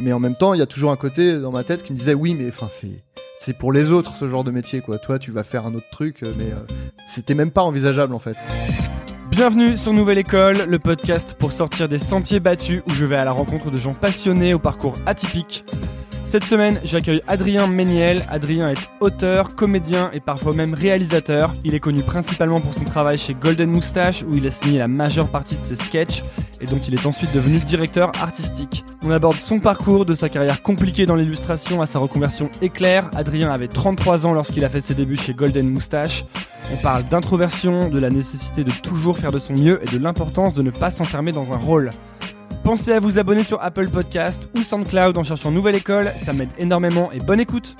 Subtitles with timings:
[0.00, 1.98] Mais en même temps, il y a toujours un côté dans ma tête qui me
[1.98, 3.02] disait oui, mais enfin c'est
[3.38, 4.98] c'est pour les autres ce genre de métier quoi.
[4.98, 6.74] Toi, tu vas faire un autre truc, euh, mais euh,
[7.08, 8.36] c'était même pas envisageable en fait.
[9.30, 13.24] Bienvenue sur Nouvelle École, le podcast pour sortir des sentiers battus où je vais à
[13.24, 15.64] la rencontre de gens passionnés au parcours atypique.
[16.34, 18.26] Cette semaine, j'accueille Adrien Méniel.
[18.28, 21.52] Adrien est auteur, comédien et parfois même réalisateur.
[21.62, 24.88] Il est connu principalement pour son travail chez Golden Moustache où il a signé la
[24.88, 26.22] majeure partie de ses sketchs
[26.60, 28.84] et dont il est ensuite devenu directeur artistique.
[29.04, 33.08] On aborde son parcours, de sa carrière compliquée dans l'illustration à sa reconversion éclair.
[33.14, 36.24] Adrien avait 33 ans lorsqu'il a fait ses débuts chez Golden Moustache.
[36.72, 40.54] On parle d'introversion, de la nécessité de toujours faire de son mieux et de l'importance
[40.54, 41.90] de ne pas s'enfermer dans un rôle.
[42.64, 46.48] Pensez à vous abonner sur Apple Podcast ou SoundCloud en cherchant Nouvelle École, ça m'aide
[46.58, 47.76] énormément et bonne écoute.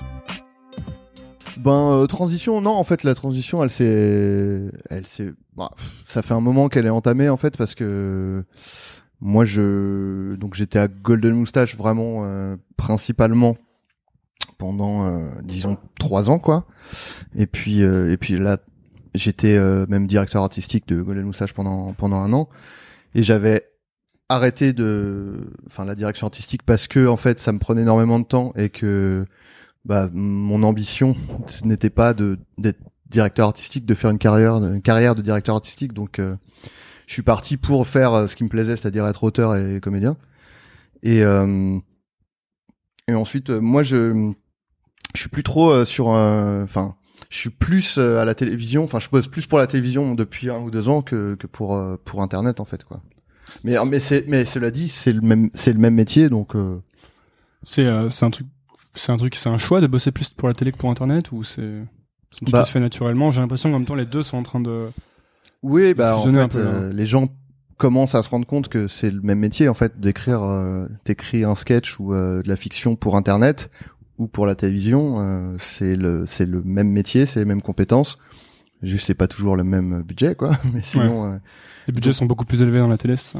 [1.57, 5.71] Ben euh, transition, non en fait la transition elle s'est, elle s'est, bah,
[6.05, 8.45] ça fait un moment qu'elle est entamée en fait parce que
[9.21, 13.57] moi je, donc j'étais à Golden Moustache vraiment euh, principalement
[14.59, 16.67] pendant euh, disons trois ans quoi,
[17.35, 18.59] et puis et puis là
[19.15, 22.49] j'étais même directeur artistique de Golden Moustache pendant pendant un an.
[23.17, 23.63] Et j'avais
[24.29, 28.25] arrêté de, enfin la direction artistique parce que en fait ça me prenait énormément de
[28.25, 29.25] temps et que
[29.85, 31.15] bah mon ambition
[31.63, 35.93] n'était pas de d'être directeur artistique, de faire une carrière une carrière de directeur artistique.
[35.93, 36.35] Donc euh,
[37.07, 40.17] je suis parti pour faire euh, ce qui me plaisait, c'est-à-dire être auteur et comédien.
[41.03, 41.77] Et euh,
[43.07, 44.31] et ensuite moi je
[45.13, 46.95] je suis plus trop sur enfin
[47.29, 50.59] je suis plus à la télévision, enfin je bosse plus pour la télévision depuis un
[50.59, 53.01] ou deux ans que que pour pour internet en fait quoi.
[53.63, 56.55] Mais mais c'est mais cela dit, c'est le même c'est le même métier donc.
[56.55, 56.79] Euh...
[57.63, 58.47] C'est euh, c'est un truc
[58.95, 61.31] c'est un truc c'est un choix de bosser plus pour la télé que pour internet
[61.31, 61.83] ou c'est
[62.43, 63.31] tout bah, se fait naturellement?
[63.31, 64.89] J'ai l'impression qu'en même temps les deux sont en train de.
[65.63, 67.27] Oui bah en fait euh, les gens
[67.77, 71.49] commencent à se rendre compte que c'est le même métier en fait d'écrire euh, d'écrire
[71.49, 73.69] un sketch ou euh, de la fiction pour internet
[74.17, 78.17] ou pour la télévision c'est le c'est le même métier c'est les mêmes compétences
[78.85, 80.57] Juste, c'est pas toujours le même budget, quoi.
[80.73, 81.37] Mais sinon, euh,
[81.87, 83.39] les budgets sont beaucoup plus élevés dans la télé, ça?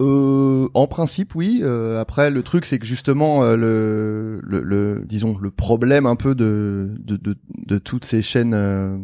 [0.00, 1.60] Euh, en principe, oui.
[1.62, 6.16] Euh, après, le truc, c'est que justement, euh, le, le, le, disons, le problème un
[6.16, 7.36] peu de de, de,
[7.66, 8.96] de toutes ces chaînes euh,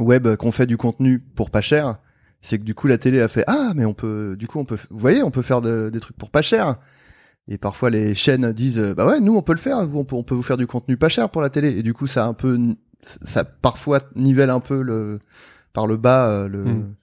[0.00, 1.98] web qu'on fait du contenu pour pas cher,
[2.40, 4.64] c'est que du coup, la télé a fait ah, mais on peut, du coup, on
[4.64, 6.76] peut, vous voyez, on peut faire des trucs pour pas cher.
[7.46, 9.78] Et parfois, les chaînes disent bah ouais, nous, on peut le faire.
[9.78, 11.68] On peut, on peut vous faire du contenu pas cher pour la télé.
[11.78, 12.58] Et du coup, ça a un peu
[13.02, 15.20] ça parfois nivelle un peu le
[15.72, 16.94] par le bas euh, hmm.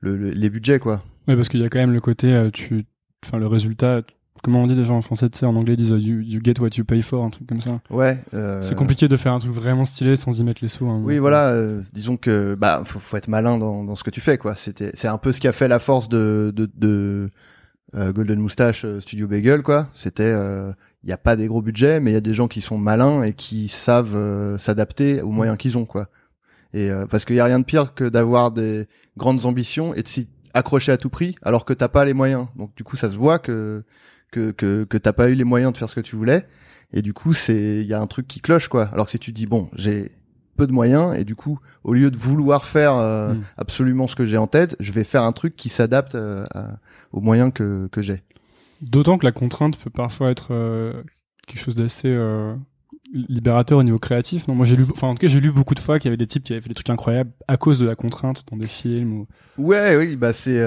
[0.00, 1.02] le, le, les budgets quoi.
[1.26, 2.84] Oui, parce qu'il y a quand même le côté euh, tu
[3.24, 4.02] enfin le résultat
[4.42, 6.60] comment on dit déjà en français tu sais en anglais ils disent you, you, get
[6.60, 7.80] what you pay for un truc comme ça.
[7.90, 8.18] Ouais.
[8.34, 8.62] Euh...
[8.62, 10.88] C'est compliqué de faire un truc vraiment stylé sans y mettre les sous.
[10.88, 14.10] Hein, oui voilà euh, disons que bah faut, faut être malin dans, dans ce que
[14.10, 14.54] tu fais quoi.
[14.54, 17.30] C'était c'est un peu ce qui a fait la force de de, de
[17.94, 19.88] euh, Golden Moustache, euh, Studio Bagel, quoi.
[19.94, 20.72] C'était, il euh,
[21.04, 23.22] n'y a pas des gros budgets, mais il y a des gens qui sont malins
[23.22, 26.08] et qui savent s'adapter aux moyens qu'ils ont, quoi.
[26.74, 30.08] Et parce qu'il y a rien de pire que d'avoir des grandes ambitions et de
[30.08, 32.46] s'y accrocher à tout prix, alors que t'as pas les moyens.
[32.56, 33.84] Donc du coup, ça se voit que
[34.32, 36.46] que que, que t'as pas eu les moyens de faire ce que tu voulais.
[36.92, 38.90] Et du coup, c'est il y a un truc qui cloche, quoi.
[38.92, 40.10] Alors que si tu dis bon, j'ai
[40.58, 43.42] peu de moyens et du coup au lieu de vouloir faire euh, hmm.
[43.56, 46.44] absolument ce que j'ai en tête je vais faire un truc qui s'adapte euh,
[47.12, 48.22] aux moyens que, que j'ai
[48.82, 50.92] d'autant que la contrainte peut parfois être euh,
[51.46, 52.14] quelque chose d'assez
[53.12, 55.74] libérateur au niveau créatif non moi j'ai lu enfin en tout cas j'ai lu beaucoup
[55.74, 57.78] de fois qu'il y avait des types qui avaient fait des trucs incroyables à cause
[57.78, 59.26] de la contrainte dans des films ou
[59.56, 60.60] ouais oui bah c'est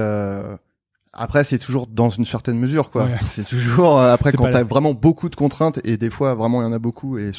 [1.13, 3.09] après, c'est toujours dans une certaine mesure, quoi.
[3.27, 6.67] C'est toujours après quand t'as vraiment beaucoup de contraintes et des fois vraiment il y
[6.67, 7.33] en a beaucoup et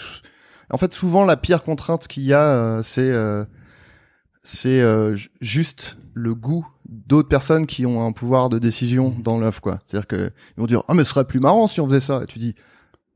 [0.73, 3.45] en fait, souvent la pire contrainte qu'il y a, euh, c'est euh,
[4.43, 9.23] c'est euh, juste le goût d'autres personnes qui ont un pouvoir de décision mmh.
[9.23, 9.79] dans l'œuvre, quoi.
[9.85, 12.23] C'est-à-dire que ils vont dire ah mais ce serait plus marrant si on faisait ça.
[12.23, 12.55] Et tu dis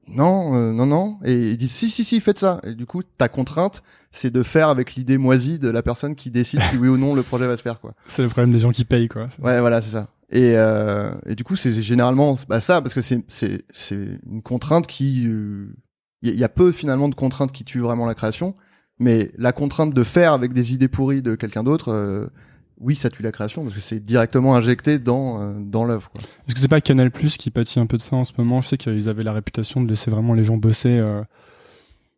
[0.09, 1.19] non, non, non.
[1.25, 2.61] Et ils disent si, si, si, faites ça.
[2.63, 6.31] Et du coup, ta contrainte, c'est de faire avec l'idée moisie de la personne qui
[6.31, 7.95] décide si oui ou non le projet va se faire, quoi.
[8.07, 9.29] C'est le problème des gens qui payent, quoi.
[9.43, 10.07] Ouais, voilà, c'est ça.
[10.31, 14.43] Et, euh, et du coup, c'est généralement bah, ça, parce que c'est c'est c'est une
[14.43, 15.29] contrainte qui
[16.29, 18.55] il y, a peu finalement de contraintes qui tuent vraiment la création,
[18.99, 22.27] mais la contrainte de faire avec des idées pourries de quelqu'un d'autre, euh,
[22.79, 26.11] oui, ça tue la création parce que c'est directement injecté dans euh, dans l'œuvre.
[26.47, 28.61] Est-ce que c'est pas Canal Plus qui pâtit un peu de ça en ce moment?
[28.61, 31.23] Je sais qu'ils avaient la réputation de laisser vraiment les gens bosser, euh,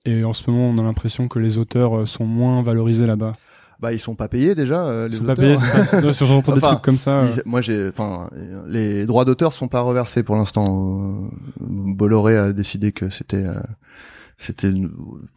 [0.05, 3.33] et en ce moment, on a l'impression que les auteurs sont moins valorisés là-bas
[3.81, 5.57] bah ils sont pas payés déjà euh, les ils sont pas payés
[6.13, 8.29] j'entends des trucs comme ça moi j'ai enfin
[8.67, 11.31] les droits d'auteur sont pas reversés pour l'instant.
[11.61, 13.61] Bolloré a décidé que c'était euh,
[14.37, 14.73] c'était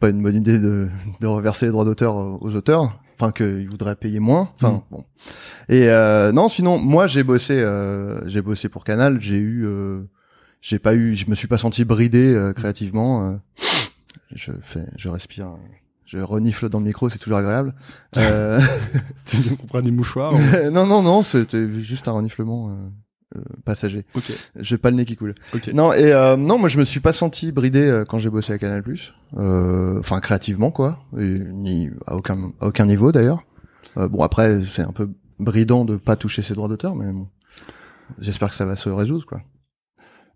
[0.00, 0.88] pas une bonne idée de,
[1.20, 2.98] de reverser les droits d'auteur aux auteurs.
[3.18, 4.50] Enfin qu'ils voudraient payer moins.
[4.54, 4.82] Enfin mm.
[4.90, 5.04] bon.
[5.68, 9.20] Et euh, non sinon moi j'ai bossé euh, j'ai bossé pour Canal.
[9.20, 9.66] J'ai eu
[10.62, 13.28] j'ai pas eu, je me suis pas senti bridé euh, créativement.
[13.28, 13.36] euh.
[14.30, 15.56] je fais, je respire, euh,
[16.06, 17.74] je renifle dans le micro, c'est toujours agréable.
[18.18, 18.60] Euh,
[19.26, 19.38] Tu
[19.68, 24.04] prenne des mouchoirs ou- non, non, non, c'était juste un reniflement euh, euh, passager.
[24.14, 24.30] Ok.
[24.56, 25.34] J'ai pas le nez qui coule.
[25.54, 25.68] Ok.
[25.72, 28.52] Non, et euh, non, moi je me suis pas senti bridé euh, quand j'ai bossé
[28.52, 28.82] à Canal+.
[29.36, 33.44] Enfin, créativement quoi, et ni à aucun à aucun niveau d'ailleurs.
[33.96, 35.08] Euh, bon après, c'est un peu
[35.38, 37.28] bridant de pas toucher ses droits d'auteur, mais bon.
[38.20, 39.40] J'espère que ça va se résoudre quoi.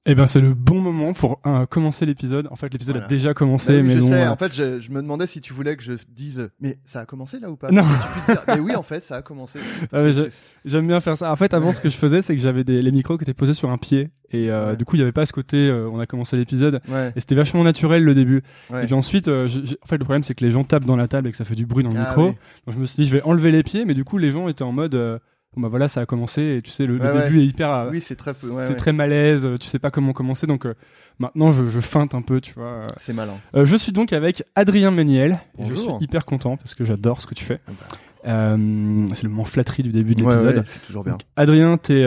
[0.08, 2.46] Eh ben, c'est le bon moment pour euh, commencer l'épisode.
[2.52, 3.06] En fait, l'épisode Voilà.
[3.06, 4.08] a déjà commencé, Bah oui, mais je bon.
[4.08, 4.22] sais.
[4.22, 7.00] euh, En fait, je, je me demandais si tu voulais que je dise, mais ça
[7.00, 7.72] a commencé là ou pas?
[7.72, 7.82] Non.
[8.26, 9.58] Tu dire, mais oui, en fait, ça a commencé.
[9.92, 10.28] Ah, je-
[10.64, 11.30] J'aime bien faire ça.
[11.30, 13.34] En fait, avant, ce que je faisais, c'est que j'avais des, les micros qui étaient
[13.34, 14.10] posés sur un pied.
[14.32, 14.76] Et euh, Ouais.
[14.76, 16.80] du coup, il n'y avait pas ce côté, euh, on a commencé l'épisode.
[16.88, 17.12] Ouais.
[17.16, 18.42] Et c'était vachement naturel le début.
[18.70, 18.82] Ouais.
[18.82, 20.96] Et puis ensuite, euh, j'ai- en fait, le problème, c'est que les gens tapent dans
[20.96, 22.28] la table et que ça fait du bruit dans le Ah micro.
[22.28, 22.36] oui.
[22.66, 23.84] Donc je me suis dit, je vais enlever les pieds.
[23.84, 25.18] Mais du coup, les gens étaient en mode, euh,
[25.56, 26.42] bon bah voilà, ça a commencé.
[26.58, 27.24] Et tu sais, le, le Ouais, ouais.
[27.24, 27.72] début est hyper.
[27.72, 29.44] euh, Oui, c'est très, ouais, c'est très malaise.
[29.46, 30.46] euh, Tu sais pas comment commencer.
[30.46, 30.74] Donc euh,
[31.18, 32.82] maintenant, je, je feinte un peu, tu vois.
[32.96, 33.38] c'est malin.
[33.54, 35.38] Euh, je suis donc avec Adrien Méniel.
[35.58, 37.60] Et je suis hyper content parce que j'adore ce que tu fais.
[37.66, 37.86] Ah bah.
[38.28, 40.64] Euh, c'est le moment flatterie du début de l'épisode.
[40.66, 41.12] c'est toujours bien.
[41.12, 42.04] Donc, Adrien, t'es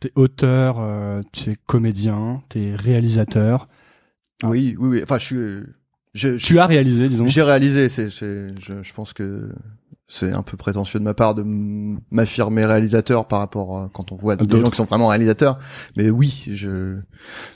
[0.00, 0.80] t'es auteur,
[1.32, 3.68] tu es comédien, t'es réalisateur.
[4.44, 4.48] Ah.
[4.48, 5.00] Oui, oui, oui.
[5.02, 5.36] Enfin, je suis,
[6.14, 7.26] je, je- Tu as réalisé, disons.
[7.26, 7.88] j'ai réalisé.
[7.88, 9.50] C'est, c'est, je, je pense que
[10.14, 11.42] c'est un peu prétentieux de ma part de
[12.10, 15.58] m'affirmer réalisateur par rapport à quand on voit des gens qui sont vraiment réalisateurs.
[15.96, 16.96] Mais oui, je,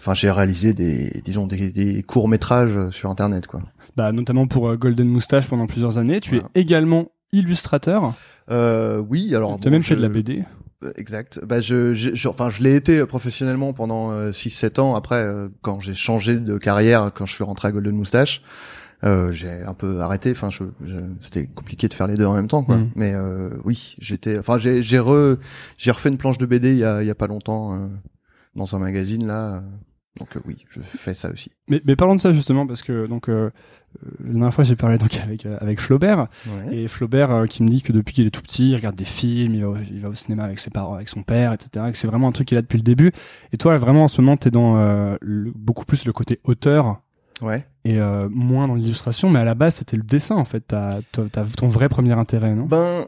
[0.00, 3.60] enfin, j'ai réalisé des, disons, des, des courts métrages sur Internet, quoi.
[3.96, 6.20] Bah, notamment pour euh, Golden Moustache pendant plusieurs années.
[6.20, 6.48] Tu Voilà.
[6.54, 8.14] es également illustrateur.
[8.50, 9.58] Euh, oui, alors.
[9.60, 10.44] tu as bon, même fait de la BD.
[10.84, 11.40] Euh, Exact.
[11.44, 14.94] Bah je, je, je- enfin je l'ai été professionnellement pendant 6-7 ans.
[14.94, 18.42] Après, euh, quand j'ai changé de carrière, quand je suis rentré à Golden Moustache,
[19.06, 20.30] euh, j'ai un peu arrêté.
[20.32, 22.76] Enfin, je, je- c'était compliqué de faire les deux en même temps, quoi.
[22.76, 22.90] Mm.
[22.96, 24.38] Mais euh, oui, j'étais.
[24.38, 25.36] Enfin, j'ai, j'ai re,
[25.78, 27.86] j'ai refait une planche de BD il y a, il y a pas longtemps euh,
[28.54, 29.62] dans un magazine là.
[30.18, 31.50] Donc oui, je fais ça aussi.
[31.68, 33.50] Mais, mais parlons de ça justement parce que donc la
[34.22, 36.28] dernière fois j'ai parlé donc avec avec Flaubert
[36.70, 39.04] et Flaubert euh, qui me dit que depuis qu'il est tout petit il regarde des
[39.04, 41.84] films, il va, au- il va au cinéma avec ses parents, avec son père, etc.
[41.88, 43.12] Et que c'est vraiment un truc qu'il a depuis le début.
[43.52, 47.02] Et toi vraiment en ce moment t'es dans euh, le- beaucoup plus le côté auteur
[47.42, 47.66] Ouais.
[47.88, 50.64] Et euh, moins dans l'illustration, mais à la base c'était le dessin en fait.
[50.68, 52.64] T'as t'as- ton vrai premier intérêt, non?
[52.66, 53.06] Ben,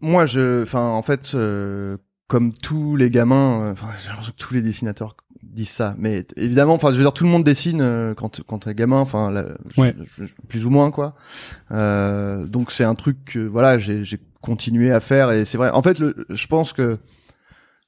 [0.00, 1.96] moi, je, enfin, en fait, euh,
[2.28, 6.24] comme tous les gamins, euh, enfin, j'ai l'impression que tous les dessinateurs disent ça, mais
[6.36, 9.32] évidemment, enfin, je veux dire, tout le monde dessine euh, quand quand t'es gamin, enfin,
[9.76, 9.94] Ouais.
[10.48, 11.14] plus ou moins, quoi.
[11.72, 15.70] Euh, donc c'est un truc que, voilà, j'ai j'ai continué à faire et c'est vrai.
[15.70, 16.98] En fait, le, je pense que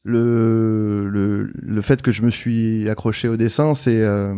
[0.04, 4.34] le, le le fait que je me suis accroché au dessin, c'est euh,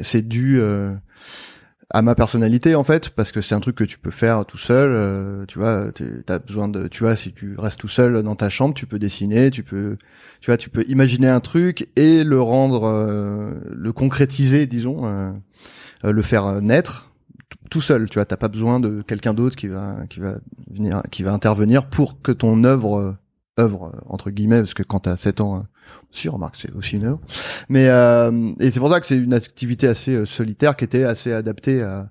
[0.00, 0.94] c'est dû euh,
[1.90, 4.56] à ma personnalité en fait parce que c'est un truc que tu peux faire tout
[4.56, 5.92] seul euh, tu vois
[6.24, 8.98] t'as besoin de tu vois si tu restes tout seul dans ta chambre tu peux
[8.98, 9.96] dessiner tu peux
[10.40, 15.32] tu vois tu peux imaginer un truc et le rendre le concrétiser disons
[16.02, 17.12] le faire naître
[17.70, 20.38] tout seul tu vois t'as pas besoin de quelqu'un d'autre qui va qui va
[20.68, 23.16] venir qui va intervenir pour que ton œuvre
[23.58, 25.60] œuvre euh, entre guillemets parce que quand t'as 7 ans euh,
[26.10, 27.20] si remarque c'est aussi une œuvre.
[27.68, 31.04] Mais euh, et c'est pour ça que c'est une activité assez euh, solitaire qui était
[31.04, 32.08] assez adaptée à,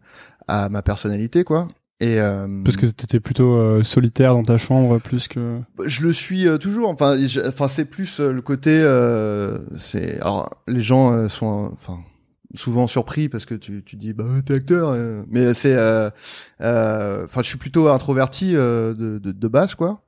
[0.47, 1.68] à ma personnalité quoi.
[2.01, 5.59] Et euh, Parce que t'étais plutôt euh, solitaire dans ta chambre plus que.
[5.86, 6.89] je le suis euh, toujours.
[6.89, 12.00] Enfin je- enfin c'est plus le côté euh, c'est alors les gens sont enfin
[12.53, 14.96] souvent surpris parce que tu tu dis bah t'es acteur
[15.29, 16.10] mais c'est euh,
[16.62, 20.01] euh, enfin je suis plutôt introverti euh, de, de de base quoi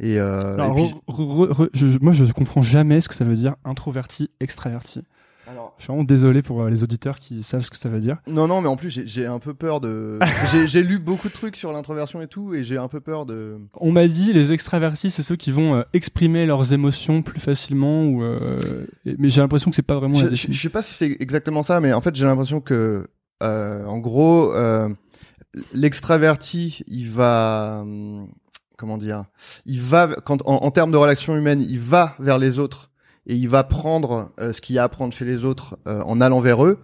[0.00, 3.14] et, euh, Alors, et puis- re- re- re- je- moi je comprends jamais ce que
[3.14, 5.02] ça veut dire introverti, extraverti.
[5.46, 8.00] alors, Je suis vraiment désolé pour euh, les auditeurs qui savent ce que ça veut
[8.00, 8.16] dire.
[8.26, 10.18] Non, non, mais en plus, j'ai- un peu peur de.
[10.66, 13.58] j'ai- lu beaucoup de trucs sur l'introversion et tout, et j'ai un peu peur de.
[13.74, 18.04] On m'a dit les extravertis, c'est ceux qui vont euh, exprimer leurs émotions plus facilement,
[18.06, 20.70] ou euh, et- mais j'ai l'impression que c'est pas vraiment la Je, je, je sais
[20.70, 23.06] pas si c'est exactement ça, mais en fait, j'ai l'impression que,
[23.42, 24.88] euh, en gros, euh,
[25.72, 27.84] l'extraverti, il va.
[28.76, 29.24] Comment dire
[29.66, 32.90] Il va quand en, en termes de relations humaines, il va vers les autres
[33.26, 36.02] et il va prendre euh, ce qu'il y a à prendre chez les autres euh,
[36.02, 36.78] en allant vers eux,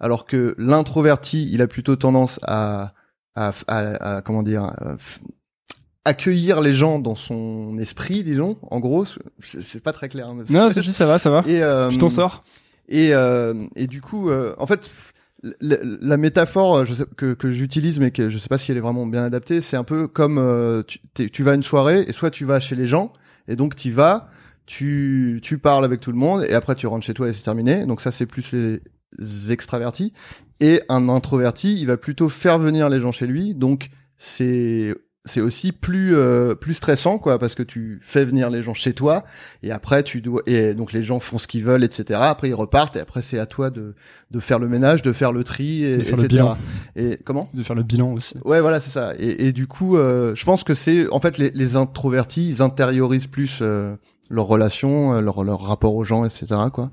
[0.00, 2.92] alors que l'introverti, il a plutôt tendance à,
[3.34, 4.72] à, à- à- comment dire,
[6.04, 8.58] accueillir les gens dans son esprit, disons.
[8.70, 9.04] En gros,
[9.42, 10.28] c'est pas très clair.
[10.28, 11.42] hein, Non, si, si, ça va, ça va.
[11.46, 12.44] et euh, Tu t'en sors
[12.88, 14.88] et, euh, et du coup, euh, en fait,
[15.60, 19.24] la, métaphore euh, que, j'utilise, mais que je sais pas si elle est vraiment bien
[19.24, 20.82] adaptée, c'est un peu comme euh,
[21.14, 23.12] tu vas à une soirée et soit tu vas chez les gens
[23.48, 24.30] et donc tu vas,
[24.66, 27.42] tu, tu parles avec tout le monde et après tu rentres chez toi et c'est
[27.42, 27.86] terminé.
[27.86, 30.12] Donc ça, c'est plus les extravertis.
[30.60, 33.54] Et un introverti, il va plutôt faire venir les gens chez lui.
[33.54, 34.94] Donc c'est
[35.26, 38.94] c'est aussi plus euh, plus stressant quoi parce que tu fais venir les gens chez
[38.94, 39.24] toi
[39.62, 42.54] et après tu dois et donc les gens font ce qu'ils veulent etc après ils
[42.54, 43.94] repartent et après c'est à toi de
[44.30, 46.56] de faire le ménage de faire le tri et, De faire le etc bilan.
[46.96, 47.50] et comment?
[47.54, 48.34] De faire le bilan aussi.
[48.44, 51.38] ouais voilà c'est ça et, et du coup euh, je pense que c'est en fait
[51.38, 53.94] les, les introvertis ils intériorisent plus euh,
[54.30, 56.90] leurs relations euh, leur leur rapport aux gens etc quoi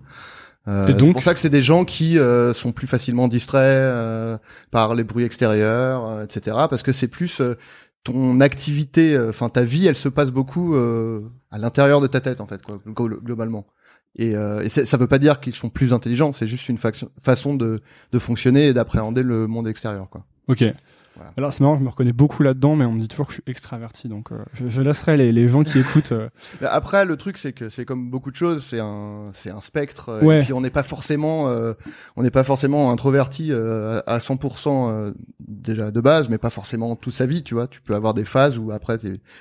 [0.68, 4.38] euh, c'est pour ça que c'est des gens qui euh, sont plus facilement distraits euh,
[4.72, 6.56] par les bruits extérieurs, euh, etc.
[6.70, 7.56] Parce que c'est plus euh,
[8.04, 12.20] ton activité, euh, enfin ta vie, elle se passe beaucoup euh, à l'intérieur de ta
[12.22, 13.66] tête en fait, quoi, glo- globalement.
[14.16, 17.56] Et, euh, et ça veut pas dire qu'ils sont plus intelligents, c'est juste une façon
[17.56, 17.82] de,
[18.12, 20.26] de fonctionner et d'appréhender le monde extérieur, quoi.
[20.48, 20.64] Ok.
[21.24, 21.34] Voilà.
[21.38, 23.38] Alors c'est marrant, je me reconnais beaucoup là-dedans, mais on me dit toujours que je
[23.38, 26.12] suis extraverti, donc euh, je, je laisserai les, les gens qui écoutent.
[26.12, 26.30] euh,
[26.62, 30.10] Après, le truc, c'est que c'est comme beaucoup de choses, c'est un, c'est un spectre.
[30.10, 30.40] euh, Ouais.
[30.40, 31.74] Et puis on n'est pas forcément, euh,
[32.16, 37.14] on n'est pas forcément introverti à 100% euh, déjà de base, mais pas forcément toute
[37.14, 37.68] sa vie, tu vois.
[37.68, 39.00] Tu peux avoir des phases où après,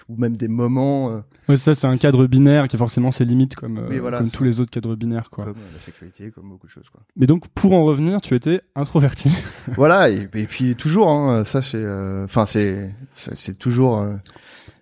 [0.09, 3.55] ou même des moments Ouais, ça c'est un cadre binaire qui a forcément ses limites,
[3.57, 5.45] comme, Oui, voilà, comme c'est tous les autres cadres binaires, quoi.
[5.47, 7.01] comme la sexualité, comme beaucoup de choses, quoi.
[7.17, 9.31] Mais donc pour en revenir, tu étais introverti.
[9.77, 10.11] voilà.
[10.11, 13.99] Et, et puis toujours, hein, ça c'est, euh, enfin c'est, c'est c'est toujours.
[14.01, 14.15] euh,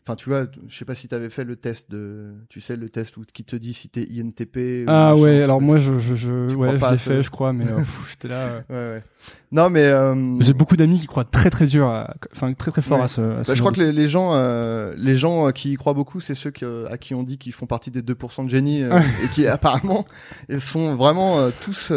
[0.06, 2.88] Enfin, tu vois, je sais pas si t'avais fait le test de, tu sais, le
[2.88, 4.85] test où qui te dit si t'es INTP.
[4.88, 7.78] ah ouais, alors moi je, je, je ouais, l'ai fait, je crois, mais euh,
[8.09, 8.35] j'étais là.
[8.38, 9.00] euh, Ouais, ouais.
[9.52, 11.87] Non, mais euh, J'ai beaucoup d'amis qui croient très très dur,
[12.32, 13.04] enfin très très fort Ouais.
[13.04, 13.20] à ce.
[13.20, 15.94] à ce Bah, je crois que les, les gens, euh, les gens qui y croient
[15.94, 18.49] beaucoup, c'est ceux que, euh, à qui on dit qu'ils font partie des 2% de
[18.50, 20.06] génie et qui apparemment
[20.49, 21.92] ils sont vraiment euh, tous.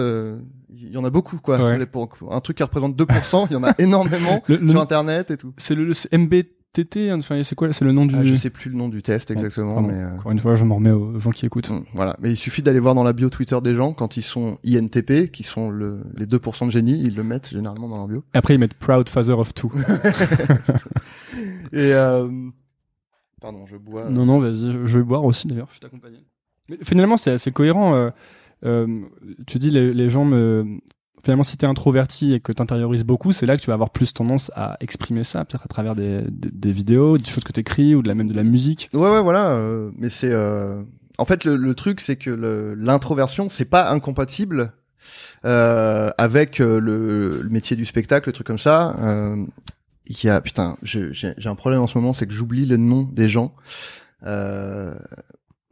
[0.76, 1.58] Il y en a beaucoup quoi.
[1.64, 1.88] Ouais.
[2.32, 5.38] Un truc qui représente 2%, il y en a énormément Le- le- sur internet et
[5.38, 5.54] tout.
[5.58, 8.16] C'est le, le- MBTT, hein, enfin c'est quoi C'est le nom du.
[8.18, 10.64] Ah, je sais plus le nom du test exactement, mais euh, Encore une fois, je
[10.66, 11.70] m'en remets aux gens qui écoutent.
[11.70, 12.16] hum, voilà.
[12.20, 15.32] Mais il suffit d'aller voir dans la bio Twitter des gens quand ils sont INTP,
[15.32, 18.24] qui sont le, les 2% de génie, ils le mettent généralement dans leur bio.
[18.34, 19.72] Après ils mettent Proud Father of Two.
[21.72, 22.28] Et euh,
[23.42, 24.10] pardon, je bois.
[24.10, 26.20] Non, non, vas-y, je- vais boire aussi d'ailleurs, je t'accompagne.
[26.70, 27.94] Mais finalement, c'est assez cohérent.
[27.96, 28.10] euh,
[29.48, 30.80] tu dis, les, les gens me.
[31.24, 34.14] Finalement, si t'es introverti et que t'intériorises beaucoup, c'est là que tu vas avoir plus
[34.14, 37.96] tendance à exprimer ça, peut-être à travers des, des, des vidéos, des choses que t'écris
[37.96, 38.90] ou de la, même de la musique.
[38.94, 39.52] Ouais, ouais, voilà.
[39.52, 40.84] euh, mais c'est, euh,
[41.18, 44.74] en fait, le, le truc, c'est que l'introversion, c'est pas incompatible
[45.46, 48.98] euh, avec euh, le, le métier du spectacle, le truc comme ça.
[49.00, 49.46] Euh,
[50.08, 52.76] Il y a, putain, j'ai j'ai un problème en ce moment, c'est que j'oublie le
[52.76, 53.54] nom des gens.
[54.26, 54.94] Euh,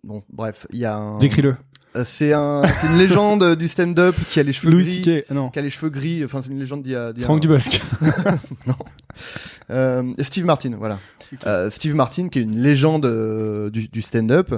[0.05, 1.17] bon, bref, il y a un.
[1.17, 1.57] Décris-le.
[1.95, 5.24] Euh, C'est un, c'est une légende du stand-up qui a les cheveux Louis gris.
[5.31, 5.50] Non.
[5.50, 6.24] Qui a les cheveux gris.
[6.24, 7.12] Enfin, c'est une légende d'il y a.
[7.13, 7.81] d'il y a Franck un- Dubosc.
[9.69, 11.00] euh, Steve Martin, voilà.
[11.48, 14.53] Euh, Steve Martin, qui est une légende euh, du, du stand-up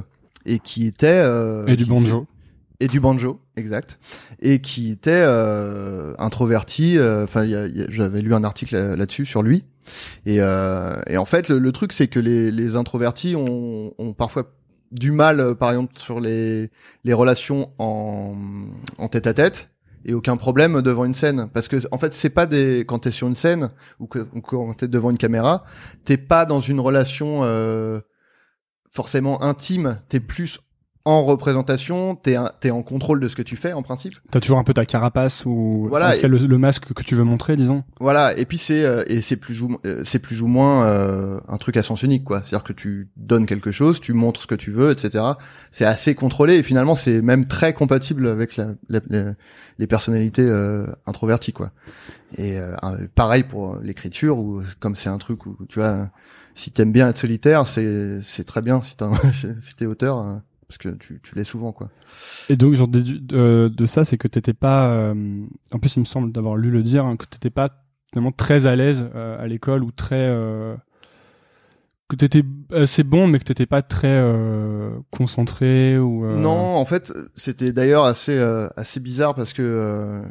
[0.46, 2.28] et qui était euh, Et du qui- banjo.
[2.80, 4.00] et du banjo, exact,
[4.42, 6.98] et qui était euh, introverti.
[6.98, 9.44] euh, Enfin, il y a- il y a- j'avais lu un article là- là-dessus sur
[9.44, 9.64] lui.
[10.26, 14.14] Et, euh, et en fait, le, le truc, c'est que les, les introvertis ont, ont
[14.14, 14.50] parfois
[14.94, 16.70] du mal, euh, par exemple, sur les,
[17.06, 18.36] relations en,
[19.12, 19.70] tête à tête.
[20.06, 23.12] Et aucun problème devant une scène, parce que en fait c'est pas des quand t'es
[23.12, 23.72] sur une scène
[24.02, 25.64] ou quand t'es devant une caméra,
[26.04, 28.02] t'es pas dans une relation euh,
[28.92, 30.60] forcément intime, t'es plus
[31.06, 34.14] en représentation, t'es t'es en contrôle de ce que tu fais en principe.
[34.32, 37.58] T'as toujours un peu ta carapace ou Voilà, le, le masque que tu veux montrer,
[37.58, 37.84] disons.
[38.00, 41.42] Voilà, et puis c'est euh, et c'est plus ou euh, c'est plus ou moins euh,
[41.50, 42.40] un truc à sens unique quoi.
[42.40, 45.24] C'est-à-dire que tu donnes quelque chose, tu montres ce que tu veux, etc.
[45.72, 49.24] C'est assez contrôlé et finalement c'est même très compatible avec la, la- les,
[49.80, 51.72] les personnalités euh, introverties quoi.
[52.38, 52.76] Et euh,
[53.14, 56.10] pareil pour l'écriture ou comme c'est un truc où tu vois
[56.56, 59.06] si t'aimes bien être solitaire, c'est c'est très bien si t'es
[59.60, 60.36] si auteur euh,
[60.78, 61.90] parce que tu tu l'es souvent quoi.
[62.50, 64.90] Et donc, genre, dédu- de, de ça, c'est que t'étais pas.
[64.92, 65.14] euh,
[65.72, 67.70] en plus, il me semble d'avoir lu le dire, hein, que t'étais pas
[68.12, 70.16] finalement très à l'aise euh, à l'école ou très.
[70.30, 70.76] euh,
[72.10, 76.26] que t'étais assez bon, mais que t'étais pas très euh, concentré ou.
[76.28, 78.38] Non, en fait, c'était d'ailleurs assez
[78.76, 80.22] assez bizarre parce que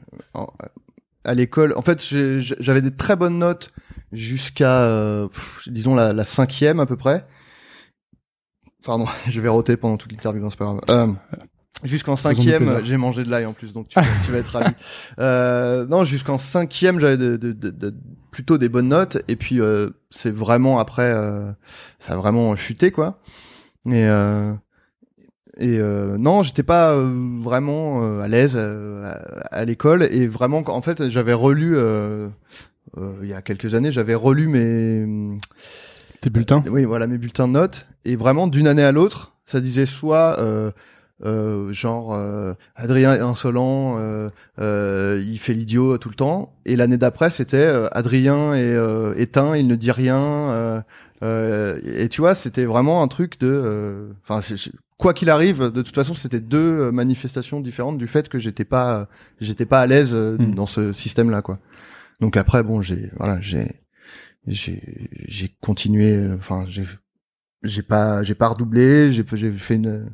[1.25, 3.71] à l'école, en fait, j'avais des très bonnes notes
[4.13, 5.27] jusqu'à
[5.67, 7.25] disons la, la cinquième à peu près.
[8.85, 10.81] Pardon, je vais roter pendant toute l'interview, non, c'est pas grave.
[10.91, 11.07] Euh,
[11.85, 14.73] Jusqu'en cinquième, j'ai mangé de l'ail en plus, donc tu, vas- tu vas être ravi.
[15.19, 17.95] Euh, non, jusqu'en cinquième, j'avais de, de- de- de-
[18.31, 21.51] plutôt des bonnes notes, et puis euh, c'est vraiment après, euh,
[21.99, 23.19] ça a vraiment chuté quoi.
[23.87, 24.53] Et euh,
[25.59, 27.11] et euh, non, j'étais pas euh,
[27.41, 29.13] vraiment euh, à l'aise à,
[29.51, 32.29] à l'école, et vraiment, en fait, j'avais relu euh,
[32.97, 35.37] euh, il y a quelques années, j'avais relu mes
[36.23, 36.65] Tes bulletins?
[36.71, 37.87] Oui, voilà mes bulletins de notes.
[38.07, 40.71] Et vraiment, d'une année à l'autre, ça disait soit euh,
[41.25, 46.55] euh, genre euh, Adrien est insolent, euh, euh, il fait l'idiot tout le temps.
[46.65, 50.23] Et l'année d'après, c'était euh, Adrien est euh, éteint, il ne dit rien.
[50.23, 50.81] euh,
[51.23, 54.41] Euh, et tu vois, c'était vraiment un truc de, euh, enfin,
[54.99, 58.65] quoi qu'il arrive, de toute façon, c'était deux euh, manifestations différentes du fait que j'étais
[58.65, 59.07] pas,
[59.41, 60.55] j'étais pas à l'aise Hmm.
[60.57, 61.61] dans ce système-là, quoi.
[62.21, 63.69] Donc après, bon, j'ai, voilà, j'ai,
[64.47, 66.85] j'ai, j'ai continué, enfin, j'ai,
[67.63, 70.11] j'ai pas, j'ai pas redoublé, j'ai, j'ai fait une,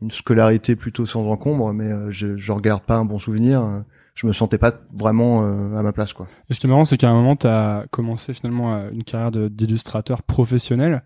[0.00, 3.84] une scolarité plutôt sans encombre, mais euh, je, je regarde pas un bon souvenir.
[4.14, 6.28] Je me sentais pas vraiment euh, à ma place, quoi.
[6.50, 9.04] Et ce qui est marrant, c'est qu'à un moment, tu as commencé finalement euh, une
[9.04, 11.02] carrière d'illustrateur professionnel.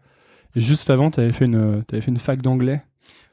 [0.57, 2.83] Et juste avant, tu avais fait une, t'avais fait une fac d'anglais.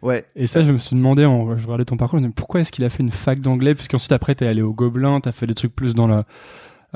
[0.03, 0.25] Ouais.
[0.35, 2.71] Et ça, je me suis demandé, en, je regardais ton parcours, je me pourquoi est-ce
[2.71, 3.73] qu'il a fait une fac d'anglais?
[3.73, 6.25] Puisqu'ensuite, après, t'es allé au Gobelin, t'as fait des trucs plus dans la,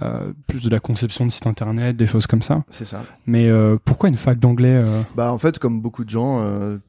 [0.01, 2.63] euh, plus de la conception de sites internet, des choses comme ça.
[2.69, 3.03] C'est ça.
[3.25, 5.01] Mais euh, pourquoi une fac d'anglais euh?
[5.15, 6.43] Bah en fait, comme beaucoup de gens,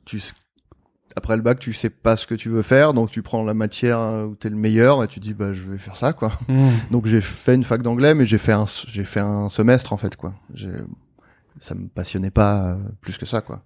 [0.04, 0.20] tu
[1.16, 3.54] après le bac, tu sais pas ce que tu veux faire, donc tu prends la
[3.54, 3.98] matière
[4.28, 6.32] où t'es le meilleur et tu dis bah je vais faire ça quoi.
[6.48, 6.68] Hmm.
[6.92, 9.96] Donc j'ai fait une fac d'anglais, mais j'ai fait un j'ai fait un semestre en
[9.96, 10.34] fait quoi.
[10.54, 10.70] J'ai
[11.60, 13.62] ça me passionnait pas plus que ça quoi.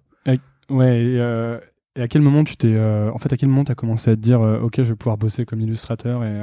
[0.69, 1.59] Ouais, et, euh,
[1.97, 2.79] et à quel moment tu t'es.
[2.79, 5.45] en fait, à quel moment t'as commencé à te dire, ok, je vais pouvoir bosser
[5.45, 6.41] comme illustrateur et.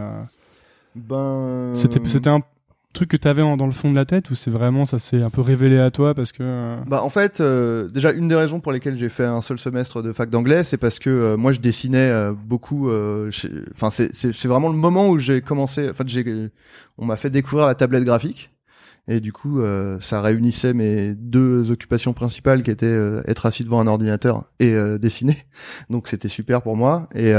[0.94, 2.42] Ben C'était c'était un
[2.92, 5.22] truc que t'avais en- dans le fond de la tête ou c'est vraiment ça s'est
[5.22, 6.42] un peu révélé à toi parce que.
[6.42, 9.58] euh, Bah en fait, euh, déjà une des raisons pour lesquelles j'ai fait un seul
[9.58, 12.88] semestre de fac d'anglais, c'est parce que euh, moi je dessinais euh, beaucoup.
[12.90, 13.30] euh,
[13.72, 15.88] Enfin c'est c'est vraiment le moment où j'ai commencé.
[15.90, 16.50] En fait j'ai
[16.98, 18.50] on m'a fait découvrir la tablette graphique
[19.08, 23.80] et du coup euh, ça réunissait mes deux occupations principales qui étaient être assis devant
[23.80, 25.38] un ordinateur et dessiner.
[25.90, 27.32] Donc c'était super pour moi et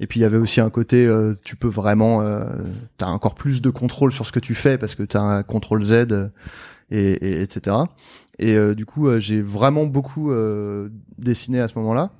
[0.00, 2.44] et puis il y avait aussi un côté, euh, tu peux vraiment, euh,
[2.98, 5.84] t'as encore plus de contrôle sur ce que tu fais parce que t'as un contrôle
[5.84, 6.28] Z euh,
[6.90, 7.76] et, et etc.
[8.38, 12.10] Et euh, du coup, euh, j'ai vraiment beaucoup euh, dessiné à ce moment-là.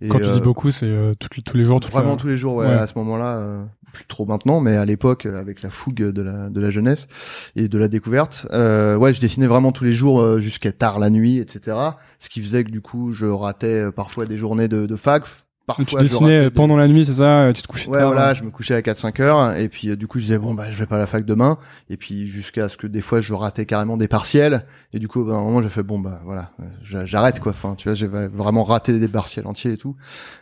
[0.00, 1.80] Et, Quand tu dis beaucoup, c'est euh, les- tous les jours.
[1.90, 2.72] Vraiment la- tous les jours, ouais, Ouais.
[2.74, 6.50] à ce moment-là, euh, plus trop maintenant, mais à l'époque, avec la fougue de la,
[6.50, 7.08] de la jeunesse
[7.56, 10.98] et de la découverte, euh, ouais, je dessinais vraiment tous les jours euh, jusqu'à tard
[11.00, 11.76] la nuit, etc.
[12.20, 15.24] Ce qui faisait que du coup, je ratais parfois des journées de, de fac.
[15.68, 18.06] Parfois, Tu dessinais des- pendant la nuit, c'est ça euh, Tu te couchais Ouais, tard
[18.08, 18.34] voilà, hein.
[18.34, 20.70] je me couchais à 4-5 heures, et puis euh, du coup, je disais, bon, bah,
[20.72, 21.58] je vais pas à la fac demain,
[21.90, 25.20] et puis jusqu'à ce que des fois, je ratais carrément des partiels, et du coup,
[25.30, 27.94] à un moment, j'ai fait, bon, bah, voilà, euh, j'a- j'arrête, quoi, enfin, tu vois,
[27.94, 29.94] j'ai vraiment raté des partiels entiers et tout,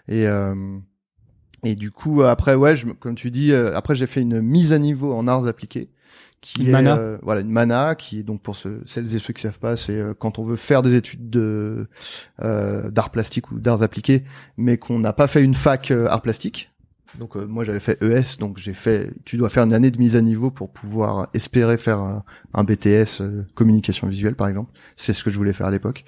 [0.08, 0.54] et, euh,
[1.64, 4.40] et du coup, après, ouais, je, me- comme tu dis, euh, après, j'ai fait une
[4.40, 5.90] mise à niveau en arts appliqués,
[6.40, 6.96] qui Une est, mana.
[6.96, 9.76] euh, voilà, une mana, qui est donc pour ceux, celles et ceux qui savent pas,
[9.76, 11.88] c'est euh, quand on veut faire des études de
[12.42, 14.22] euh, d'art plastique ou d'arts appliqués,
[14.56, 16.70] mais qu'on n'a pas fait une fac euh, art plastique.
[17.18, 19.12] Donc euh, moi j'avais fait ES, donc j'ai fait.
[19.24, 22.62] Tu dois faire une année de mise à niveau pour pouvoir espérer faire un, un
[22.64, 24.70] BTS euh, communication visuelle par exemple.
[24.96, 26.04] C'est ce que je voulais faire à l'époque.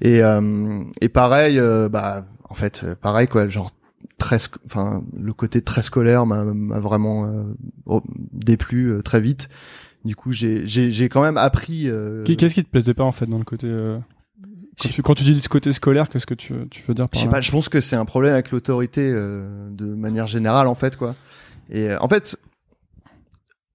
[0.00, 3.70] Et euh, et pareil, euh, bah en fait pareil quoi, genre
[4.18, 6.44] très, enfin le côté très scolaire m'a
[6.78, 7.42] vraiment euh,
[8.32, 9.48] déplu euh, très vite.
[10.04, 11.88] Du coup j'ai j'ai j'ai quand même appris.
[11.88, 13.98] euh, Qu'est- Qu'est-ce qui te plaisait pas en fait dans le côté euh,
[14.78, 17.06] quand, Je- tu, quand tu dis ce côté scolaire, qu'est-ce que tu, tu veux dire
[17.06, 19.86] Je par sais là pas, je pense que c'est un problème avec l'autorité euh, de
[19.86, 21.16] manière générale en fait quoi.
[21.70, 22.38] Et euh, en fait,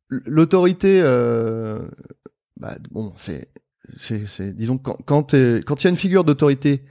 [0.09, 1.79] l'autorité, euh,
[2.59, 3.47] bah bon, c'est,
[3.97, 6.83] c'est, c'est, disons quand quand il y a une figure d'autorité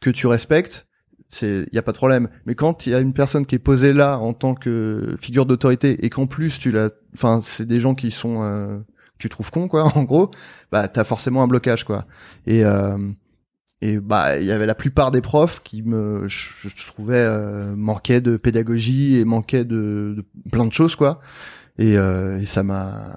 [0.00, 0.86] que tu respectes,
[1.28, 2.28] c'est, il y a pas de problème.
[2.46, 5.46] Mais quand il y a une personne qui est posée là en tant que figure
[5.46, 9.28] d'autorité et qu'en plus tu l'as, enfin c'est des gens qui sont, euh, que tu
[9.28, 10.30] trouves con quoi, en gros,
[10.72, 12.06] bah t'as forcément un blocage quoi.
[12.46, 12.96] Et euh,
[13.80, 17.76] et bah il y avait la plupart des profs qui me je, je trouvais euh,
[17.76, 21.20] manquaient de pédagogie et manquaient de, de plein de choses quoi
[21.78, 23.16] et, euh, et ça m'a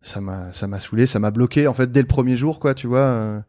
[0.00, 2.74] ça m'a ça m'a saoulé ça m'a bloqué en fait dès le premier jour quoi
[2.74, 3.40] tu vois euh,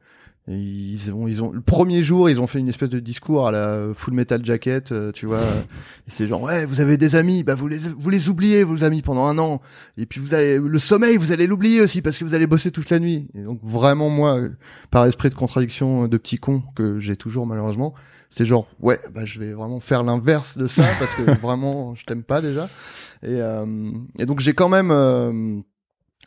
[0.48, 3.52] ils ont ils ont le premier jour ils ont fait une espèce de discours à
[3.52, 5.40] la Full Metal Jacket euh, tu vois.
[5.44, 5.62] Euh,
[6.08, 9.02] c'est genre ouais vous avez des amis bah vous les vous les oubliez vos amis
[9.02, 9.62] pendant un an.
[9.98, 12.72] Et puis vous avez le sommeil vous allez l'oublier aussi parce que vous allez bosser
[12.72, 13.30] toute la nuit.
[13.36, 14.50] Et donc vraiment moi euh,
[14.90, 17.94] par esprit de contradiction de petit con que j'ai toujours malheureusement
[18.30, 22.06] c'est genre ouais bah je vais vraiment faire l'inverse de ça parce que vraiment je
[22.06, 22.70] t'aime pas déjà.
[23.22, 23.66] Et euh,
[24.18, 25.60] et donc j'ai quand même euh,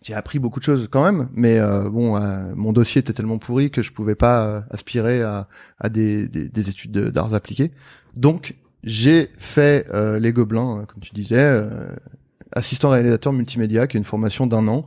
[0.07, 3.39] j'ai appris beaucoup de choses quand même, mais euh, bon, euh, mon dossier était tellement
[3.39, 5.49] pourri que je pouvais pas euh, aspirer à,
[5.81, 7.73] à des, des, des études de- d'arts appliqués.
[8.15, 11.89] Donc, j'ai fait euh, les Gobelins, euh, comme tu disais, euh,
[12.53, 14.87] assistant réalisateur multimédia, qui est une formation d'un an,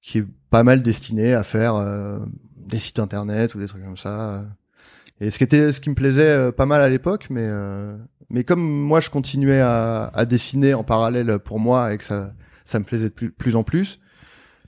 [0.00, 1.74] qui est pas mal destinée à faire
[2.56, 4.46] des sites internet ou des trucs comme ça.
[5.20, 7.50] Et ce qui était, ce qui me plaisait pas mal à l'époque, mais
[8.30, 12.32] mais comme moi je continuais à, à dessiner en parallèle pour moi et que ça
[12.64, 13.98] ça me plaisait de plus en plus.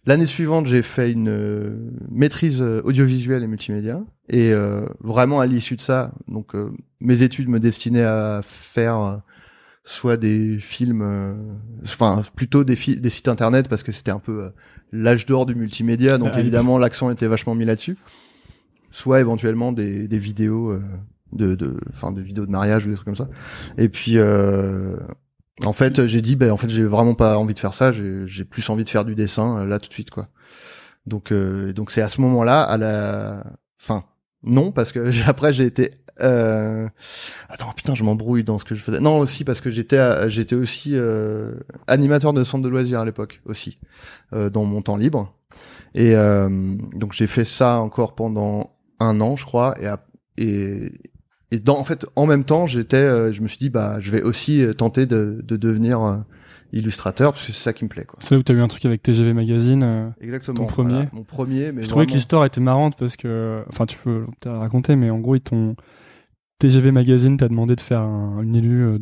[0.06, 4.02] L'année suivante, j'ai fait une euh, maîtrise euh, audiovisuelle et multimédia.
[4.28, 9.00] Et euh, vraiment à l'issue de ça, donc euh, mes études me destinaient à faire
[9.00, 9.16] euh,
[9.84, 11.34] soit des films, euh,
[11.82, 14.50] enfin plutôt des, sites internet parce que c'était un peu
[14.92, 16.16] l'âge d'or du multimédia.
[16.18, 17.96] Donc Ah, évidemment l'accent était vachement mis là-dessus.
[18.92, 20.78] soit éventuellement des, des vidéos
[21.32, 23.28] de, de, enfin, de vidéos de mariage ou des trucs comme ça.
[23.78, 24.96] Et puis, euh,
[25.64, 27.92] en fait, j'ai dit, ben en fait, j'ai vraiment pas envie de faire ça.
[27.92, 30.28] J'ai plus envie de faire du dessin euh, là tout de suite, quoi.
[31.06, 33.44] Donc, euh, donc c'est à ce moment-là, à la,
[33.80, 34.04] fin,
[34.42, 35.92] non, parce que après j'ai été.
[36.20, 36.86] Euh...
[37.48, 39.00] Attends, putain, je m'embrouille dans ce que je faisais.
[39.00, 41.54] Non, aussi parce que j'étais, j'étais aussi euh,
[41.86, 43.78] animateur de centre de loisirs à l'époque aussi,
[44.34, 45.34] euh, dans mon temps libre.
[45.94, 46.48] Et euh,
[46.94, 49.74] donc j'ai fait ça encore pendant un an, je crois,
[50.36, 50.92] et
[51.50, 54.10] et dans en fait en même temps j'étais, euh, je me suis dit bah je
[54.10, 56.16] vais aussi euh, tenter de, de devenir euh,
[56.72, 58.18] illustrateur parce que c'est ça qui me plaît quoi.
[58.22, 59.82] C'est là où t'as eu un truc avec TGV Magazine.
[59.82, 60.08] euh.
[60.20, 60.56] Exactement.
[60.58, 63.86] Ton premier voilà, mon premier, mais Je trouvais que l'histoire était marrante parce que, enfin,
[63.86, 65.74] tu peux te la raconter, mais en gros, ils t'ont
[66.60, 68.98] TGV Magazine t'a demandé de faire un, une élue euh,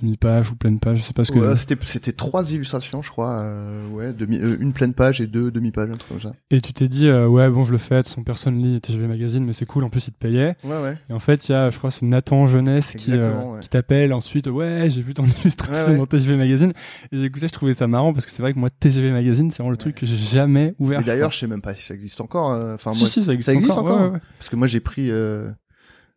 [0.00, 1.38] demi-page ou pleine page, je sais pas ce que.
[1.38, 3.40] Ouais, c'était c'était trois illustrations, je crois.
[3.40, 6.32] euh, ouais, demi, euh, une pleine page et deux demi-pages, un truc comme ça.
[6.50, 9.06] Et tu t'es dit, euh, ouais, bon, je le fais, de son personne lit TGV
[9.08, 10.56] Magazine, mais c'est cool, en plus, il te payait.
[10.64, 10.96] Ouais, ouais.
[11.08, 13.28] Et en fait, il y a, je crois, c'est Nathan Jeunesse qui, ouais.
[13.60, 15.98] qui t'appelle ensuite, ouais, j'ai vu ton illustration Ouais, ouais.
[15.98, 16.72] dans TGV Magazine.
[17.12, 19.50] Et j'ai écouté, je trouvais ça marrant parce que c'est vrai que moi, TGV Magazine,
[19.50, 21.00] c'est vraiment le truc que j'ai jamais ouvert.
[21.00, 22.50] Et d'ailleurs, je sais même pas si ça existe encore.
[22.74, 24.12] Enfin, si, moi, si, ça existe, ça existe encore.
[24.38, 25.10] parce que moi j'ai pris.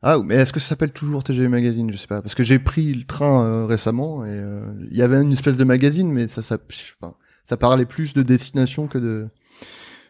[0.04, 1.90] Ah, mais est-ce que ça s'appelle toujours TGV Magazine?
[1.90, 4.62] Je sais pas, parce que j'ai pris le train euh, récemment et euh,
[4.92, 6.58] il y avait une espèce de magazine, mais ça, ça,
[7.02, 9.30] enfin, ça parlait plus de destination que de,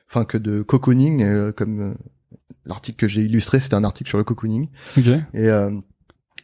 [0.10, 1.94] enfin, que de cocooning, euh, comme euh,
[2.66, 4.70] l'article que j'ai illustré, c'était un article sur le cocooning.
[5.36, 5.72] Et euh,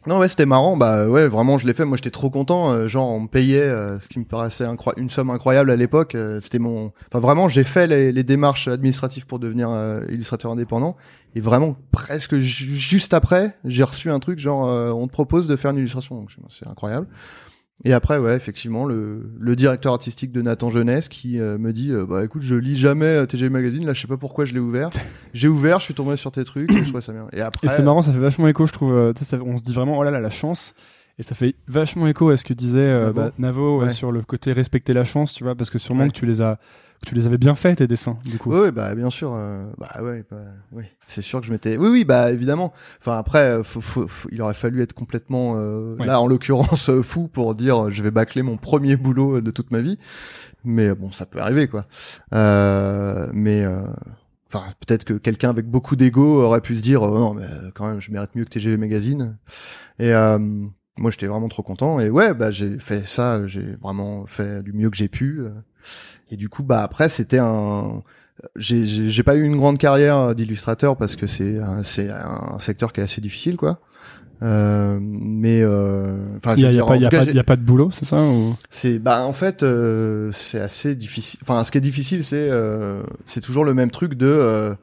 [0.06, 0.76] non ouais c'était marrant.
[0.76, 1.84] Bah ouais vraiment je l'ai fait.
[1.84, 2.72] Moi j'étais trop content.
[2.72, 4.64] Euh, genre on me payait euh, ce qui me paraissait
[4.96, 6.14] une somme incroyable à l'époque.
[6.14, 10.96] Euh, c'était mon enfin vraiment j'ai fait les, démarches administratives pour devenir euh, illustrateur indépendant.
[11.34, 14.62] Et vraiment presque ju- juste après j'ai reçu un truc genre
[14.96, 16.16] on te propose de faire une illustration.
[16.16, 17.06] Donc c'est incroyable
[17.84, 21.92] et après ouais effectivement le, le directeur artistique de Nathan Jeunesse qui euh, me dit
[21.92, 24.52] euh, bah écoute je lis jamais euh, TG Magazine là je sais pas pourquoi je
[24.52, 24.90] l'ai ouvert
[25.32, 27.66] j'ai ouvert je suis tombé sur tes trucs et je trouvais ça bien et après
[27.66, 28.92] Et c'est marrant, ça fait vachement écho, je trouve.
[28.94, 30.74] euh, ça- on se dit vraiment, oh là là, la chance.
[31.18, 33.12] Et ça fait vachement écho à ce que disait euh, Navo.
[33.20, 36.08] bah, Navo ouais, sur le côté respecter la chance, tu vois, parce que sûrement Ouais.
[36.10, 36.58] que tu les as,
[37.06, 38.52] tu les avais bien fait tes dessins, du coup.
[38.54, 39.32] Oui, bah bien sûr.
[39.34, 40.36] euh, bah ouais, bah,
[40.72, 40.84] oui.
[41.06, 41.76] C'est sûr que je m'étais.
[41.78, 42.72] Oui, oui, bah évidemment.
[43.00, 46.06] Enfin après, euh, faut, faut- faut- il aurait fallu être complètement euh, Ouais.
[46.06, 49.70] là, en l'occurrence, euh, fou pour dire je vais bâcler mon premier boulot de toute
[49.70, 49.98] ma vie.
[50.64, 51.86] Mais bon, ça peut arriver quoi.
[52.34, 53.82] Euh, mais euh,
[54.52, 58.00] enfin, peut-être que quelqu'un avec beaucoup d'ego aurait pu se dire non, mais quand même,
[58.00, 59.38] je mérite mieux que TGV Magazine.
[59.98, 60.38] Et euh,
[60.98, 61.98] moi, j'étais vraiment trop content.
[61.98, 63.46] Et ouais, bah j'ai fait ça.
[63.46, 65.40] J'ai vraiment fait du mieux que j'ai pu.
[65.80, 66.32] Euh.
[66.32, 68.02] Et du coup, bah après, c'était un
[68.56, 73.00] j'ai pas eu une grande carrière d'illustrateur parce que c'est un, c'est un secteur qui
[73.00, 73.80] est assez difficile quoi.
[74.42, 77.44] Euh, mais euh, enfin, Il y je a, veux il y y il y a
[77.44, 78.56] pas de boulot, c'est ça ou...
[78.70, 81.38] c'est bah en fait euh, c'est assez difficile.
[81.42, 84.74] Enfin, ce qui est difficile, c'est euh, c'est toujours le même truc de euh,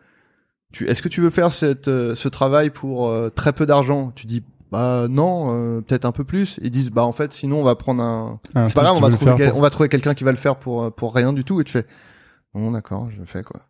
[0.71, 4.11] tu est-ce que tu veux faire cette euh, ce travail pour euh, très peu d'argent?
[4.15, 6.59] Tu dis bah non, euh, peut-être un peu plus.
[6.61, 8.99] Ils disent bah en fait sinon on va prendre un Un c'est pas grave, on
[8.99, 10.89] va trouver faire quel- pour- on va trouver quelqu'un qui va le faire pour euh,
[10.89, 11.85] pour rien du tout et tu fais
[12.53, 13.61] bon d'accord, je fais quoi.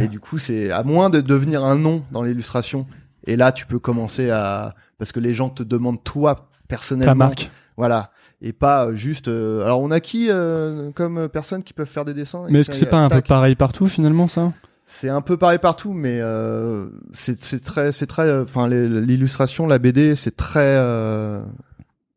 [0.00, 2.86] Et du coup, c'est à moins de devenir un nom dans l'illustration.
[3.26, 7.12] Et là, tu peux commencer à parce que les gens te demandent toi personnellement.
[7.12, 7.50] Ta marque.
[7.76, 8.10] Voilà.
[8.42, 9.28] Et pas euh, juste.
[9.28, 12.70] euh, Alors, on a qui euh, comme personnes qui peuvent faire des dessins Mais est-ce
[12.70, 14.52] que c'est pas un peu pareil partout finalement ça?
[14.84, 18.22] C'est un peu pareil partout, mais euh, c'est très c'est très.
[18.28, 20.76] euh, Enfin, l'illustration, la BD, c'est très.
[20.78, 21.42] euh,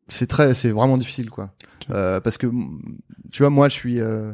[0.08, 1.50] c'est très, c'est vraiment difficile, quoi.
[1.90, 2.46] Euh, parce que
[3.30, 4.32] tu vois, moi, je suis, euh,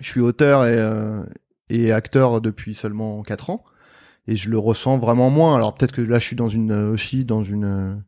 [0.00, 1.22] je suis auteur et euh,
[1.70, 3.64] et acteur depuis seulement quatre ans,
[4.26, 5.54] et je le ressens vraiment moins.
[5.54, 8.02] Alors peut-être que là, je suis dans une aussi dans une,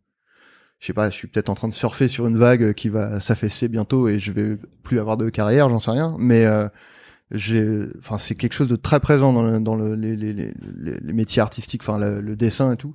[0.80, 3.20] je sais pas, je suis peut-être en train de surfer sur une vague qui va
[3.20, 6.68] s'affaisser bientôt et je vais plus avoir de carrière, j'en sais rien, mais euh,
[7.34, 10.52] enfin, c'est quelque chose de très présent dans, le, dans le, les, les, les,
[11.00, 12.94] les métiers artistiques, enfin, le, le dessin et tout.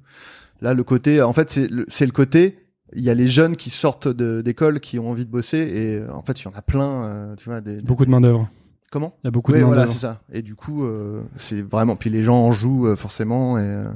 [0.61, 2.59] Là, le côté, en fait, c'est le, c'est le côté.
[2.93, 6.21] Il y a les jeunes qui sortent d'école, qui ont envie de bosser, et en
[6.21, 7.59] fait, il y en a plein, euh, tu vois.
[7.61, 8.49] Des, Beaucoup de main d'œuvre.
[8.91, 9.17] Comment?
[9.23, 10.21] Il y a beaucoup Oui, de main voilà, c'est ça.
[10.31, 11.95] Et du coup, euh, c'est vraiment.
[11.95, 13.87] Puis les gens en jouent euh, forcément, et euh,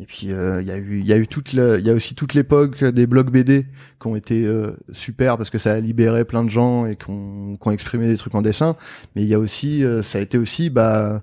[0.00, 1.92] et puis euh, il y a eu, il y a eu toute, il y a
[1.94, 3.66] aussi toute l'époque des blogs BD
[4.00, 7.10] qui ont été euh, super parce que ça a libéré plein de gens et qui
[7.10, 8.76] ont exprimé des trucs en dessin.
[9.14, 11.22] Mais il y a aussi, euh, ça a été aussi, bah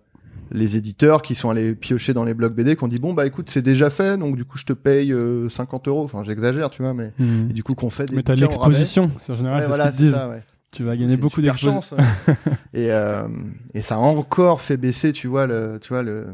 [0.53, 3.25] les éditeurs qui sont allés piocher dans les blogs BD qui ont dit bon bah
[3.25, 6.69] écoute c'est déjà fait donc du coup je te paye euh, 50 euros enfin j'exagère
[6.69, 7.13] tu vois mais
[7.49, 9.10] et du coup qu'on fait des Mais t'as l'exposition.
[9.29, 10.13] En général, Ouais, c'est voilà ce qu'ils c'est disent.
[10.15, 11.93] ça ouais Tu vas gagner beaucoup chance.
[12.73, 13.29] et euh,
[13.73, 16.27] et ça a encore fait baisser tu vois le tu vois le-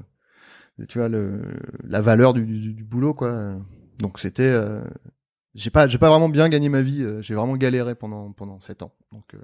[0.86, 1.42] tu vois le
[1.84, 3.56] la valeur du, du, du boulot quoi
[4.00, 4.82] donc c'était euh,
[5.56, 8.60] j'ai pas j'ai pas vraiment bien gagné ma vie euh, j'ai vraiment galéré pendant pendant
[8.60, 9.40] sept ans donc euh,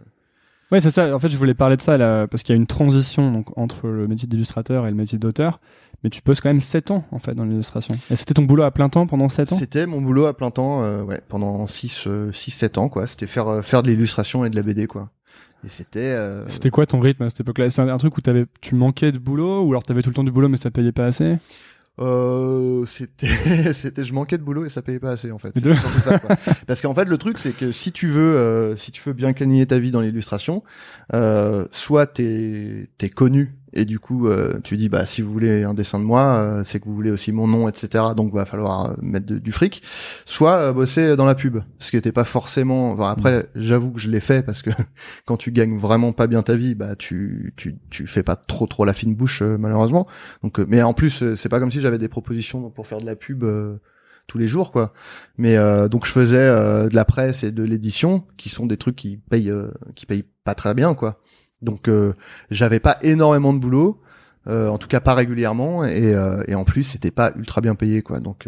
[0.72, 1.16] Ouais, c'est ça.
[1.16, 3.56] En fait, je voulais parler de ça là, parce qu'il y a une transition donc
[3.60, 5.60] entre le métier d'illustrateur et le métier d'auteur.
[6.04, 7.94] Mais tu poses quand même 7 ans en fait dans l'illustration.
[8.10, 9.56] Et c'était ton boulot à plein temps pendant 7 ans?
[9.56, 13.06] C'était mon boulot à plein temps, euh, ouais, pendant 6 6 7 ans quoi.
[13.06, 15.12] C'était faire euh, faire de l'illustration et de la BD quoi.
[15.66, 16.00] Et c'était.
[16.00, 16.48] Euh...
[16.48, 17.70] C'était quoi ton rythme à cette époque-là?
[17.70, 20.24] C'est un, truc où avais, tu manquais de boulot ou alors t'avais tout le temps
[20.24, 21.38] du boulot mais ça payait pas assez?
[22.00, 25.54] Euh, c'était c'était je manquais de boulot et ça payait pas assez en fait.
[26.04, 26.20] Ça,
[26.68, 29.32] Parce qu'en fait le truc c'est que si tu veux euh, si tu veux bien
[29.32, 30.64] gagner ta vie dans l'illustration,
[31.14, 35.64] euh, soit t'es t'es connu et du coup euh, tu dis bah si vous voulez
[35.64, 38.46] un dessin de moi euh, c'est que vous voulez aussi mon nom etc donc va
[38.46, 39.82] falloir euh, mettre du fric.
[40.26, 41.60] Soit bosser dans la pub.
[41.80, 43.48] Ce qui était pas forcément enfin, après mm.
[43.56, 44.70] j'avoue que je l'ai fait parce que
[45.26, 48.68] quand tu gagnes vraiment pas bien ta vie bah tu tu tu fais pas trop
[48.68, 50.08] trop la fine bouche malheureusement.
[50.44, 53.16] Donc mais en plus c'est pas comme si j'avais des propositions pour faire de la
[53.16, 53.44] pub
[54.28, 54.94] tous les jours quoi.
[55.38, 55.56] Mais
[55.90, 59.54] donc je faisais de la presse et de l'édition qui sont des trucs qui payent
[59.96, 61.23] qui payent pas très bien quoi
[61.64, 62.14] donc euh,
[62.52, 64.02] j'avais pas énormément de boulot,
[64.48, 67.76] euh, en tout cas pas régulièrement, et, euh, et en plus c'était pas ultra bien
[67.76, 68.20] payé quoi.
[68.20, 68.48] Donc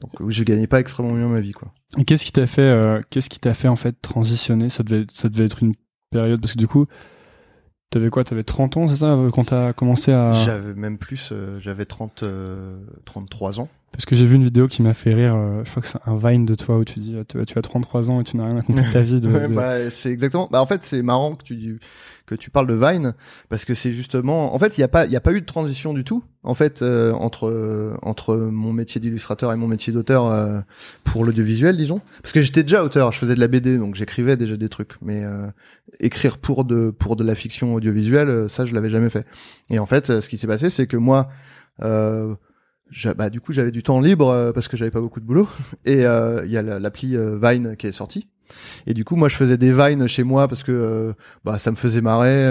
[0.00, 1.72] donc je gagnais pas extrêmement bien ma vie quoi.
[1.96, 4.68] Et qu'est-ce qui t'a fait qu'est-ce qui t'a fait en fait transitionner?
[4.68, 5.74] Ça devait ça devait être une
[6.10, 6.86] période parce que du coup
[7.90, 8.22] T'avais quoi?
[8.22, 10.30] T'avais 30 ans, c'est ça, quand t'as commencé à...
[10.30, 12.22] J'avais même plus, j'avais 30,
[13.06, 13.70] 33 ans.
[13.92, 15.98] Parce que j'ai vu une vidéo qui m'a fait rire, euh, je crois que c'est
[16.06, 18.46] un Vine de toi où tu dis tu, tu as 33 ans et tu n'as
[18.46, 19.20] rien compris de ta vie.
[19.20, 20.48] De, ouais, bah, c'est exactement.
[20.52, 21.80] Bah, en fait, c'est marrant que tu
[22.26, 23.14] que tu parles de Vine
[23.48, 24.54] parce que c'est justement.
[24.54, 26.22] En fait, il y a pas il y a pas eu de transition du tout.
[26.42, 30.60] En fait, euh, entre entre mon métier d'illustrateur et mon métier d'auteur euh,
[31.04, 32.00] pour l'audiovisuel, disons.
[32.22, 34.92] Parce que j'étais déjà auteur, je faisais de la BD, donc j'écrivais déjà des trucs.
[35.00, 35.24] Mais
[35.98, 39.26] écrire pour de pour de la fiction audiovisuelle, ça, je l'avais jamais fait.
[39.70, 41.28] Et en fait, ce qui s'est passé, c'est que moi.
[41.82, 42.34] Euh,
[43.16, 45.48] bah, du coup j'avais du temps libre euh, parce que j'avais pas beaucoup de boulot.
[45.84, 48.28] Et euh, il y a l'appli euh, Vine qui est sortie.
[48.86, 51.76] Et du coup moi je faisais des Vines chez moi parce que bah ça me
[51.76, 52.46] faisait marrer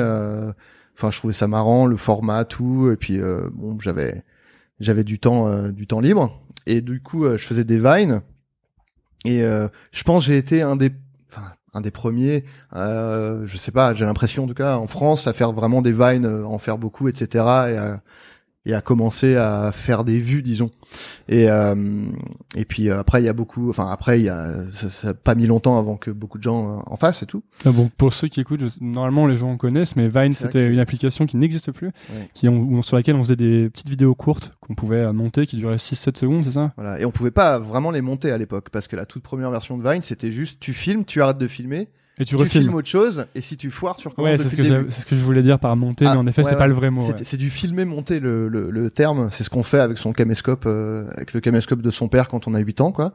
[0.95, 2.91] enfin je trouvais ça marrant le format tout.
[2.91, 3.19] Et puis
[3.51, 4.23] bon j'avais
[4.79, 6.39] j'avais du temps du temps libre.
[6.67, 8.21] Et du coup je faisais des Vines.
[9.25, 10.91] Et je pense j'ai été un des
[11.73, 12.43] un des premiers
[12.75, 16.27] je sais pas j'ai l'impression en tout cas en France à faire vraiment des Vines
[16.27, 17.97] en faire beaucoup etc et
[18.67, 20.71] et à commencer à faire des vues, disons.
[21.29, 22.05] Et euh,
[22.55, 25.35] et puis euh, après il y a beaucoup, enfin après il y a ça, pas
[25.35, 27.43] mis longtemps avant que beaucoup de gens euh, en fassent et tout.
[27.65, 31.25] Ah bon, pour ceux qui écoutent, normalement les gens connaissent, mais Vine c'était une application
[31.25, 31.91] qui n'existe plus,
[32.33, 35.77] qui on, sur laquelle on faisait des petites vidéos courtes qu'on pouvait monter qui duraient
[35.77, 36.73] 6-7 secondes, c'est ça?
[36.77, 39.51] Voilà, et on pouvait pas vraiment les monter à l'époque parce que la toute première
[39.51, 41.87] version de Vine c'était juste tu filmes, tu arrêtes de filmer
[42.19, 44.55] et tu, tu filmes autre chose, et si tu foires, tu recommences ouais, c'est ce,
[44.55, 46.67] que c'est ce que je voulais dire par monter, mais ah, en effet, c'est pas
[46.67, 47.01] le vrai mot.
[47.21, 49.29] C'est du filmer monter le, le, le terme.
[49.31, 52.47] C'est ce qu'on fait avec son caméscope, euh, avec le caméscope de son père quand
[52.47, 53.13] on a 8 ans, quoi.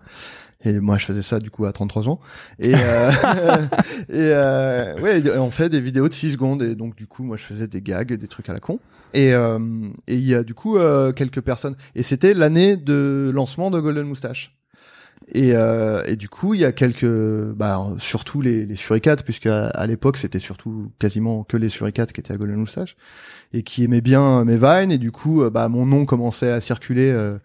[0.64, 2.20] Et moi, je faisais ça du coup à 33 ans.
[2.58, 3.10] Et, euh,
[4.08, 6.62] et euh, ouais, on fait des vidéos de 6 secondes.
[6.62, 8.78] Et donc du coup, moi, je faisais des gags, des trucs à la con.
[9.14, 9.58] Et euh,
[10.06, 11.76] et il y a du coup euh, quelques personnes.
[11.94, 14.56] Et c'était l'année de lancement de Golden Moustache.
[15.28, 17.04] Et, euh, et, du coup, il y a quelques,
[17.54, 22.20] bah, surtout les, les suricates, puisque à, l'époque c'était surtout quasiment que les suricates qui
[22.20, 22.96] étaient à Golden Moustache
[23.52, 24.90] et qui aimaient bien mes vines.
[24.90, 27.38] Et du coup, euh, bah, mon nom commençait à circuler euh,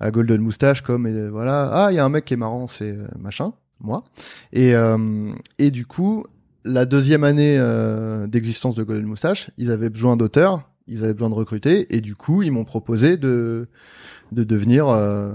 [0.00, 2.68] à Golden Moustache comme et, voilà, ah, il y a un mec qui est marrant,
[2.68, 4.04] c'est euh, machin, moi.
[4.52, 4.74] Et
[5.58, 6.24] et du coup,
[6.64, 7.58] la deuxième année
[8.28, 12.16] d'existence de Golden Moustache, ils avaient besoin d'auteurs, ils avaient besoin de recruter, et du
[12.16, 13.68] coup, ils m'ont proposé de
[14.32, 15.32] de devenir, euh,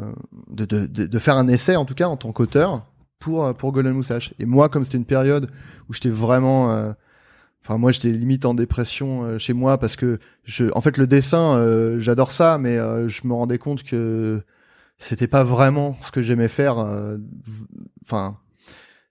[0.50, 2.86] de, de, de, faire un essai en tout cas en tant qu'auteur
[3.20, 4.34] pour euh, pour Golden Moustache.
[4.40, 5.50] Et moi, comme c'était une période
[5.90, 6.92] où j'étais vraiment, euh,
[7.64, 11.98] enfin moi j'étais limite en dépression chez moi parce que je, en fait le dessin,
[12.00, 14.42] j'adore ça, mais je me rendais compte que
[15.00, 16.78] c'était pas vraiment ce que j'aimais faire.
[18.04, 18.38] Enfin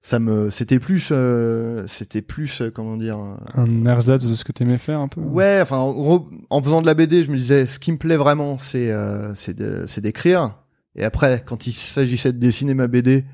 [0.02, 4.44] ça me c'était plus euh, c'était plus euh, comment dire euh, un ersatz de ce
[4.44, 7.30] que t'aimais faire un peu ouais enfin en gros en faisant de la BD je
[7.30, 8.92] me disais ce qui me plaît vraiment c'est
[9.36, 10.56] c'est c'est d'écrire.
[10.96, 13.24] Et après quand il s'agissait de dessiner ma BD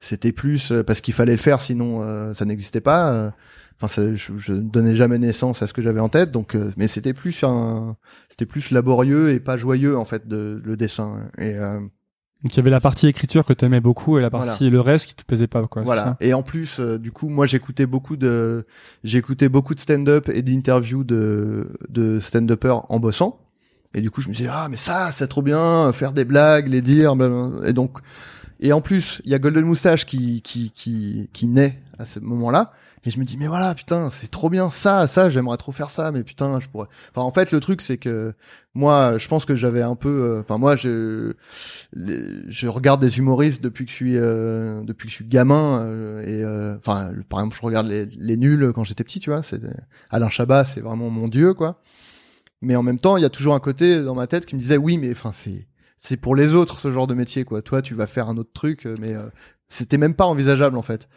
[0.00, 2.02] c'était plus parce qu'il fallait le faire sinon
[2.34, 3.32] ça n'existait pas
[3.80, 6.88] enfin je, je ne donnais jamais naissance à ce que j'avais en tête donc mais
[6.88, 7.96] c'était plus un
[8.28, 11.30] c'était plus laborieux et pas joyeux en fait de le dessin.
[11.38, 11.54] Et
[12.42, 15.06] donc il y avait la partie écriture que t'aimais beaucoup et la partie le reste
[15.06, 15.82] qui te plaisait pas quoi.
[15.82, 16.16] Voilà.
[16.20, 18.64] Et en plus, euh, du coup, moi j'écoutais beaucoup de
[19.02, 23.40] j'écoutais beaucoup de stand-up et d'interviews de de stand-uppers en bossant.
[23.94, 26.68] Et du coup, je me disais ah mais ça c'est trop bien, faire des blagues,
[26.68, 27.14] les dire.
[27.66, 27.98] Et donc
[28.60, 32.20] Et en plus, il y a Golden Moustache qui qui qui qui naît à ce
[32.20, 32.72] moment-là.
[33.04, 35.90] Et je me dis mais voilà putain c'est trop bien ça ça j'aimerais trop faire
[35.90, 36.88] ça mais putain je pourrais.
[37.10, 38.34] Enfin en fait le truc c'est que
[38.74, 40.08] moi je pense que j'avais un peu.
[40.08, 41.34] euh, Enfin moi je
[41.94, 46.22] je regarde des humoristes depuis que je suis euh, depuis que je suis gamin euh,
[46.22, 49.42] et euh, enfin par exemple je regarde les les nuls quand j'étais petit tu vois.
[49.42, 49.60] C'est
[50.10, 51.80] Alain Chabat c'est vraiment mon dieu quoi.
[52.62, 54.60] Mais en même temps il y a toujours un côté dans ma tête qui me
[54.60, 55.67] disait oui mais enfin c'est
[55.98, 57.62] c'est pour les autres ce genre de métier quoi.
[57.62, 59.26] Toi tu vas faire un autre truc euh, mais euh,
[59.68, 61.08] c'était même pas envisageable en fait.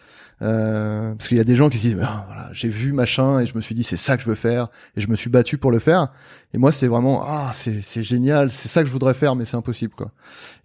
[0.42, 3.40] Euh, parce qu'il y a des gens qui se disent Ah, voilà, j'ai vu machin
[3.40, 5.30] et je me suis dit c'est ça que je veux faire et je me suis
[5.30, 6.10] battu pour le faire.
[6.54, 9.46] Et moi c'est vraiment ah c'est c'est génial, c'est ça que je voudrais faire mais
[9.46, 10.12] c'est impossible quoi.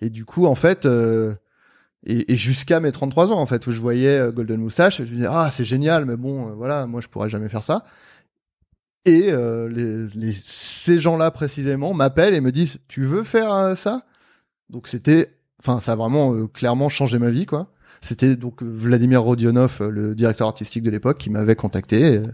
[0.01, 1.35] Et du coup en fait euh,
[2.05, 5.03] et, et jusqu'à mes 33 ans en fait où je voyais euh, Golden Moustache, je
[5.03, 7.85] me disais ah c'est génial mais bon euh, voilà moi je pourrais jamais faire ça.
[9.07, 13.77] Et euh, les, les, ces gens-là précisément m'appellent et me disent tu veux faire euh,
[13.77, 14.03] ça?
[14.69, 17.69] Donc c'était enfin ça a vraiment euh, clairement changé ma vie quoi.
[18.01, 22.27] C'était donc euh, Vladimir Rodionov, euh, le directeur artistique de l'époque, qui m'avait contacté, euh,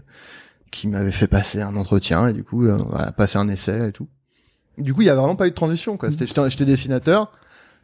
[0.71, 4.07] qui m'avait fait passer un entretien et du coup voilà, passer un essai et tout.
[4.79, 6.09] Du coup, il y a vraiment pas eu de transition quoi.
[6.09, 7.31] J'étais dessinateur.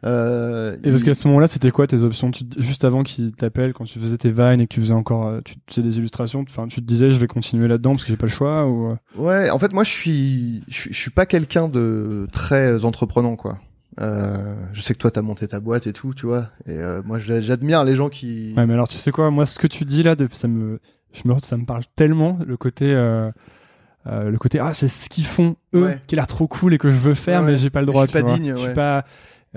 [0.04, 2.30] Euh, Et parce il- qu'à ce moment-là, c'était quoi tes options?
[2.30, 5.26] Tu- Juste avant qu'ils t'appellent, quand tu faisais tes vines et que tu faisais encore
[5.26, 8.08] euh, tu, faisais des illustrations, enfin, tu te disais je vais continuer là-dedans parce que
[8.10, 8.90] j'ai pas le choix ou...
[8.92, 12.84] euh, Ouais, en fait, moi, je suis, je, suis- je suis pas quelqu'un de très
[12.84, 13.58] entreprenant, quoi.
[14.00, 16.46] Euh, je sais que toi, t'as monté ta boîte et tout, tu vois.
[16.64, 18.54] Et euh, moi, j'a- j'admire les gens qui.
[18.56, 20.80] Ouais, mais alors tu sais quoi, moi ce que tu dis là, ça me,
[21.12, 23.30] je me, ça me parle tellement le côté, euh,
[24.06, 26.00] le côté ah c'est ce qu'ils font eux Ouais.
[26.06, 27.86] qui a l'air trop cool et que je veux faire Ouais, mais j'ai pas le
[27.86, 28.06] droit.
[28.06, 28.38] je suis tu pas vois.
[28.38, 29.04] digne, Je suis pas.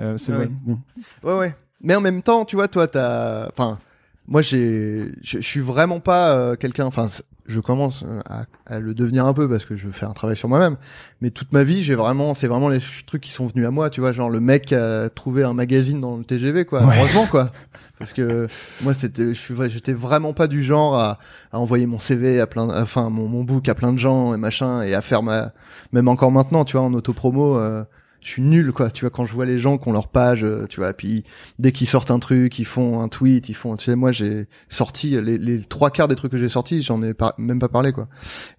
[0.00, 0.46] Euh, c'est Ouais, vrai.
[0.46, 0.52] ouais.
[0.64, 0.78] Bon.
[1.22, 1.54] Ouais, ouais.
[1.80, 3.48] Mais en même temps, tu vois, toi, t'as.
[3.48, 3.78] Enfin,
[4.26, 6.86] moi, j'ai, je, suis vraiment pas euh, quelqu'un.
[6.86, 7.08] Enfin,
[7.46, 10.34] je commence euh, à, à le devenir un peu parce que je fais un travail
[10.36, 10.76] sur moi-même.
[11.20, 13.90] Mais toute ma vie, j'ai vraiment, c'est vraiment les trucs qui sont venus à moi,
[13.90, 16.84] tu vois, genre le mec a trouvé un magazine dans le TGV, quoi.
[16.86, 16.94] Ouais.
[16.96, 17.52] Heureusement, quoi.
[17.98, 18.48] Parce que
[18.80, 21.18] moi, c'était, je suis, j'étais vraiment pas du genre à,
[21.52, 24.38] à envoyer mon CV à plein, enfin mon, mon book à plein de gens et
[24.38, 25.52] machin et à faire ma,
[25.92, 27.58] même encore maintenant, tu vois, en autopromo.
[27.58, 27.84] Euh,
[28.24, 28.90] je suis nul quoi.
[28.90, 31.22] Tu vois quand je vois les gens qui ont leur page euh, tu vois puis
[31.60, 34.48] dès qu'ils sortent un truc ils font un tweet ils font tu sais moi j'ai
[34.68, 37.68] sorti les, les trois quarts des trucs que j'ai sortis j'en ai pas, même pas
[37.68, 38.08] parlé quoi.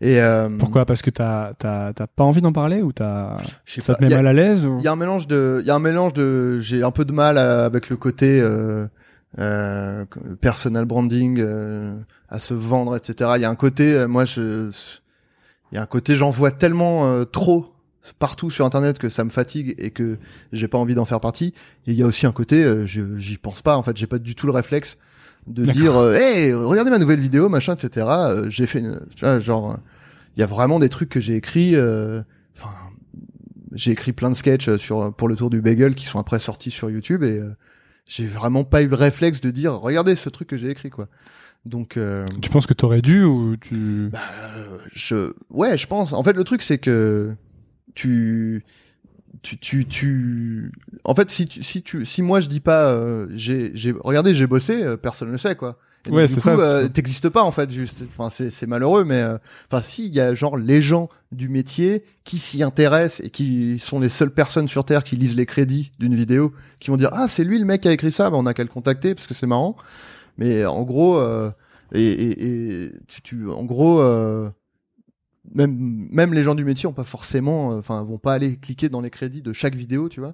[0.02, 0.86] Et euh, Pourquoi?
[0.86, 4.16] Parce que t'as t'as t'as pas envie d'en parler ou t'as ça pas, te met
[4.16, 4.78] mal à l'aise ou...
[4.78, 7.04] il y a un mélange de il y a un mélange de j'ai un peu
[7.04, 8.86] de mal à- avec le côté euh,
[9.40, 10.06] euh,
[10.42, 11.98] personal branding euh,
[12.30, 14.70] à se vendre etc il y a un côté euh, moi je
[15.72, 17.75] il y a un côté j'en vois tellement euh, trop
[18.20, 20.18] partout sur internet que ça me fatigue et que
[20.52, 21.54] j'ai pas envie d'en faire partie
[21.88, 24.20] et il y a aussi un côté euh, j'y pense pas en fait j'ai pas
[24.20, 24.98] du tout le réflexe
[25.48, 29.26] de dire euh, hey regardez ma nouvelle vidéo machin etc Euh, j'ai fait une, tu
[29.26, 29.78] vois genre euh,
[30.36, 32.22] il y a vraiment des trucs que j'ai écrits euh,
[32.58, 32.74] enfin
[33.74, 36.72] j'ai écrit plein de sketchs sur pour le tour du bagel qui sont après sortis
[36.72, 37.50] sur YouTube et euh,
[38.06, 41.08] j'ai vraiment pas eu le réflexe de dire regardez ce truc que j'ai écrit quoi.
[41.66, 44.20] Donc euh, Tu penses que t'aurais dû ou tu bah,
[44.56, 46.14] euh, je ouais, je pense.
[46.14, 47.34] En fait, le truc c'est que
[47.96, 48.64] tu
[49.42, 50.72] tu tu tu
[51.04, 54.34] en fait si tu si tu si moi je dis pas euh, j'ai j'ai regardez
[54.34, 55.78] j'ai bossé euh, personne ne le sait quoi.
[56.08, 58.04] Et Ouais, c'est ça, euh, t'existes pas en fait juste.
[58.08, 59.38] Enfin c'est c'est malheureux mais euh,
[59.72, 63.80] enfin si il y a genre les gens du métier qui s'y intéressent et qui
[63.80, 67.10] sont les seules personnes sur terre qui lisent les crédits d'une vidéo qui vont dire
[67.12, 69.16] ah c'est lui le mec qui a écrit ça bah, on a qu'à le contacter
[69.16, 69.76] parce que c'est marrant.
[70.38, 71.52] Mais en gros euh,
[71.94, 74.50] et, et, et tu, tu en gros euh,
[75.54, 78.90] même même les gens du métier ont pas forcément euh, enfin vont pas aller cliquer
[78.90, 80.34] dans les crédits de chaque vidéo tu vois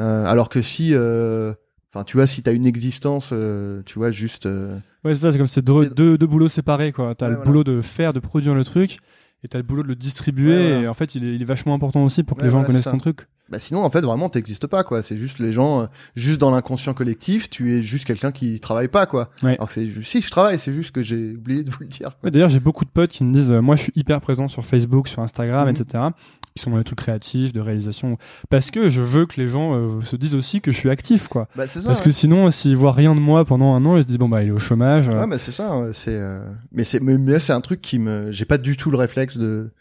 [0.00, 1.52] Euh, alors que si euh,
[1.92, 5.32] enfin tu vois si t'as une existence euh, tu vois juste euh, Ouais, c'est ça,
[5.32, 7.14] c'est comme c'est deux, deux, deux boulots séparés, quoi.
[7.16, 7.50] T'as Ouais, le voilà.
[7.50, 9.00] boulot de faire, de produire le truc,
[9.44, 10.80] et t'as le boulot de le distribuer, Ouais, voilà.
[10.82, 12.58] et en fait, il est, il est vachement important aussi pour que Ouais, les gens
[12.58, 13.26] voilà, connaissent ton truc.
[13.48, 16.50] bah sinon en fait vraiment t'existes pas quoi c'est juste les gens euh, juste dans
[16.50, 19.54] l'inconscient collectif tu es juste quelqu'un qui travaille pas quoi Ouais.
[19.56, 21.88] alors que c'est juste si je travaille c'est juste que j'ai oublié de vous le
[21.88, 24.48] dire D'ailleurs, j'ai beaucoup de potes qui me disent, euh, moi, je suis hyper présent
[24.48, 25.74] sur Facebook, sur Instagram, Mhm.
[25.74, 26.04] etc.,
[26.54, 28.18] qui sont dans les trucs créatifs, de réalisation,
[28.50, 31.28] parce que je veux que les gens euh, se disent aussi que je suis actif,
[31.28, 31.48] quoi.
[31.56, 32.04] bah ça Parce ouais.
[32.04, 34.42] que sinon, s'ils voient rien de moi pendant un an, ils se disent, bon, bah,
[34.42, 35.08] il est au chômage.
[35.08, 35.72] euh, Ouais, mais c'est ça.
[35.72, 38.90] hein, C'est, euh, mais c'est, mais, c'est un truc qui me, j'ai pas du tout
[38.90, 39.72] le réflexe de.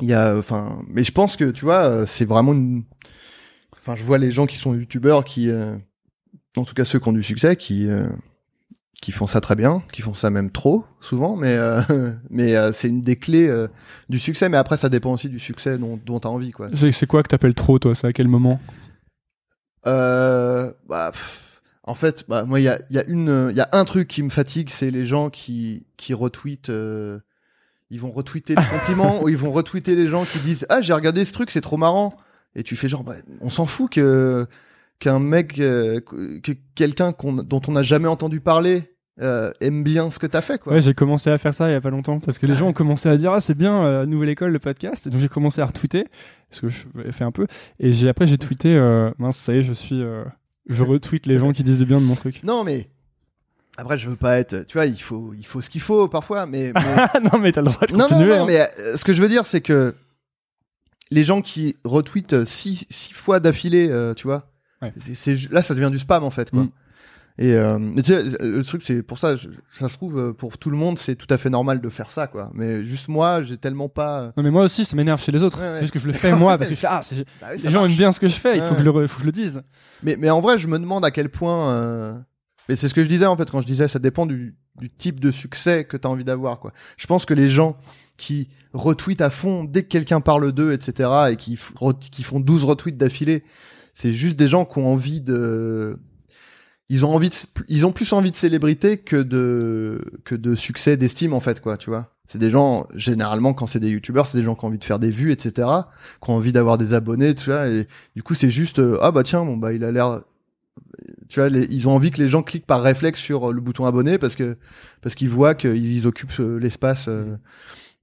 [0.00, 2.84] Il y a, enfin, mais je pense que tu vois, c'est vraiment une.
[3.80, 5.50] Enfin, je vois les gens qui sont youtubeurs qui,
[6.56, 7.86] en tout cas ceux qui ont du succès, qui,
[9.04, 11.82] qui font ça très bien, qui font ça même trop souvent, mais, euh,
[12.30, 13.68] mais euh, c'est une des clés euh,
[14.08, 14.48] du succès.
[14.48, 16.70] Mais après, ça dépend aussi du succès dont, dont t'as envie, quoi.
[16.72, 17.94] C'est quoi que t'appelles trop, toi?
[17.94, 18.58] C'est à quel moment?
[19.84, 20.72] Bah,
[21.12, 23.68] pff, en fait, bah, moi, il y a, il y a une, il y a
[23.72, 26.72] un truc qui me fatigue, c'est les gens qui, qui retweetent.
[27.90, 30.94] ils vont retweeter les compliments ou ils vont retweeter les gens qui disent ah j'ai
[30.94, 32.14] regardé ce truc c'est trop marrant
[32.54, 34.46] et tu fais genre bah, on s'en fout que
[34.98, 40.26] qu'un mec, que quelqu'un dont on n'a jamais entendu parler euh, aime bien ce que
[40.26, 40.72] t'as fait, quoi.
[40.72, 42.68] Ouais, j'ai commencé à faire ça il y a pas longtemps parce que les gens
[42.68, 45.06] ont commencé à dire ah c'est bien euh, nouvelle école le podcast.
[45.06, 46.04] Et donc j'ai commencé à retweeter
[46.50, 47.46] parce que je fais un peu
[47.78, 50.02] et j'ai après j'ai tweeté euh, mince ça y est je suis
[50.66, 52.42] je retweet les gens qui disent du bien de mon truc.
[52.42, 52.88] Non, mais
[53.76, 56.46] après, je veux pas être, tu vois, il faut, il faut ce qu'il faut parfois,
[56.46, 58.28] mais, mais- non mais t'as le droit de non, non, continuer.
[58.36, 58.46] non, hein.
[58.46, 59.94] mais euh, ce que je veux dire, c'est que
[61.10, 64.48] les gens qui retweetent six, six fois d'affilée, tu vois,
[64.82, 64.92] Ouais.
[65.00, 66.62] c'est, c'est- là, ça devient du spam en fait, quoi.
[66.64, 66.70] Mm.
[67.36, 70.32] Et euh, mais tu sais, le truc, c'est pour ça, je- ça se trouve, euh,
[70.32, 72.50] pour tout le monde, c'est tout à fait normal de faire ça, quoi.
[72.54, 74.20] Mais juste moi, j'ai tellement pas.
[74.20, 75.58] euh, Non mais moi aussi ça m'énerve chez les autres.
[75.58, 75.74] Ouais, ouais.
[75.74, 77.00] C'est juste que je le fais moi parce que je fais ah
[77.40, 77.90] bah les gens marche.
[77.90, 79.32] aiment bien ce que je fais il faut que je le faut que je le
[79.32, 79.62] dise.
[80.04, 81.70] Mais, mais en vrai, je me demande à quel point.
[81.74, 82.14] euh,
[82.68, 84.88] Mais c'est ce que je disais en fait quand je disais ça dépend du, du
[84.88, 86.60] type de succès que tu as envie d'avoir.
[86.60, 86.70] quoi.
[86.96, 87.76] Je pense que les gens
[88.16, 91.58] qui retweetent à fond dès que quelqu'un parle d'eux, etc., et qui,
[92.12, 93.42] qui font 12 retweets d'affilée,
[93.92, 95.98] c'est juste des gens qui ont envie de.
[96.90, 97.34] Ils ont envie de,
[97.68, 101.76] ils ont plus envie de célébrité que de que de succès, d'estime en fait quoi,
[101.76, 102.10] tu vois.
[102.26, 104.84] C'est des gens généralement quand c'est des youtubeurs, c'est des gens qui ont envie de
[104.84, 105.68] faire des vues, etc.,
[106.22, 107.68] qui ont envie d'avoir des abonnés, tu vois.
[107.68, 110.22] Et du coup, c'est juste euh, ah bah tiens, bon bah il a l'air
[111.28, 113.86] tu vois, ils ont envie que les gens cliquent par réflexe sur euh, le bouton
[113.86, 114.56] abonner parce que
[115.00, 117.08] parce qu'ils voient qu'ils occupent euh, l'espace.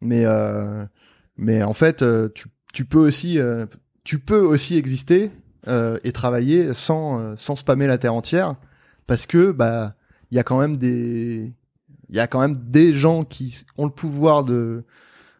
[0.01, 0.86] mais euh,
[1.38, 2.03] mais en fait,
[2.34, 3.39] tu tu peux aussi
[4.03, 5.32] tu peux aussi exister
[5.67, 8.55] et travailler sans sans spammer la terre entière
[9.12, 9.93] parce que bah
[10.32, 11.53] il y a quand même des
[12.07, 14.86] il y a quand même des gens qui ont le pouvoir de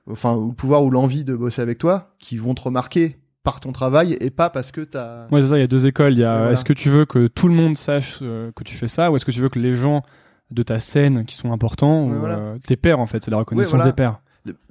[0.10, 3.62] enfin ou le pouvoir ou l'envie de bosser avec toi qui vont te remarquer par
[3.62, 6.12] ton travail et pas parce que t'as Ouais c'est ça il y a deux écoles
[6.14, 6.52] il y a voilà.
[6.52, 9.16] est-ce que tu veux que tout le monde sache euh, que tu fais ça ou
[9.16, 10.02] est-ce que tu veux que les gens
[10.50, 12.38] de ta scène qui sont importants Ouais, ou voilà.
[12.40, 13.86] euh, tes pairs en fait c'est la reconnaissance voilà.
[13.86, 14.20] des pairs.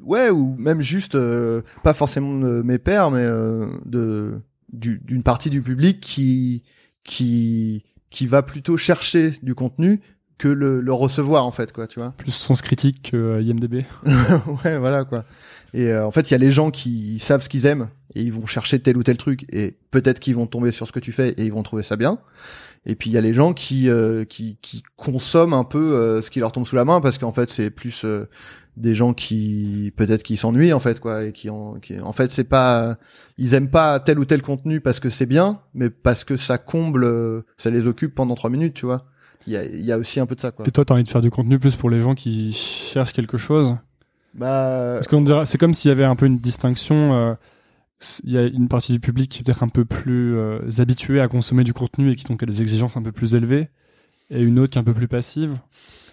[0.03, 4.43] Ouais ou même juste euh, pas forcément de mes pairs mais de
[4.75, 6.65] du- d'une partie du public qui
[7.03, 10.01] qui qui va plutôt chercher du contenu
[10.39, 12.13] que le, le recevoir en fait quoi tu vois.
[12.17, 13.85] Plus sens critique que euh, IMDb.
[14.65, 15.25] ouais voilà quoi.
[15.75, 18.23] Et euh, en fait il y a les gens qui savent ce qu'ils aiment et
[18.23, 20.99] ils vont chercher tel ou tel truc et peut-être qu'ils vont tomber sur ce que
[20.99, 22.19] tu fais et ils vont trouver ça bien.
[22.87, 26.23] Et puis il y a les gens qui euh, qui qui consomment un peu euh,
[26.23, 28.29] ce qui leur tombe sous la main parce qu'en fait c'est plus euh,
[28.81, 32.31] des gens qui peut-être qui s'ennuient en fait quoi et qui en qui en fait
[32.33, 32.97] c'est pas
[33.39, 36.59] ils aiment pas tel ou tel contenu parce que c'est bien mais parce que ça
[36.59, 37.07] comble
[37.57, 39.07] ça les occupe pendant trois minutes tu vois
[39.47, 40.95] il y a il y a aussi un peu de ça quoi Et toi t'as
[40.95, 43.76] envie de faire du contenu plus pour les gens qui cherchent quelque chose?
[44.35, 47.14] Bah Parce qu'on dirait, c'est comme s'il y avait un peu une distinction.
[47.14, 47.35] euh,
[48.22, 51.20] Il y a une partie du public qui est peut-être un peu plus euh, habituée
[51.20, 53.68] à consommer du contenu et qui donc a des exigences un peu plus élevées,
[54.31, 55.59] et une autre qui est un peu plus passive.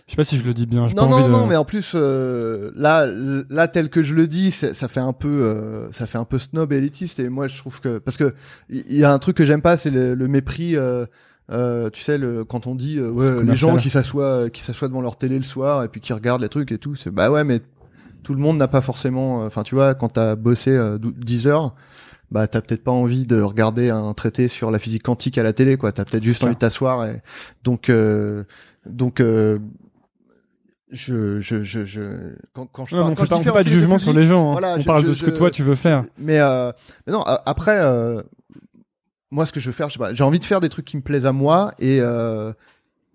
[0.08, 0.88] Je sais pas si je le dis bien.
[0.88, 3.06] non pas non de- non mais en plus euh, là
[3.50, 6.38] là tel que je le dis ça fait un peu euh, ça fait un peu
[6.40, 7.20] snob et élitiste.
[7.20, 8.34] Et moi je trouve que parce que
[8.70, 11.06] il y a un truc que j'aime pas c'est le, le mépris euh,
[11.52, 14.88] euh, tu sais le quand on dit euh, ouais, les gens qui s'assoient qui s'assoient
[14.88, 17.30] devant leur télé le soir et puis qui regardent les trucs et tout c'est bah
[17.30, 17.60] ouais mais
[18.24, 21.48] tout le monde n'a pas forcément enfin tu vois quand t'as bossé euh, dou- 10
[21.48, 21.76] heures
[22.32, 25.52] bah t'as peut-être pas envie de regarder un traité sur la physique quantique à la
[25.54, 25.92] télé quoi.
[25.94, 27.22] T'as peut-être juste envie de t'asseoir et
[27.64, 28.44] donc euh,
[28.86, 29.60] donc euh,
[30.92, 32.02] je je je je
[32.54, 34.14] quand, quand je Ouais, parle- on quand fait je pas, on pas de jugement sur
[34.14, 34.50] les gens.
[34.50, 34.52] hein.
[34.54, 36.06] voilà, on je- parle je- de ce que toi tu veux faire.
[36.18, 36.72] mais euh,
[37.06, 38.22] mais non après euh,
[39.32, 40.86] moi ce que je veux faire je sais pas j'ai envie de faire des trucs
[40.86, 42.54] qui me plaisent à moi et euh,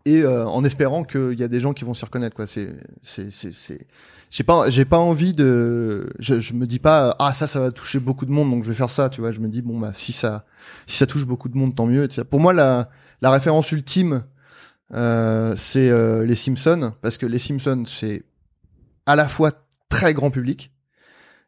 [0.05, 2.75] et euh, en espérant qu'il y a des gens qui vont s'y reconnaître quoi c'est
[3.03, 3.87] c'est c'est c'est
[4.31, 7.71] j'ai pas j'ai pas envie de je, je me dis pas ah ça ça va
[7.71, 9.79] toucher beaucoup de monde donc je vais faire ça tu vois je me dis bon
[9.79, 10.45] bah si ça
[10.87, 12.89] si ça touche beaucoup de monde tant mieux pour moi la
[13.23, 14.25] la référence ultime
[14.93, 18.25] c'est euh, les Simpsons parce que les Simpsons c'est
[19.07, 19.53] à la fois
[19.89, 20.73] très grand public.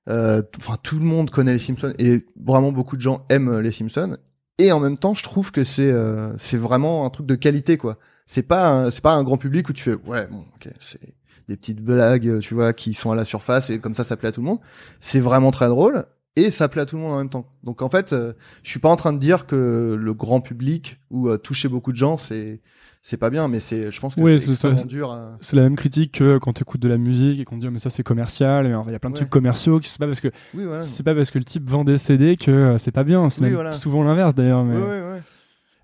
[0.09, 3.72] Euh, enfin tout le monde connaît les Simpsons et vraiment beaucoup de gens aiment les
[3.72, 4.18] Simpsons.
[4.59, 7.76] Et en même temps je trouve que c'est euh, c'est vraiment un truc de qualité
[7.76, 7.99] quoi.
[8.26, 11.14] C'est pas c'est pas un grand public où tu fais ouais bon ok c'est
[11.49, 14.16] des petites blagues euh, tu vois qui sont à la surface et comme ça ça
[14.16, 14.61] plaît à tout le monde.
[15.01, 17.47] C'est vraiment très drôle et ça plaît à tout le monde en même temps.
[17.62, 18.32] Donc en fait euh,
[18.62, 21.92] je suis pas en train de dire que le grand public ou euh, toucher beaucoup
[21.92, 22.61] de gens c'est
[23.07, 25.36] c'est pas bien mais c'est je pense que Oui, c'est extrêmement dur à...
[25.42, 27.70] C'est la même critique que quand tu écoutes de la musique et qu'on dit oh,
[27.70, 28.64] mais ça c'est commercial.
[28.66, 29.18] Il y a plein de Ouais.
[29.20, 31.68] trucs commerciaux qui c'est pas parce que oui voilà c'est pas parce que le type
[31.68, 33.28] vend des CD que euh, c'est pas bien.
[33.28, 33.74] C'est Oui, voilà.
[33.74, 34.64] souvent l'inverse d'ailleurs.
[34.64, 34.78] Mais...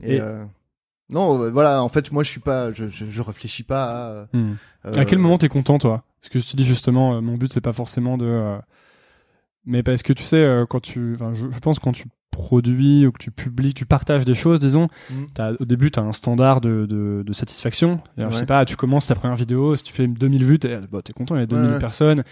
[0.02, 0.42] Et, Et- euh,
[1.10, 3.84] non, euh, voilà, en fait, moi, je suis pas, je, je, je réfléchis pas
[4.22, 4.36] à.
[4.36, 4.52] Hmm.
[4.86, 6.04] euh, À quel moment t'es content, toi?
[6.22, 8.24] Parce que je te dis justement, euh, mon but c'est pas forcément de.
[8.26, 8.56] euh,
[9.66, 11.14] Mais parce que tu sais, quand tu.
[11.16, 14.60] Enfin, je, je pense quand tu produis ou que tu publies, tu partages des choses,
[14.60, 14.88] disons,
[15.34, 18.00] t'as- au début t'as un standard de, de, de satisfaction.
[18.16, 18.40] Alors, Je Ouais.
[18.40, 21.12] sais pas, tu commences ta première vidéo, si tu fais 2000 vues, t'es bah, t'es
[21.12, 21.78] content, il y a 2000 ouais.
[21.78, 22.22] personnes.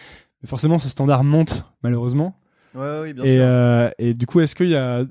[0.42, 2.38] Mais forcément, ce standard monte, malheureusement.
[2.74, 3.42] Oui, bien Et, sûr.
[3.44, 5.04] euh, et du coup, est-ce qu'il y a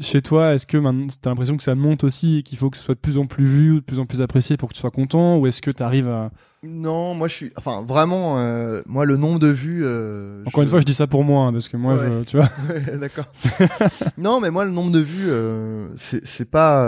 [0.00, 2.76] chez toi, est-ce que tu as l'impression que ça monte aussi et qu'il faut que
[2.76, 4.80] ce soit de plus en plus vu, de plus en plus apprécié pour que tu
[4.80, 6.30] sois content Ou est-ce que tu arrives à.
[6.62, 7.52] Non, moi je suis.
[7.56, 9.82] Enfin, vraiment, euh, moi le nombre de vues.
[9.84, 12.36] Euh, Encore une fois, je dis ça pour moi, hein, parce que moi, je, tu
[12.36, 12.50] vois.
[12.98, 13.26] D'accord.
[14.18, 16.84] non, mais moi le nombre de vues, euh, c'est pas.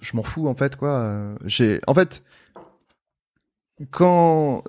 [0.00, 1.34] Je m'en fous en fait, quoi.
[1.44, 1.80] J'ai.
[1.86, 2.22] En fait,
[3.90, 4.62] quand.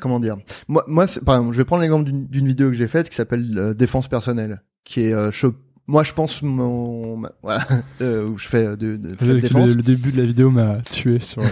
[0.00, 0.36] Comment dire?
[0.66, 3.74] Moi, moi par exemple, je vais prendre l'exemple d'une vidéo que j'ai faite qui s'appelle
[3.76, 5.30] Défense personnelle qui est euh,
[5.86, 7.66] moi je pense mon voilà
[8.00, 9.70] euh, où je fais de, de, défense.
[9.70, 11.42] Le, début de la vidéo m'a tué sur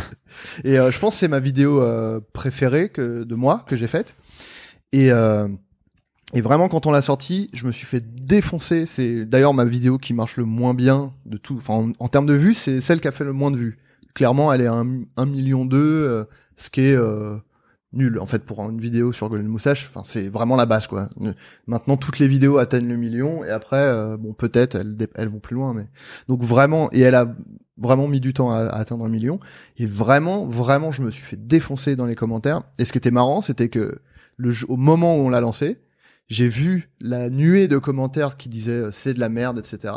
[0.64, 4.16] et euh, je pense c'est ma vidéo euh, préférée que de moi que j'ai faite.
[4.92, 5.10] Et
[6.34, 8.86] et vraiment quand on l'a sortie je me suis fait défoncer.
[8.86, 11.56] C'est d'ailleurs ma vidéo qui marche le moins bien de tout.
[11.58, 13.78] Enfin en, termes de vues c'est celle qui a fait le moins de vues.
[14.14, 14.82] Clairement elle est à
[15.16, 16.96] un, million deux ce qui est
[17.96, 19.90] nul en fait pour une vidéo sur Golden Moustache.
[19.90, 21.08] Enfin c'est vraiment la base quoi.
[21.66, 25.54] Maintenant toutes les vidéos atteignent le million et après euh, bon peut-être elles, vont plus
[25.54, 25.88] loin mais
[26.28, 27.34] donc vraiment et elle a
[27.78, 29.40] vraiment mis du temps à, atteindre un million.
[29.76, 32.62] Et vraiment vraiment je me suis fait défoncer dans les commentaires.
[32.78, 33.98] Et ce qui était marrant c'était que
[34.36, 35.78] le au moment où on l'a lancé
[36.28, 39.94] j'ai vu la nuée de commentaires qui disaient euh, c'est de la merde etc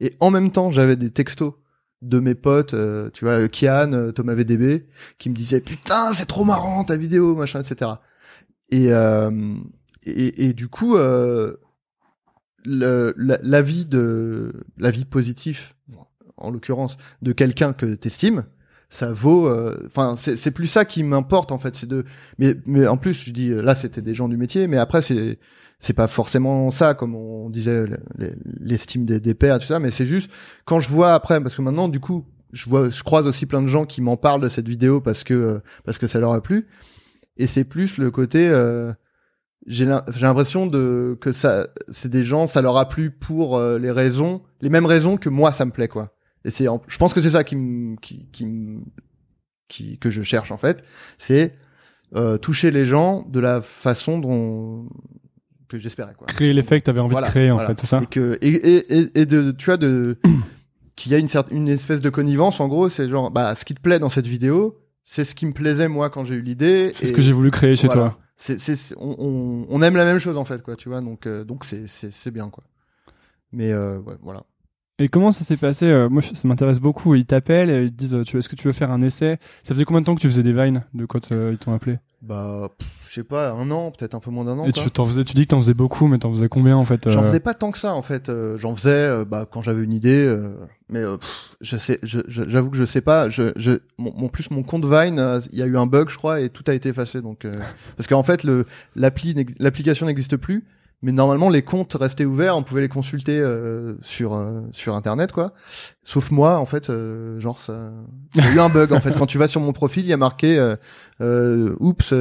[0.00, 1.54] et en même temps j'avais des textos
[2.02, 4.86] de mes potes, euh, tu vois, Kian, euh, Thomas VDB,
[5.18, 7.92] qui me disaient putain c'est trop marrant ta vidéo, machin, etc.
[8.70, 9.56] Et euh,
[10.04, 11.56] et, du coup, euh,
[12.64, 13.38] le, la,
[13.84, 15.04] de la vie
[16.36, 18.44] en l'occurrence, de quelqu'un que t'estimes,
[18.92, 19.50] ça vaut.
[19.86, 21.74] Enfin, c'est plus ça qui m'importe en fait.
[21.76, 22.04] C'est de.
[22.38, 25.38] Mais mais en plus, je dis là, c'était des gens du métier, mais après c'est
[25.82, 27.86] c'est pas forcément ça comme on disait
[28.60, 30.30] l'estime des, des pairs tout ça mais c'est juste
[30.64, 33.60] quand je vois après parce que maintenant du coup je vois je croise aussi plein
[33.60, 36.40] de gens qui m'en parlent de cette vidéo parce que parce que ça leur a
[36.40, 36.68] plu
[37.36, 38.92] et c'est plus le côté euh,
[39.66, 39.84] j'ai
[40.20, 44.40] l'impression de que ça c'est des gens ça leur a plu pour euh, les raisons
[44.60, 46.14] les mêmes raisons que moi ça me plaît quoi
[46.44, 48.46] et c'est je pense que c'est ça qui me qui qui,
[49.68, 50.84] qui que je cherche en fait
[51.18, 51.54] c'est
[52.14, 54.86] euh, toucher les gens de la façon dont
[55.68, 56.26] que j'espérais quoi.
[56.26, 58.00] Créer l'effet que tu avais envie de créer en fait, c'est ça?
[58.02, 60.18] Et que et, et, et de tu vois de
[60.96, 63.64] qu'il y a une certaine une espèce de connivence en gros, c'est genre bah ce
[63.64, 66.42] qui te plaît dans cette vidéo, c'est ce qui me plaisait moi quand j'ai eu
[66.42, 66.92] l'idée.
[66.94, 68.18] C'est ce que j'ai voulu créer chez toi.
[68.36, 71.44] C'est c'est on, on, aime la même chose en fait quoi, tu vois donc euh,
[71.44, 72.64] donc c'est c'est bien quoi.
[73.52, 74.42] Mais euh, ouais, voilà.
[74.98, 77.14] Et comment ça s'est passé euh, Moi, ça m'intéresse beaucoup.
[77.14, 79.38] Ils t'appellent, et ils te disent tu, Est-ce que tu veux faire un essai?
[79.62, 81.98] Ça faisait combien de temps que tu faisais des vines de quoi ils t'ont appelé?
[82.20, 82.68] Bah,
[83.08, 84.64] je sais pas, un an, peut-être un peu moins d'un an.
[84.64, 86.84] Et tu, t'en faisais, tu dis que t'en faisais beaucoup, mais t'en faisais combien en
[86.84, 88.28] fait J'en euh faisais pas tant que ça en fait.
[88.28, 90.32] Euh, j'en faisais bah, quand j'avais une idée,
[90.88, 91.02] mais
[91.60, 93.28] je sais, j'avoue que je sais pas.
[93.28, 96.40] Je, je, mon, plus mon compte Vine, il y a eu un bug, je crois,
[96.40, 97.22] et tout a été effacé.
[97.22, 97.44] Donc,
[97.96, 100.64] parce qu'en fait, le l'appli, l'application n'existe plus
[101.02, 105.32] mais normalement les comptes restaient ouverts, on pouvait les consulter euh, sur euh, sur internet
[105.32, 105.52] quoi.
[106.04, 107.90] Sauf moi en fait, euh, genre ça,
[108.34, 109.16] il y a eu un bug en fait.
[109.18, 110.76] Quand tu vas sur mon profil, il y a marqué
[111.20, 112.14] euh, oups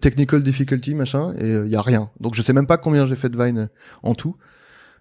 [0.00, 2.10] technical difficulty machin et il y a rien.
[2.20, 3.70] Donc je sais même pas combien j'ai fait de Vine
[4.02, 4.36] en tout.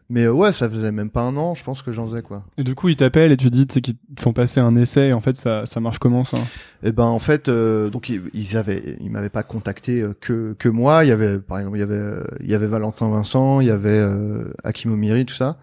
[0.10, 2.46] Mais euh, ouais, ça faisait même pas un an, je pense que j'en faisais quoi.
[2.58, 5.08] Et du coup, ils t'appellent et tu dis c'est qu'ils te font passer un essai.
[5.08, 6.38] Et en fait, ça, ça marche comment ça?
[6.84, 10.70] Eh ben, en fait, euh, donc ils, avaient, ils m'avaient pas contacté euh, que que
[10.70, 11.04] moi.
[11.04, 13.72] Il y avait, par exemple, il y avait, il y avait Valentin Vincent, il y
[13.72, 15.58] avait euh, Hakim Omiri, tout ça.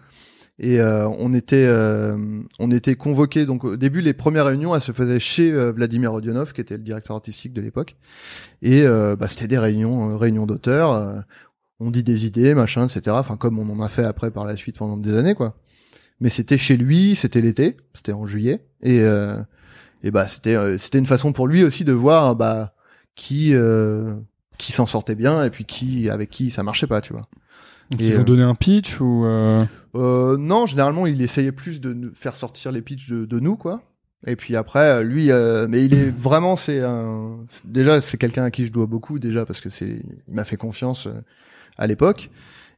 [0.57, 1.69] Et on était,
[2.59, 3.45] on était convoqués.
[3.45, 6.83] Donc au début, les premières réunions, elles se faisaient chez Vladimir Odionov, qui était le
[6.83, 7.97] directeur artistique de l'époque.
[8.61, 11.25] Et bah, c'était des réunions, réunions d'auteurs
[11.79, 13.15] on dit des idées, machin, etc.
[13.19, 15.55] Enfin, comme on en a fait après par la suite pendant des années, quoi.
[16.21, 19.37] Mais c'était chez lui, c'était l'été, c'était en juillet, et euh,
[20.03, 22.73] et bah c'était euh, c'était une façon pour lui aussi de voir bah
[23.15, 24.15] qui euh,
[24.57, 27.27] qui s'en sortait bien et puis qui avec qui ça marchait pas, tu vois.
[27.91, 29.25] Donc et, ils donné un pitch ou
[29.93, 33.81] non, généralement il essayait plus de faire sortir les pitchs de, de nous, quoi.
[34.27, 35.29] Et puis après, lui,
[35.69, 39.45] mais il est vraiment, c'est un, déjà c'est quelqu'un à qui je dois beaucoup déjà
[39.45, 41.07] parce que c'est, il m'a fait confiance
[41.77, 42.29] à l'époque.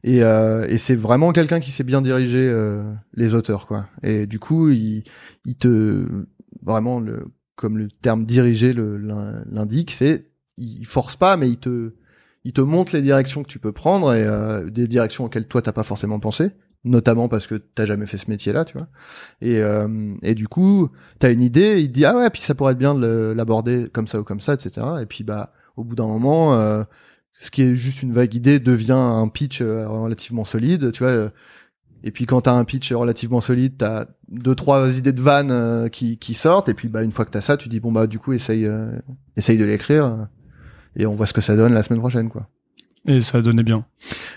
[0.04, 2.82] Et, euh, et c'est vraiment quelqu'un qui sait bien diriger euh,
[3.14, 3.88] les auteurs, quoi.
[4.02, 5.02] Et du coup, il,
[5.44, 6.06] il te
[6.62, 7.26] vraiment le
[7.58, 10.26] comme le terme diriger l'indique, c'est
[10.56, 11.92] il force pas, mais il te
[12.44, 15.60] il te montre les directions que tu peux prendre et euh, des directions auxquelles toi
[15.60, 16.52] t'as pas forcément pensé,
[16.84, 18.86] notamment parce que t'as jamais fait ce métier-là, tu vois.
[19.40, 20.88] Et euh, et du coup,
[21.18, 23.88] t'as une idée, il te dit ah ouais, puis ça pourrait être bien de l'aborder
[23.92, 24.86] comme ça ou comme ça, etc.
[25.02, 26.84] Et puis bah au bout d'un moment, euh,
[27.38, 31.12] ce qui est juste une vague idée devient un pitch euh, relativement solide, tu vois.
[31.12, 31.30] Euh.
[32.04, 35.88] Et puis quand t'as un pitch relativement solide, t'as deux trois idées de vannes euh,
[35.88, 38.06] qui, qui sortent, et puis bah une fois que t'as ça, tu dis bon bah
[38.06, 38.68] du coup essaye
[39.36, 40.28] essaye de l'écrire
[40.94, 42.48] et on voit ce que ça donne la semaine prochaine quoi.
[43.06, 43.84] Et ça a donné bien.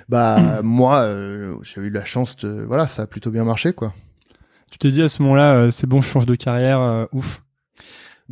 [0.09, 3.93] Bah moi, euh, j'ai eu la chance de, voilà, ça a plutôt bien marché quoi.
[4.71, 7.41] Tu t'es dit à ce moment-là, euh, c'est bon, je change de carrière, ouf.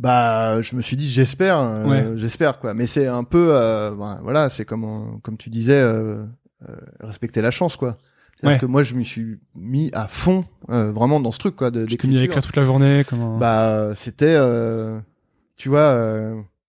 [0.00, 2.12] Bah, je me suis dit, j'espère, euh, Ouais.
[2.16, 2.72] j'espère quoi.
[2.72, 6.24] Mais c'est un peu, euh, bah, voilà, c'est comme, comme tu disais, euh,
[7.00, 7.98] respecter la chance quoi.
[8.40, 8.60] C'est-à-dire Ouais.
[8.60, 11.98] que moi, je me suis mis à fond, vraiment dans ce truc quoi, de Tu
[11.98, 14.38] t'es mis à écrire toute la journée, comment Bah, c'était,
[15.58, 15.92] tu vois,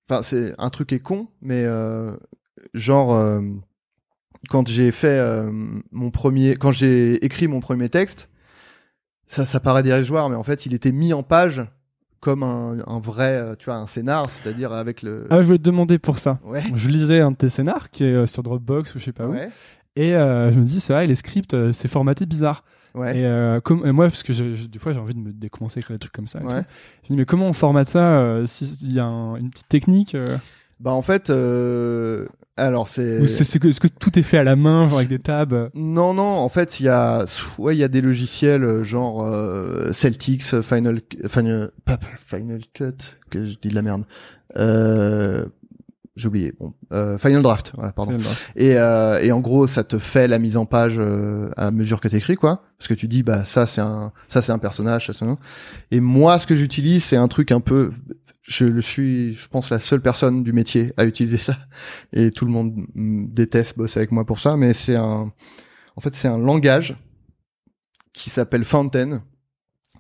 [0.10, 1.66] enfin, c'est un truc est con, mais
[2.74, 3.40] genre,
[4.50, 5.22] quand j'ai fait
[5.92, 8.30] mon premier, quand j'ai écrit mon premier texte,
[9.28, 11.64] ça, ça paraît dérisoire, mais en fait, il était mis en page
[12.22, 15.28] comme un, un vrai, euh, tu vois, un scénar, c'est-à-dire avec le.
[15.30, 16.40] Ah, je voulais te demander pour ça.
[16.46, 16.62] Ouais.
[16.76, 19.28] Je lisais un de tes scénars qui est euh, sur Dropbox ou je sais pas
[19.28, 19.32] où.
[19.34, 19.50] Ouais.
[19.98, 22.64] Et euh, je me dis, c'est vrai, les scripts, c'est formaté bizarre.
[22.96, 23.18] Ouais.
[23.20, 25.32] Et, euh, comme, et moi, parce que je, je- des fois, j'ai envie de me
[25.34, 26.40] décommencer à écrire des trucs comme ça.
[26.40, 26.50] et tout.
[26.50, 26.62] Je me
[27.10, 30.16] dis, mais comment on formate ça euh, S'il y a un- une petite technique
[30.82, 32.26] Bah en fait, euh,
[32.58, 33.26] alors c'est.
[33.28, 35.70] C'est que, est-ce que tout est fait à la main, genre avec des tabs euh
[35.76, 37.26] Non, non, en fait, il y a,
[37.60, 43.18] ouais, il y a des logiciels euh, genre euh, Celtics, Final, Final, pas Final Cut,
[43.30, 44.06] que je dis de la merde.
[44.58, 45.46] Euh,
[46.16, 46.54] j'ai oublié.
[46.60, 48.18] Bon, euh, Final Draft, voilà, pardon.
[48.56, 52.02] Et, euh, et en gros, ça te fait la mise en page euh, à mesure
[52.02, 52.64] que t'écris, quoi.
[52.78, 55.38] Parce que tu dis, bah ça c'est un, ça c'est un personnage, ça c'est un.
[55.92, 57.92] Et moi, ce que j'utilise, c'est un truc un peu.
[58.52, 61.58] Je le suis, je pense, la seule personne du métier à utiliser ça.
[62.12, 65.32] Et tout le monde déteste bosser avec moi pour ça, mais c'est un.
[65.96, 66.98] En fait, c'est un langage
[68.12, 69.24] qui s'appelle Fountain.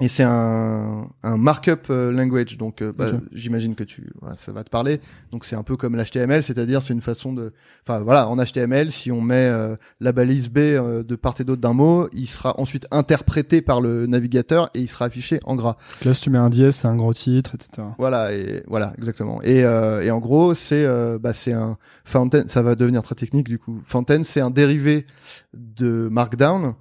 [0.02, 4.52] Et c'est un, un markup euh, language, donc euh, bah, j'imagine que tu, voilà, ça
[4.52, 4.99] va te parler.
[5.32, 7.54] Donc c'est un peu comme l'HTML, c'est-à-dire c'est une façon de,
[7.86, 11.43] enfin voilà, en HTML, si on met euh, la balise B euh, de part et
[11.43, 15.56] d'autre d'un mot, il sera ensuite interprété par le navigateur et il sera affiché en
[15.56, 15.78] gras.
[16.04, 17.88] Là, si tu mets un dièse, c'est un gros titre, etc.
[17.99, 19.39] Voilà et voilà exactement.
[19.43, 20.88] Et, euh, et en gros, c'est
[21.20, 23.82] bah, c'est un Fountain, ça va devenir très technique du coup.
[23.86, 25.06] Fountain, c'est un dérivé
[25.54, 26.74] de Markdown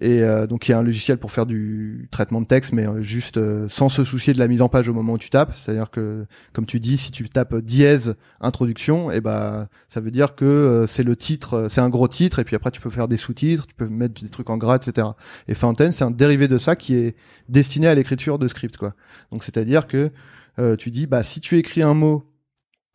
[0.00, 2.86] et euh, donc il y a un logiciel pour faire du traitement de texte, mais
[2.86, 5.30] euh, juste euh, sans se soucier de la mise en page au moment où tu
[5.30, 5.54] tapes.
[5.54, 10.34] C'est-à-dire que comme tu dis, si tu tapes dièse introduction, et bah ça veut dire
[10.34, 12.90] que euh, c'est le titre, euh, c'est un gros titre, et puis après tu peux
[12.90, 15.08] faire des sous-titres, tu peux mettre des trucs en gras, etc.
[15.48, 17.16] Et Fountain, c'est un dérivé de ça qui est
[17.48, 18.92] destiné à l'écriture de script, quoi.
[19.32, 20.10] Donc c'est-à-dire que
[20.58, 22.24] euh, tu dis, bah si tu écris un mot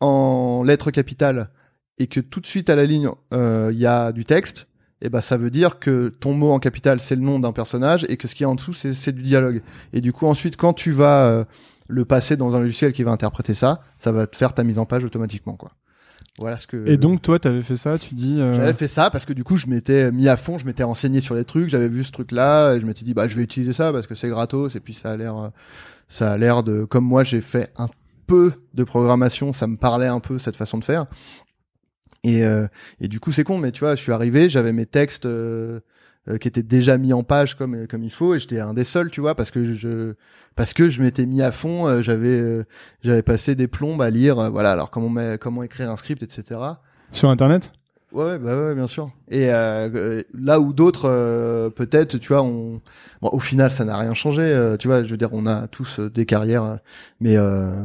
[0.00, 1.50] en lettres capitales
[1.98, 4.66] et que tout de suite à la ligne euh, il y a du texte,
[5.04, 8.06] et bah ça veut dire que ton mot en capital c'est le nom d'un personnage
[8.08, 9.60] et que ce qui est en dessous c'est c'est du dialogue.
[9.92, 11.44] Et du coup ensuite quand tu vas euh,
[11.88, 14.78] le passer dans un logiciel qui va interpréter ça, ça va te faire ta mise
[14.78, 15.72] en page automatiquement quoi.
[16.38, 16.88] Voilà ce que.
[16.88, 18.40] Et donc, toi, t'avais fait ça, tu dis.
[18.40, 20.82] euh, J'avais fait ça parce que du coup je m'étais mis à fond, je m'étais
[20.82, 23.36] renseigné sur les trucs, j'avais vu ce truc là et je m'étais dit bah je
[23.36, 25.48] vais utiliser ça parce que c'est gratos et puis ça a l'air euh,
[26.08, 27.88] ça a l'air de comme moi j'ai fait un
[28.26, 31.04] peu de programmation, ça me parlait un peu cette façon de faire.
[32.24, 32.66] Et euh,
[33.00, 35.80] et du coup c'est con mais tu vois, je suis arrivé, j'avais mes textes euh,
[36.28, 38.84] euh, qui étaient déjà mis en page comme comme il faut et j'étais un des
[38.84, 40.14] seuls, tu vois, parce que je
[40.54, 42.64] parce que je m'étais mis à fond, euh, j'avais euh,
[43.02, 46.22] j'avais passé des plombes à lire euh, voilà, alors comment met- comment écrire un script
[46.22, 46.60] etc.
[47.10, 47.72] Sur Internet?
[48.12, 49.10] Ouais, bah ouais, bien sûr.
[49.30, 52.82] Et euh, euh, là où d'autres, euh, peut-être, tu vois, on,
[53.22, 54.42] bon, au final, ça n'a rien changé.
[54.42, 56.76] euh, tu vois, je veux dire, on a tous euh, des carrières, euh,
[57.20, 57.82] mais euh,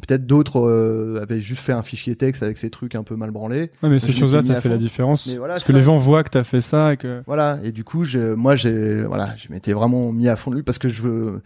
[0.00, 3.30] peut-être d'autres euh, avaient juste fait un fichier texte avec ces trucs un peu mal
[3.30, 3.70] branlés.
[3.82, 5.26] Ouais, mais ces choses-là, ça fait la différence.
[5.26, 7.22] Mais voilà, parce que ça- les gens voient que t'as fait ça et que.
[7.26, 7.58] Voilà.
[7.64, 10.62] Et du coup, je, moi, j'ai, voilà, je m'étais vraiment mis à fond de lui
[10.62, 11.40] parce que je veux.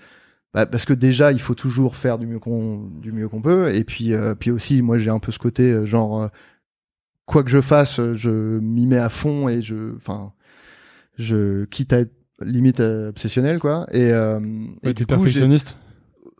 [0.54, 3.74] Bah, parce que déjà, il faut toujours faire du mieux qu'on du mieux qu'on peut.
[3.74, 6.28] Et puis, euh, puis aussi, moi, j'ai un peu ce côté euh, genre, euh,
[7.24, 10.32] quoi que je fasse, euh, je m'y mets à fond et je, enfin,
[11.18, 12.12] je quitte à être
[12.44, 13.86] limite obsessionnel, quoi.
[13.92, 14.40] Et, euh,
[14.82, 15.76] et Ouais, du perfectionniste.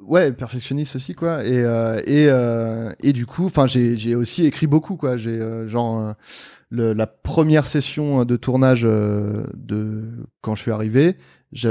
[0.07, 4.45] Ouais perfectionniste aussi quoi et euh, et euh, et du coup enfin j'ai j'ai aussi
[4.47, 6.13] écrit beaucoup quoi j'ai euh, genre euh,
[6.71, 10.05] le, la première session de tournage euh, de
[10.41, 11.17] quand je suis arrivé
[11.53, 11.69] je,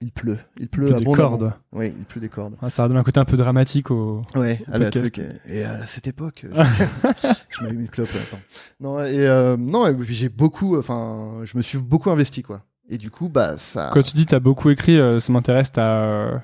[0.00, 1.52] il pleut il pleut Il pleut des cordes.
[1.72, 4.22] oui il pleut des cordes Ah, ça donne un côté un peu dramatique au.
[4.36, 6.62] ouais à la truc, et à cette époque je,
[7.50, 8.40] je m'allume une clope attends
[8.80, 12.62] non et euh, non et puis j'ai beaucoup enfin je me suis beaucoup investi quoi
[12.88, 15.72] et du coup bah ça Quand tu dis t'as beaucoup écrit, ça m'intéresse.
[15.72, 16.42] T'as.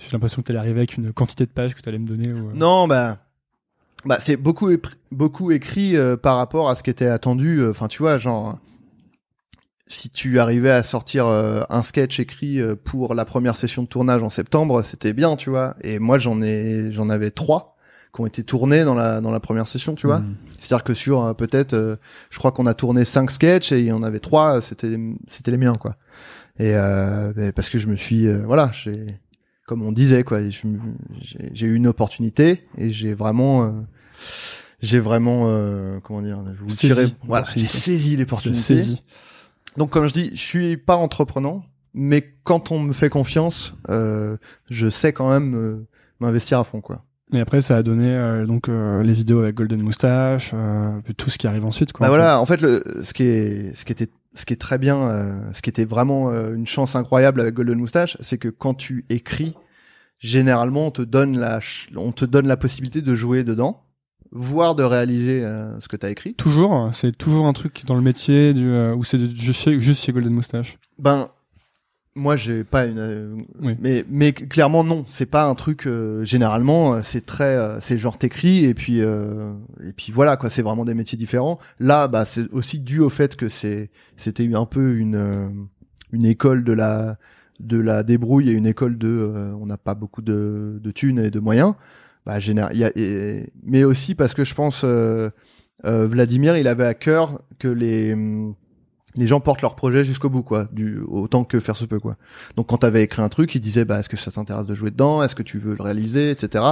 [0.00, 2.32] Euh, J'ai l'impression que t'allais arriver avec une quantité de pages que t'allais me donner.
[2.32, 2.48] Ou...
[2.48, 3.18] euh, Non, bah,
[4.04, 4.70] bah c'est beaucoup,
[5.12, 7.64] beaucoup écrit euh, par rapport à ce qui était attendu.
[7.66, 8.58] Enfin, tu vois, genre,
[9.86, 13.88] si tu arrivais à sortir euh, un sketch écrit euh, pour la première session de
[13.88, 15.76] tournage en septembre, c'était bien, tu vois.
[15.82, 17.76] Et moi, j'en ai, j'en avais trois
[18.14, 20.18] qui ont été tournés dans la dans la première session, tu vois.
[20.20, 20.36] hmm.
[20.58, 21.96] C'est-à-dire que sur euh, peut-être, euh,
[22.30, 24.98] je crois qu'on a tourné cinq sketchs et il y en avait trois, euh, c'était
[25.28, 25.96] c'était les miens quoi.
[26.58, 29.06] Et euh, parce que je me suis, euh, voilà, j'ai,
[29.70, 33.70] comme on disait quoi, j'ai eu une opportunité et j'ai vraiment, euh,
[34.82, 36.68] j'ai vraiment euh, comment dire, je vous
[37.22, 38.82] voilà, j'ai saisi l'opportunité.
[39.76, 41.62] Donc comme je dis, je suis pas entreprenant,
[41.94, 45.86] mais quand on me fait confiance, euh, je sais quand même
[46.18, 47.04] m'investir à fond quoi.
[47.32, 51.30] Mais après, ça a donné euh, donc euh, les vidéos avec Golden Moustache, euh, tout
[51.30, 51.92] ce qui arrive ensuite.
[51.92, 54.52] Quoi, Bah en voilà, en fait, le, ce qui est, ce qui était, ce qui
[54.52, 58.16] est très bien, euh, ce qui était vraiment euh, une chance incroyable avec Golden Moustache,
[58.20, 59.54] c'est que quand tu écris,
[60.18, 61.60] généralement, on te donne la,
[61.96, 63.82] on te donne la possibilité de jouer dedans,
[64.32, 66.34] voire de réaliser euh, ce que tu as écrit.
[66.34, 70.04] Toujours, c'est toujours un truc dans le métier du, euh, où c'est juste chez, juste
[70.04, 70.78] chez Golden Moustache.
[70.98, 71.28] Ben,
[72.16, 73.76] moi, j'ai pas une, euh, Oui.
[73.80, 75.86] mais, mais clairement non, c'est pas un truc.
[75.86, 79.52] euh, généralement, euh, c'est très, euh, c'est genre t'écris et puis euh,
[79.82, 80.50] et puis voilà quoi.
[80.50, 81.58] C'est vraiment des métiers différents.
[81.78, 85.48] Là, bah, c'est aussi dû au fait que c'est, c'était un peu une euh,
[86.12, 87.16] une école de la
[87.60, 91.18] de la débrouille et une école de, euh, on n'a pas beaucoup de de thunes
[91.20, 91.74] et de moyens.
[92.26, 95.30] Bah, général, y a, et- mais aussi parce que je pense euh,
[95.86, 98.54] euh, Vladimir, il avait à cœur que les hum,
[99.16, 102.16] les gens portent leur projet jusqu'au bout, quoi, du autant que faire se peut, quoi.
[102.56, 104.90] Donc quand t'avais écrit un truc, il disait, bah, est-ce que ça t'intéresse de jouer
[104.90, 106.64] dedans, est-ce que tu veux le réaliser, etc.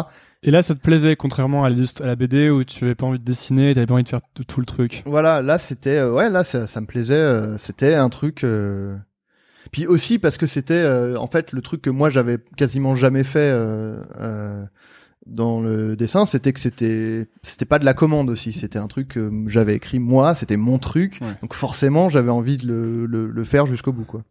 [0.43, 3.25] Et là, ça te plaisait, contrairement à, la BD où tu avais pas envie de
[3.25, 5.03] dessiner, t'avais pas envie de faire tout, tout le truc?
[5.05, 8.45] Voilà, là c'était, euh, ouais, là ça, ça me plaisait, euh, c'était un truc.
[8.45, 8.97] euh,
[9.73, 13.25] Puis aussi parce que c'était, euh, en fait, le truc que moi j'avais quasiment jamais
[13.25, 14.63] fait euh, euh,
[15.29, 19.09] dans le dessin, c'était que c'était, c'était pas de la commande aussi, c'était un truc
[19.09, 21.29] que j'avais écrit moi, c'était mon truc, Ouais.
[21.43, 24.23] donc forcément j'avais envie de le, le, le faire jusqu'au bout, quoi.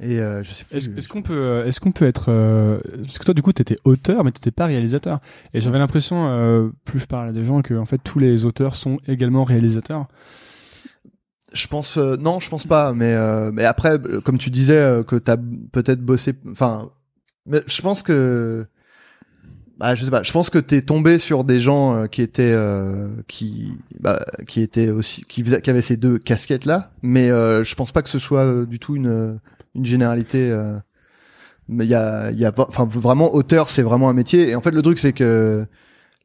[0.00, 0.76] Et euh, je sais plus.
[0.96, 3.78] Est-ce qu'on peut, euh, est-ce qu'on peut être, euh, parce que toi du coup t'étais
[3.82, 5.18] auteur, mais t'étais pas réalisateur.
[5.54, 8.44] Et j'avais l'impression, euh, plus je parle à des gens, que en fait tous les
[8.44, 10.06] auteurs sont également réalisateurs.
[11.52, 12.92] Je pense non, je pense pas.
[12.92, 13.16] Mais
[13.52, 15.36] mais après, comme tu disais que t'as
[15.72, 16.34] peut-être bossé.
[16.50, 16.90] Enfin,
[17.46, 18.66] mais je pense que.
[19.78, 20.24] Bah, je sais pas.
[20.24, 24.18] Je pense que t'es tombé sur des gens euh, qui étaient euh, qui bah,
[24.48, 26.90] qui étaient aussi qui, qui avaient ces deux casquettes là.
[27.02, 29.38] Mais euh, je pense pas que ce soit euh, du tout une
[29.74, 30.50] une généralité.
[30.50, 30.78] euh,
[31.68, 34.48] mais il y a il y a enfin vraiment auteur, c'est vraiment un métier.
[34.50, 35.66] Et en fait, le truc c'est que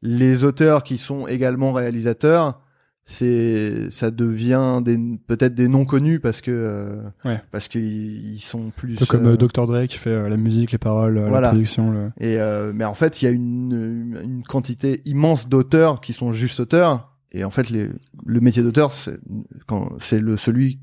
[0.02, 2.60] les auteurs qui sont également réalisateurs
[3.06, 7.40] c'est ça devient des peut-être des non connus parce que euh, Ouais.
[7.50, 10.38] parce qu'ils ils sont plus peu comme euh, euh, Dr Dre qui fait euh, la
[10.38, 11.90] musique, les paroles, euh, la production.
[11.90, 16.14] le- et euh, mais en fait il y a une, une quantité immense d'auteurs qui
[16.14, 17.90] sont juste auteurs et en fait les,
[18.24, 19.18] le métier d'auteur c'est
[19.66, 20.80] quand c'est le celui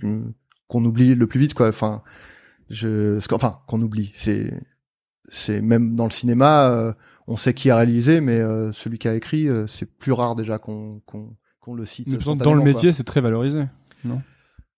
[0.68, 2.04] qu'on oublie le plus vite quoi enfin
[2.70, 4.54] je enfin qu'on oublie c'est
[5.30, 6.94] c'est même dans le cinéma
[7.28, 8.42] on sait qui a réalisé mais
[8.74, 12.64] celui qui a écrit c'est plus rare déjà qu'on qu'on qu'on le cite dans le
[12.64, 13.64] métier, c'est très valorisé.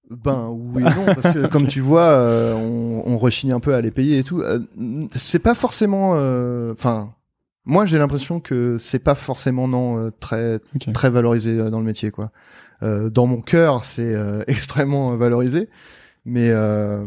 [0.10, 3.74] Ben oui et non parce que comme tu vois euh, on, on rechigne un peu
[3.74, 4.42] à les payer et tout.
[4.42, 4.60] Euh,
[5.16, 7.16] c'est pas forcément euh, enfin
[7.66, 10.60] moi j'ai l'impression que c'est pas forcément non euh, très
[10.94, 12.32] très valorisé euh, dans le métier quoi.
[12.84, 15.70] Euh, dans mon cœur c'est euh, extrêmement valorisé.
[16.26, 17.06] Mais euh,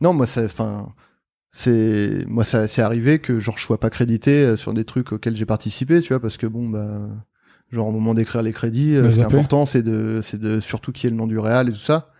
[0.00, 0.92] non moi c'est enfin
[1.52, 5.12] c'est moi ça c'est arrivé que genre je sois pas crédité euh, sur des trucs
[5.12, 7.08] auxquels j'ai participé tu vois parce que bon bah
[7.74, 10.60] genre au moment d'écrire les crédits euh, ce qui est important c'est de c'est de
[10.60, 12.10] surtout qui est le nom du réal et tout ça.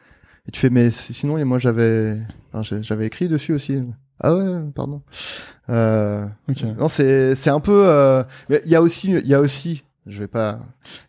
[0.46, 2.20] Et tu fais mais sinon et moi j'avais
[2.52, 3.82] enfin, j'avais écrit dessus aussi.
[4.20, 5.02] Ah ouais pardon.
[5.70, 6.26] Euh,
[6.78, 9.84] non c'est c'est un peu euh, mais il y a aussi il y a aussi
[10.06, 10.60] je vais pas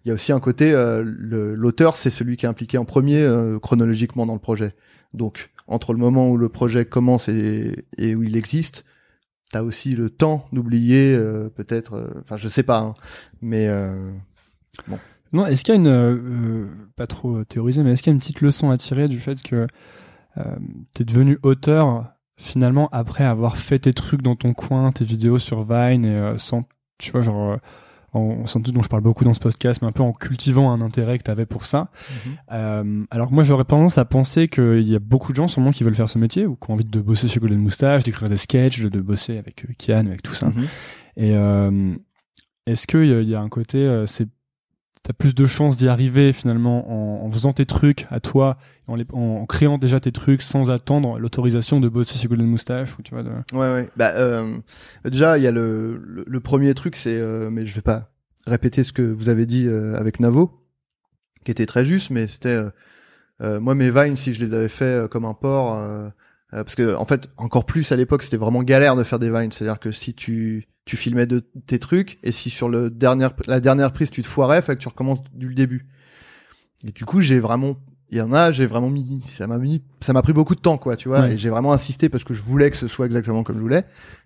[0.04, 3.22] il y a aussi un côté euh, l'auteur c'est celui qui est impliqué en premier
[3.22, 4.74] euh, chronologiquement dans le projet.
[5.14, 8.86] Donc entre le moment où le projet commence et, et où il existe
[9.52, 12.96] t'as aussi le temps d'oublier euh, peut-être euh, enfin je sais pas hein,
[13.42, 14.12] mais euh,
[15.34, 18.16] Non, est-ce qu'il y a une, euh, pas trop théorisé, mais est-ce qu'il y a
[18.16, 19.68] une petite leçon à tirer du fait que
[20.38, 20.56] euh,
[20.94, 22.06] t'es devenu auteur
[22.38, 26.38] finalement après avoir fait tes trucs dans ton coin, tes vidéos sur Vine et euh,
[26.38, 26.64] sans,
[26.98, 27.58] tu vois, genre, euh,
[28.14, 30.72] en, sans doute dont je parle beaucoup dans ce podcast, mais un peu en cultivant
[30.72, 31.90] un intérêt que t'avais pour ça.
[32.52, 35.72] Euh, alors que moi j'aurais tendance à penser qu'il y a beaucoup de gens sûrement
[35.72, 38.30] qui veulent faire ce métier ou qui ont envie de bosser chez Golden Moustache, d'écrire
[38.30, 40.48] des sketchs, de, de bosser avec Kian, avec tout ça.
[40.48, 40.68] Mhm.
[41.18, 41.34] Et
[42.68, 44.08] est-ce qu'il y, y a un côté, euh,
[45.06, 48.58] c'est t'as plus de chances d'y arriver finalement en, en faisant tes trucs à toi,
[48.88, 52.98] en, les- en, créant déjà tes trucs sans attendre l'autorisation de bosser chez Golden Moustache
[52.98, 53.30] ou tu vois de...
[53.54, 53.90] Ouais, ouais.
[53.98, 54.58] Bah, euh,
[55.04, 58.12] déjà, il y a le, le, le premier truc, c'est, euh, mais je vais pas
[58.48, 60.60] répéter ce que vous avez dit euh, avec Navo,
[61.44, 62.70] qui était très juste, mais c'était, euh,
[63.42, 65.78] euh, moi, mes vines, si je les avais fait euh, comme un porc,
[66.56, 69.30] euh, parce que, en fait, encore plus à l'époque, c'était vraiment galère de faire des
[69.32, 69.52] vines.
[69.52, 73.60] C'est-à-dire que si tu, tu filmais de tes trucs, et si sur le dernière, la
[73.60, 75.86] dernière prise, tu te foirais, fallait que tu recommences du début.
[76.84, 77.76] Et du coup, j'ai vraiment
[78.12, 80.60] Il y en a, j'ai vraiment mis, ça m'a mis, ça m'a pris beaucoup de
[80.62, 81.34] temps, quoi, tu vois, Ouais.
[81.34, 83.84] et j'ai vraiment insisté parce que je voulais que ce soit exactement comme je voulais.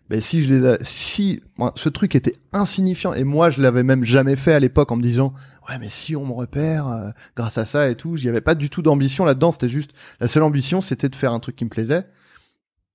[0.10, 3.84] Mais si je les, a- si moi, ce truc était insignifiant et moi je l'avais
[3.84, 5.34] même jamais fait à l'époque en me disant
[5.70, 8.54] ouais mais si on me repère euh, grâce à ça et tout, j'y avais pas
[8.54, 9.54] du tout d'ambition là-dedans.
[9.54, 12.06] C'était juste la seule ambition, c'était de faire un truc qui me plaisait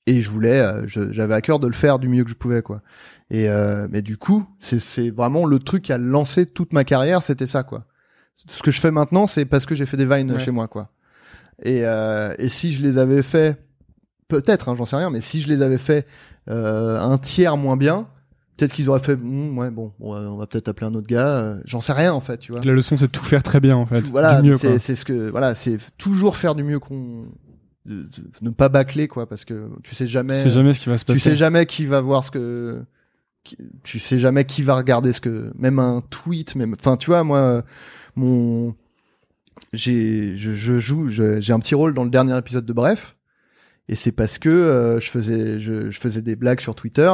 [0.07, 2.62] et je voulais, euh, j'avais à cœur de le faire du mieux que je pouvais,
[2.62, 2.82] quoi.
[3.30, 7.22] Et euh, mais du coup, c'est vraiment le truc qui a lancé toute ma carrière,
[7.22, 7.84] c'était ça, quoi.
[8.50, 10.38] Ce que je fais maintenant, c'est parce que j'ai fait des vines Ouais.
[10.38, 10.90] chez moi, quoi.
[11.62, 13.57] Et euh, et si je les avais fait,
[14.28, 16.07] peut-être, hein, j'en sais rien, mais si je les avais fait
[16.50, 18.09] euh, un tiers moins bien,
[18.57, 21.26] peut-être qu'ils auraient fait, Hum, ouais, bon, on va peut-être appeler un autre gars.
[21.38, 22.61] euh, j'en sais rien en fait, tu vois.
[22.62, 24.02] La leçon, c'est de tout faire très bien, en fait.
[24.02, 27.26] Tout- voilà, c'est ce que voilà, c'est toujours faire du mieux qu'on
[27.87, 28.09] de- de-
[28.43, 30.97] ne pas bâcler quoi parce que tu sais jamais Tu sais jamais ce qui va
[30.99, 31.18] se passer.
[31.18, 32.82] tu sais jamais qui va voir ce que
[33.45, 37.11] qui- tu sais jamais qui va regarder ce que même un tweet même enfin tu
[37.11, 37.62] vois moi euh,
[38.16, 38.74] mon
[39.72, 43.16] j'ai je, je joue j'ai un petit rôle dans le dernier épisode de Bref
[43.89, 47.11] et c'est parce que euh, je faisais je, je faisais des blagues sur Twitter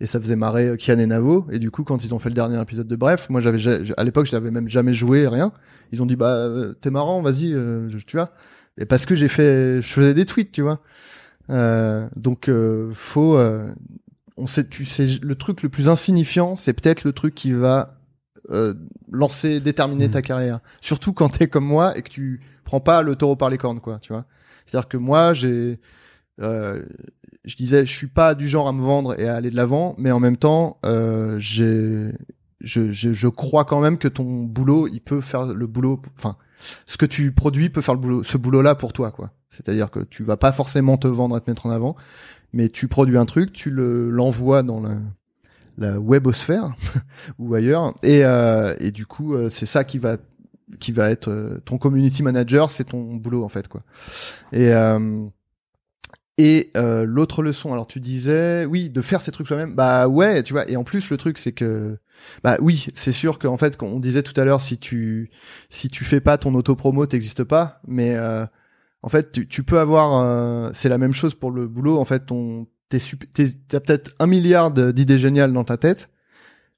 [0.00, 2.30] et ça faisait marrer euh, Kian et Navo et du coup quand ils ont fait
[2.30, 5.28] le dernier épisode de Bref moi j'avais ja- à l'époque je n'avais même jamais joué
[5.28, 5.52] rien
[5.92, 8.30] ils ont dit bah euh, t'es marrant vas-y euh, je- tu vois
[8.78, 10.80] et parce que j'ai fait je faisais des tweets tu vois.
[11.50, 13.72] Euh, donc euh, faut euh,
[14.36, 17.98] on sait tu sais le truc le plus insignifiant c'est peut-être le truc qui va
[18.50, 18.74] euh,
[19.10, 20.60] lancer déterminer ta carrière.
[20.80, 23.80] Surtout quand t'es comme moi et que tu prends pas le taureau par les cornes
[23.80, 24.26] quoi tu vois.
[24.66, 25.80] C'est à dire que moi j'ai
[26.40, 26.82] euh,
[27.44, 29.94] je disais je suis pas du genre à me vendre et à aller de l'avant
[29.98, 32.12] mais en même temps euh, j'ai
[32.60, 36.36] je, je, je crois quand même que ton boulot il peut faire le boulot enfin
[36.86, 39.30] ce que tu produis peut faire le boulot ce boulot là pour toi quoi.
[39.48, 41.96] C'est-à-dire que tu vas pas forcément te vendre et te mettre en avant
[42.52, 44.96] mais tu produis un truc tu le l'envoies dans la
[45.78, 46.74] la webosphère
[47.38, 50.16] ou ailleurs et euh, et du coup euh, c'est ça qui va
[50.80, 53.82] qui va être euh, ton community manager c'est ton boulot en fait quoi.
[54.52, 54.70] Et
[56.36, 59.74] et euh, l'autre leçon, alors tu disais, oui, de faire ces trucs soi-même.
[59.74, 60.68] Bah ouais, tu vois.
[60.68, 61.96] Et en plus, le truc, c'est que,
[62.42, 65.30] bah oui, c'est sûr qu'en fait, on disait tout à l'heure, si tu
[65.70, 67.80] si tu fais pas ton auto-promo, t'existes pas.
[67.86, 68.44] Mais euh,
[69.02, 71.98] en fait, tu, peux avoir, euh, c'est la même chose pour le boulot.
[71.98, 72.24] En fait,
[72.88, 72.98] t'es-
[73.68, 76.10] t'as peut-être un milliard d'idées géniales dans ta tête,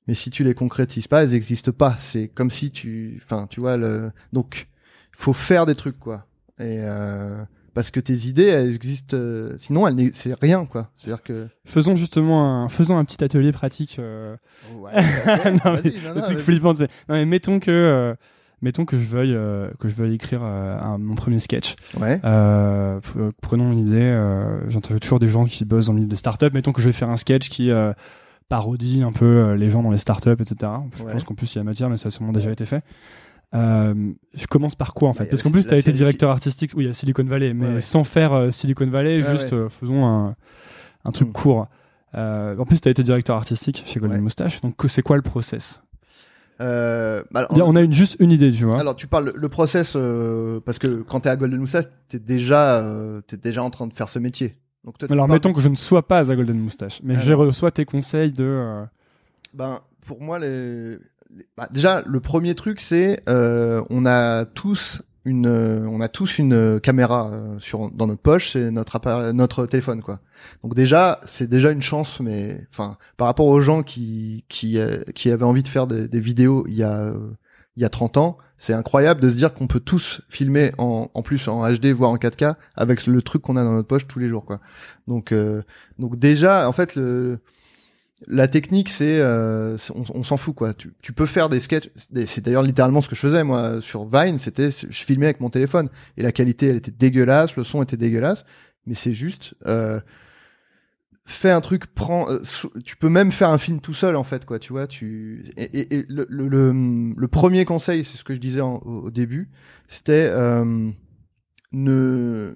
[0.06, 1.96] mais si tu les concrétises pas, elles existent pas.
[1.98, 4.12] C'est comme si tu, enfin, tu vois le.
[4.32, 4.68] Donc,
[5.12, 6.26] faut faire des trucs quoi.
[6.58, 7.42] Et euh,
[7.76, 9.16] parce que tes idées, elles existent.
[9.16, 10.90] euh, sinon, elles c'est rien quoi.
[10.96, 11.46] C'est-à-dire que.
[11.64, 13.98] Faisons justement un, faisons un petit atelier pratique.
[14.00, 14.34] euh,
[14.76, 14.90] Ouais,
[15.64, 16.88] Non, mais vas-y, non, le non, truc flippant, c'est.
[17.08, 18.14] Non, mais mettons que, euh,
[18.62, 21.76] mettons que je veuille, euh, que je veuille écrire un- mon premier sketch.
[22.00, 22.18] Ouais.
[22.20, 24.58] Prenons une idée.
[24.68, 26.50] J'interviewe toujours des gens qui bossent dans le milieu des startups.
[26.52, 27.70] Mettons que je vais faire un sketch qui
[28.48, 30.72] parodie un peu les gens dans les startups, etc.
[30.96, 32.82] Je pense qu'en plus il y a matière, mais ça a sûrement déjà été fait.
[33.54, 33.94] Euh,
[34.34, 36.72] je commence par quoi en fait Parce qu'en plus, tu as été directeur artistique.
[36.74, 37.80] Oui, il y a Silicon Valley, mais Ouais, ouais.
[37.80, 40.34] sans faire euh, Silicon Valley, Ouais, juste euh, faisons un,
[41.04, 41.32] un truc Mm.
[41.32, 41.68] court.
[42.14, 44.20] En plus, tu as été directeur artistique chez Golden.
[44.20, 44.60] Moustache.
[44.62, 45.80] Donc, c'est quoi le process?
[46.58, 48.80] Bah, alors, On a une, juste une idée, tu vois.
[48.80, 49.92] Alors tu parles le process
[50.64, 53.92] parce que quand t'es à Golden Moustache, t'es déjà euh, t'es déjà en train de
[53.92, 54.54] faire ce métier.
[54.84, 57.16] Donc toi, tu Alors, parles- mettons que je ne sois pas à Golden Moustache, mais
[57.20, 57.46] je Alors.
[57.46, 58.82] reçois tes conseils de.
[59.52, 60.96] Ben pour moi les-
[61.56, 66.38] bah, déjà le premier truc c'est euh, on a tous une euh, on a tous
[66.38, 70.20] une euh, caméra euh, sur dans notre poche, c'est notre notre téléphone quoi.
[70.62, 74.78] Donc déjà c'est déjà une chance mais enfin par rapport aux gens qui qui
[75.14, 77.12] qui avaient envie de faire des, vidéos il y a
[77.76, 81.10] il y a 30 ans, c'est incroyable de se dire qu'on peut tous filmer en,
[81.12, 84.06] en plus en HD voire en 4K avec le truc qu'on a dans notre poche
[84.06, 84.60] tous les jours quoi.
[85.08, 85.34] Donc
[85.98, 87.40] donc déjà en fait le
[88.26, 90.72] la technique c'est euh, on, s'en fout quoi.
[90.74, 91.90] Tu, peux faire des sketchs,
[92.26, 95.50] c'est d'ailleurs littéralement ce que je faisais moi sur Vine, c'était je filmais avec mon
[95.50, 98.44] téléphone et la qualité elle était dégueulasse, le son était dégueulasse,
[98.86, 100.00] mais c'est juste euh,
[101.26, 102.38] fais un truc, prends, euh,
[102.84, 104.86] tu peux même faire un film tout seul en fait quoi, tu vois.
[104.86, 109.50] Tu et, et- le, premier conseil, c'est ce que je disais au, début,
[109.88, 110.90] c'était euh,
[111.72, 112.54] ne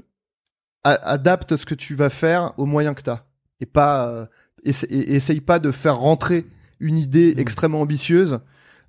[0.84, 3.24] adapte ce que tu vas faire aux moyens que t'as
[3.61, 4.28] et pas
[4.64, 6.46] essa- essaye pas de faire rentrer
[6.80, 7.40] une idée Mm.
[7.40, 8.40] extrêmement ambitieuse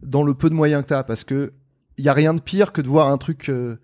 [0.01, 1.53] dans le peu de moyens que t'as parce que
[1.97, 3.77] il y a rien de pire que de voir un truc euh,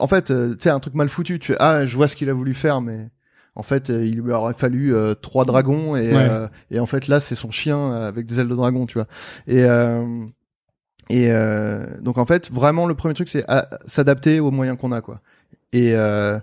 [0.00, 2.16] en fait euh, tu sais un truc mal foutu tu fais ah je vois ce
[2.16, 3.10] qu'il a voulu faire mais
[3.54, 6.26] en fait euh, il lui aurait fallu euh, trois dragons et Ouais.
[6.30, 9.06] euh, et en fait là c'est son chien avec des ailes de dragon tu vois
[9.46, 10.24] et euh,
[11.10, 14.92] et euh, donc en fait vraiment le premier truc c'est à- s'adapter aux moyens qu'on
[14.92, 15.20] a quoi
[15.72, 16.38] et euh,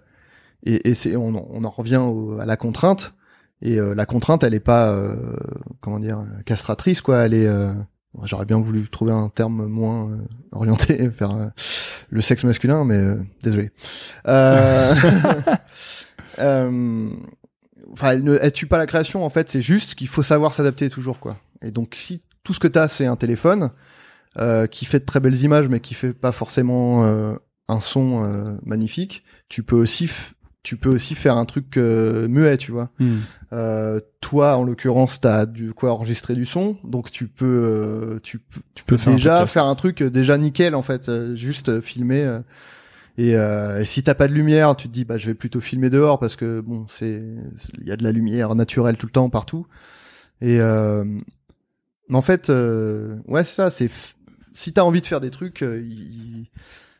[0.63, 3.13] et, et c'est on, en- on en revient au- à la contrainte
[3.61, 5.35] et euh, la contrainte elle est pas euh,
[5.79, 7.73] comment dire castratrice quoi elle est euh,
[8.23, 10.17] j'aurais bien voulu trouver un terme moins euh,
[10.51, 11.47] orienté vers euh,
[12.09, 13.71] le sexe masculin, mais euh, désolé.
[14.27, 14.93] Euh,
[16.39, 17.09] euh,
[17.93, 19.23] Enfin, elle ne elle tue pas la création.
[19.25, 21.37] En fait, c'est juste qu'il faut savoir s'adapter toujours, quoi.
[21.61, 23.71] Et donc, si tout ce que t'as, c'est un téléphone
[24.39, 27.35] euh, qui fait de très belles images, mais qui fait pas forcément euh,
[27.67, 30.09] un son euh, magnifique, tu peux aussi
[30.63, 32.89] tu peux aussi faire un truc euh, muet, tu vois.
[32.99, 33.17] Hmm.
[33.53, 38.39] Euh, toi, en l'occurrence, t'as du quoi enregistrer du son, donc tu peux, euh, tu,
[38.39, 41.81] peux- tu peux peux faire déjà faire un truc euh, déjà nickel en fait, juste
[41.81, 42.39] filmer.
[43.17, 45.59] et, euh, et si t'as pas de lumière, tu te dis bah je vais plutôt
[45.59, 47.21] filmer dehors parce que bon c'est
[47.81, 49.65] il y a de la lumière naturelle tout le temps partout.
[50.41, 51.03] Et euh,
[52.07, 54.13] mais en fait, euh, ouais c'est ça, c'est f-
[54.53, 55.81] si t'as envie de faire des trucs, euh,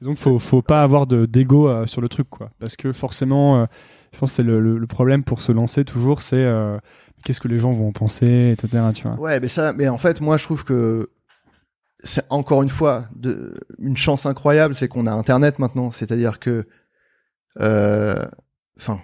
[0.02, 3.62] Donc faut faut pas avoir de d'ego euh, sur le truc quoi, parce que forcément,
[3.62, 3.66] euh,
[4.14, 6.78] je pense que c'est le, le, le problème pour se lancer toujours, c'est euh,
[7.24, 8.84] qu'est-ce que les gens vont en penser, etc.
[8.94, 9.20] Tu vois.
[9.20, 11.10] Ouais, mais ça, mais en fait, moi, je trouve que
[12.04, 15.92] c'est encore une fois de, une chance incroyable, c'est qu'on a Internet maintenant.
[15.92, 16.68] C'est-à-dire que,
[17.60, 18.26] euh,
[18.78, 19.02] enfin,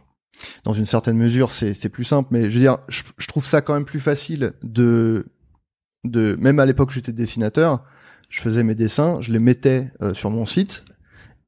[0.64, 3.62] dans une certaine mesure, c'est plus simple, mais je veux dire, je, je trouve ça
[3.62, 5.28] quand même plus facile de,
[6.04, 7.84] de, même à l'époque j'étais dessinateur,
[8.30, 10.84] je faisais mes dessins, je les mettais euh, sur mon site.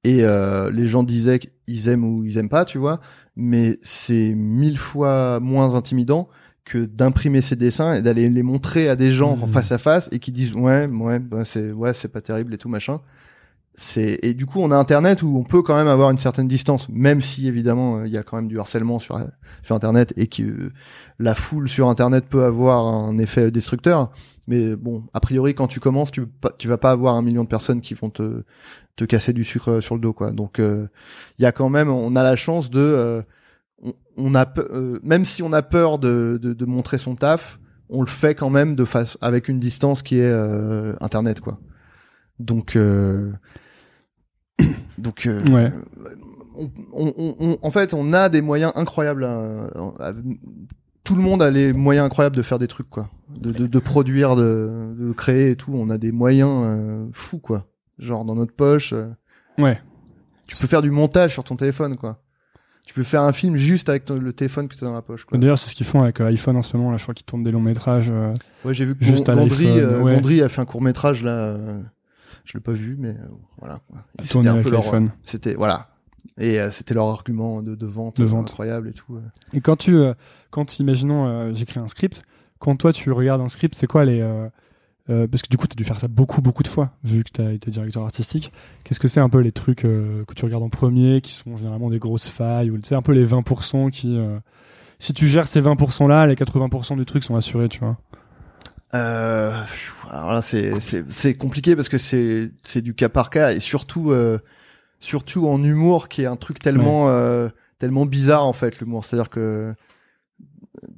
[0.04, 3.02] Et euh, les gens disaient qu'ils aiment ou ils aiment pas, tu vois,
[3.36, 6.30] mais c'est mille fois moins intimidant
[6.70, 10.08] que d'imprimer ces dessins et d'aller les montrer à des gens en face à face
[10.12, 13.00] et qui disent ouais ouais bah c'est ouais c'est pas terrible et tout machin
[13.74, 16.48] c'est et du coup on a internet où on peut quand même avoir une certaine
[16.48, 19.20] distance même si évidemment euh, il y a quand même du harcèlement sur
[19.64, 20.72] sur internet et que euh,
[21.18, 24.12] la foule sur internet peut avoir un effet destructeur
[24.50, 26.24] mais bon a priori quand tu commences tu
[26.58, 28.44] tu vas pas avoir un million de personnes qui vont te
[28.98, 30.88] te casser du sucre sur le dos quoi donc euh,
[31.38, 33.22] il y a quand même on a la chance de euh,
[33.82, 37.60] on, on a euh, même si on a peur de, de, de montrer son taf,
[37.90, 41.60] on le fait quand même de face avec une distance qui est euh, internet quoi.
[42.40, 43.32] Donc euh,
[44.98, 45.72] donc euh, Ouais.
[46.56, 49.24] on, on- on- on- en fait on a des moyens incroyables.
[49.24, 49.68] à-
[50.00, 50.14] à-
[51.10, 53.80] tout le monde a les moyens incroyables de faire des trucs quoi, de, de, de
[53.80, 55.72] produire, de, de créer et tout.
[55.74, 57.66] On a des moyens euh, fous quoi,
[57.98, 58.94] genre dans notre poche.
[58.94, 59.10] euh,
[59.58, 59.82] Ouais.
[60.46, 62.22] tu peux faire du montage sur ton téléphone quoi.
[62.86, 65.02] Tu peux faire un film juste avec ton- le téléphone que tu as dans la
[65.02, 65.26] poche.
[65.26, 65.38] Quoi.
[65.40, 66.92] D'ailleurs, c'est ce qu'ils font avec euh, iPhone en ce moment.
[66.92, 68.12] Là, je crois qu'ils tournent des longs métrages.
[68.64, 70.14] Ouais, j'ai vu que Juste Gondry, l'iPhone, ouais.
[70.16, 71.58] Gondry a fait un court métrage là.
[72.46, 73.16] je l'ai pas vu, mais
[73.60, 73.80] voilà.
[73.88, 74.04] quoi.
[74.30, 75.12] Tourner un avec peu leur, l'iPhone.
[75.24, 75.90] c'était voilà.
[76.38, 78.50] Et euh, c'était leur argument de, de vente, De vente.
[78.50, 79.16] incroyable et tout.
[79.16, 79.22] euh.
[79.54, 80.14] Et quand tu, euh,
[80.52, 82.24] quand imaginons, euh, j'écris un script.
[82.60, 84.48] Quand toi tu regardes un script, c'est quoi les euh,
[85.10, 87.24] euh, parce que du coup, tu as dû faire ça beaucoup, beaucoup de fois, vu
[87.24, 88.52] que tu as été directeur artistique.
[88.84, 91.58] Qu'est-ce que c'est un peu les trucs euh, que tu regardes en premier, qui sont
[91.58, 94.18] généralement des grosses failles, ou tu sais, un peu les 20% qui.
[94.18, 94.38] euh,
[95.00, 97.98] si tu gères ces 20%-là, les 80% du truc sont assurés, tu vois.
[98.94, 99.52] Euh,
[100.10, 103.60] alors là, c'est c'est c'est compliqué parce que c'est c'est du cas par cas et
[103.60, 104.40] surtout euh,
[105.00, 109.06] surtout en humour qui est un truc tellement euh, tellement bizarre en fait l'humour.
[109.06, 109.74] C'est-à-dire que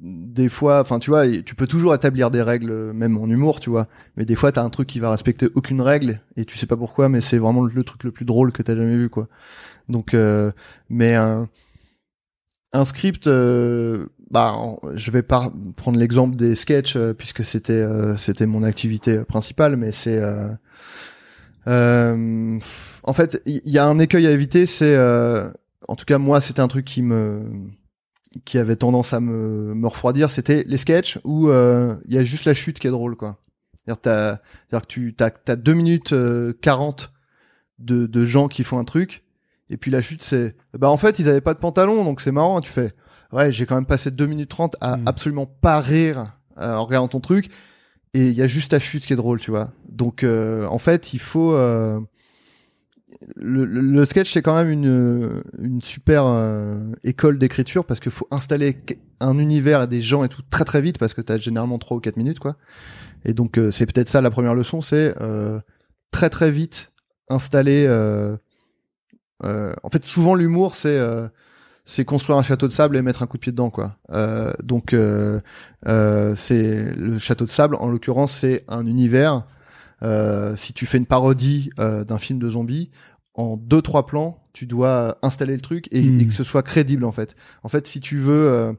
[0.00, 3.60] des fois, enfin tu vois, tu peux toujours établir des règles euh, même en humour,
[3.60, 3.88] tu vois.
[4.16, 6.76] Mais des fois, t'as un truc qui va respecter aucune règle et tu sais pas
[6.76, 9.28] pourquoi, mais c'est vraiment le, truc le plus drôle que t'as jamais vu, quoi.
[9.88, 10.52] Donc, euh,
[10.88, 11.48] mais un
[12.72, 14.56] un script, euh, bah,
[14.94, 19.76] je vais pas prendre l'exemple des sketchs euh, puisque c'était euh, c'était mon activité principale,
[19.76, 20.54] mais c'est euh, euh,
[21.66, 25.50] en fait il y, a un écueil à éviter, c'est euh,
[25.88, 27.44] en tout cas moi c'était un truc qui me
[28.44, 32.24] qui avait tendance à me, me refroidir, c'était les sketchs où euh, il y a
[32.24, 33.38] juste la chute qui est drôle quoi.
[33.86, 37.12] C'est-à-dire que tu t'as as 2 minutes euh, 40
[37.78, 39.24] de, de gens qui font un truc
[39.70, 42.30] et puis la chute c'est bah en fait ils avaient pas de pantalon donc c'est
[42.30, 42.92] marrant tu fais
[43.32, 45.08] ouais j'ai quand même passé 2 minutes 30 à Mm.
[45.08, 47.50] absolument pas rire euh, en regardant ton truc
[48.14, 49.72] et il y a juste la chute qui est drôle tu vois.
[49.88, 51.98] Donc euh, en fait il faut euh,
[53.36, 58.26] le, le- sketch c'est quand même une une super euh, école d'écriture parce qu'il faut
[58.30, 58.78] installer
[59.20, 61.96] un univers et des gens et tout très très vite parce que t'as généralement 3
[61.96, 62.56] ou 4 minutes quoi.
[63.24, 65.60] Et donc euh, c'est peut-être ça la première leçon c'est euh,
[66.10, 66.90] très très vite
[67.28, 68.36] installer euh,
[69.42, 70.98] en fait souvent l'humour c'est
[71.84, 74.52] c'est construire un château de sable et mettre un coup de pied dedans quoi Euh,
[74.62, 75.40] donc euh,
[75.86, 79.44] euh, c'est le château de sable en l'occurrence c'est un univers
[80.02, 82.90] euh, si tu fais une parodie euh, d'un film de zombies
[83.34, 86.20] en deux trois plans tu dois installer le truc et, Hmm.
[86.20, 88.72] et que ce soit crédible en fait en fait si tu veux euh,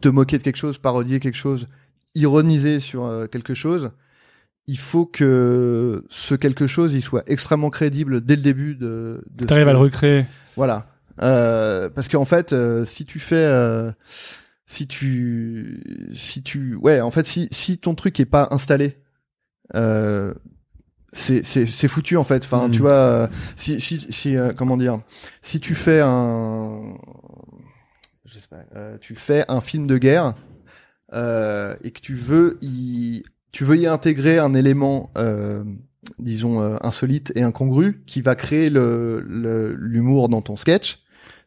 [0.00, 1.68] te moquer de quelque chose parodier quelque chose
[2.14, 3.90] ironiser sur euh, quelque chose
[4.68, 9.44] il faut que ce quelque chose il soit extrêmement crédible dès le début de, de
[9.46, 10.24] T'arrives ce à le recréer.
[10.56, 10.86] voilà.
[11.22, 13.92] Euh, parce qu'en fait, euh, si tu fais, euh,
[14.66, 15.82] si tu,
[16.14, 18.98] si tu, ouais, en fait, si si ton truc est pas installé,
[19.74, 20.34] euh,
[21.12, 22.44] c'est c'est c'est foutu en fait.
[22.44, 22.70] Enfin, Mm.
[22.72, 25.00] tu vois, euh, si si si euh, comment dire,
[25.42, 26.94] si tu fais un,
[28.24, 30.34] je sais pas, euh, tu fais un film de guerre
[31.12, 35.62] euh, et que tu veux y tu veux y intégrer un élément, euh,
[36.18, 41.01] disons euh, insolite et incongru qui va créer le le- l'humour dans ton sketch.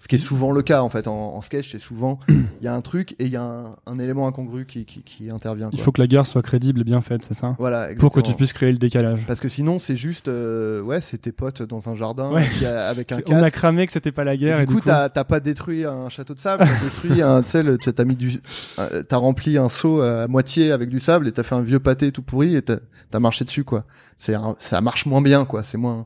[0.05, 2.67] Ce qui est souvent le cas en fait en, en sketch, c'est souvent il y
[2.67, 5.71] a un truc et il y a un, un élément incongru qui qui, qui intervient.
[5.73, 7.55] Il faut que la guerre soit crédible et bien faite, c'est ça?
[7.57, 8.37] Voilà Pour que tu exactement.
[8.37, 9.25] puisses créer le décalage.
[9.25, 12.45] Parce que sinon, c'est juste, euh, ouais, c'est tes potes dans un jardin Ouais.
[12.59, 13.55] qui a- avec un C'est- On a casque.
[13.55, 16.07] cramé que c'était pas la guerre Et et, du coup, t'as t'as pas détruit un
[16.09, 18.39] château de sable, t'as détruit un, tu sais, le- t'as mis du,
[18.77, 21.79] euh, t'as rempli un seau à moitié avec du sable et t'as fait un vieux
[21.79, 22.77] pâté tout pourri et t'as
[23.09, 23.85] t'as marché dessus, quoi.
[24.17, 25.63] C'est, un- ça marche moins bien, quoi.
[25.63, 26.05] C'est moins.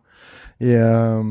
[0.61, 1.21] Et euh,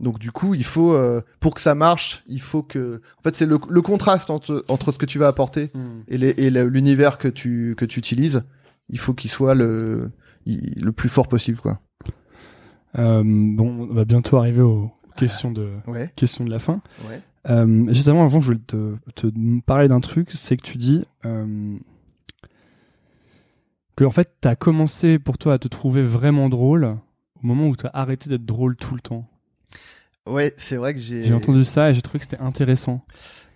[0.00, 3.36] donc du coup, il faut, euh, pour que ça marche, il faut que, en fait,
[3.36, 6.00] c'est le, le contraste entre entre ce que tu vas apporter Hmm.
[6.08, 8.42] et les- et le- l'univers que tu que tu utilises.
[8.88, 10.10] Il faut qu'il soit le
[10.46, 11.80] il- le plus fort possible, quoi.
[12.98, 16.10] Euh, bon, on va bientôt arriver aux questions de Ouais.
[16.16, 16.80] questions de la fin.
[17.08, 17.20] Ouais.
[17.48, 19.28] Euh, justement, avant, je voulais te, te
[19.66, 21.76] parler d'un truc, c'est que tu dis euh,
[23.96, 26.84] que en fait, t'as commencé pour toi à te trouver vraiment drôle
[27.42, 29.26] au moment où t'as arrêté d'être drôle tout le temps.
[30.28, 31.24] Ouais, c'est vrai que j'ai.
[31.24, 33.04] J'ai entendu ça et j'ai trouvé que c'était intéressant.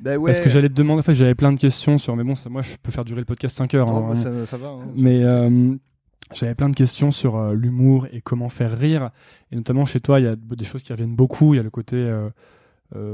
[0.01, 0.33] Bah ouais.
[0.33, 2.49] Parce que j'allais te demander, en fait, j'avais plein de questions sur, mais bon, ça,
[2.49, 3.89] moi, je peux faire durer le podcast 5 heures.
[3.91, 4.69] Oh, hein, bah, ça, ça va.
[4.69, 4.89] hein.
[4.97, 5.75] Mais euh,
[6.33, 9.11] j'avais plein de questions sur euh, l'humour et comment faire rire.
[9.53, 11.55] Et notamment chez toi, il y a des choses qui reviennent beaucoup.
[11.55, 12.29] Il y a le côté euh,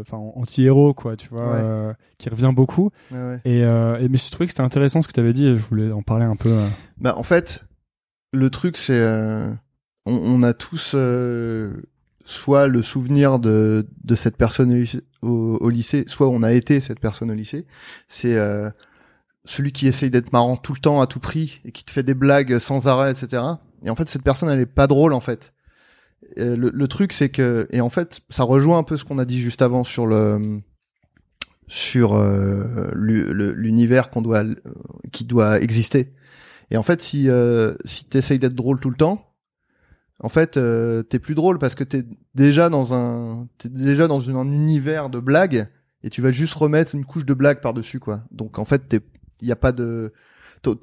[0.00, 1.60] enfin anti-héros, quoi, tu vois, Ouais.
[1.62, 2.90] euh, qui revient beaucoup.
[3.10, 3.40] Ouais, ouais.
[3.44, 5.56] Et, euh, et- mais je trouvais que c'était intéressant ce que tu avais dit et
[5.56, 6.50] je voulais en parler un peu.
[6.50, 6.66] euh.
[6.98, 7.64] Bah en fait,
[8.32, 9.00] le truc c'est,
[10.06, 10.94] on, on a tous
[12.30, 14.86] soit le souvenir de de cette personne
[15.22, 17.66] au lycée, soit on a été cette personne au lycée.
[18.08, 18.70] C'est euh,
[19.44, 22.02] celui qui essaye d'être marrant tout le temps à tout prix et qui te fait
[22.04, 23.42] des blagues sans arrêt, etc.
[23.84, 25.52] Et en fait, cette personne, elle est pas drôle en fait.
[26.36, 29.24] Le, le truc, c'est que et en fait, ça rejoint un peu ce qu'on a
[29.24, 30.60] dit juste avant sur le
[31.66, 34.44] sur euh, l'univers qu'on doit
[35.12, 36.12] qui doit exister.
[36.70, 39.29] Et en fait, si euh, si t'essayes d'être drôle tout le temps,
[40.22, 42.04] en fait, euh, t'es plus drôle parce que t'es
[42.34, 45.68] déjà dans un t'es déjà dans une- un univers de blagues
[46.02, 48.22] et tu vas juste remettre une couche de blagues par dessus quoi.
[48.30, 49.00] Donc en fait, t'es
[49.40, 50.12] il y a pas de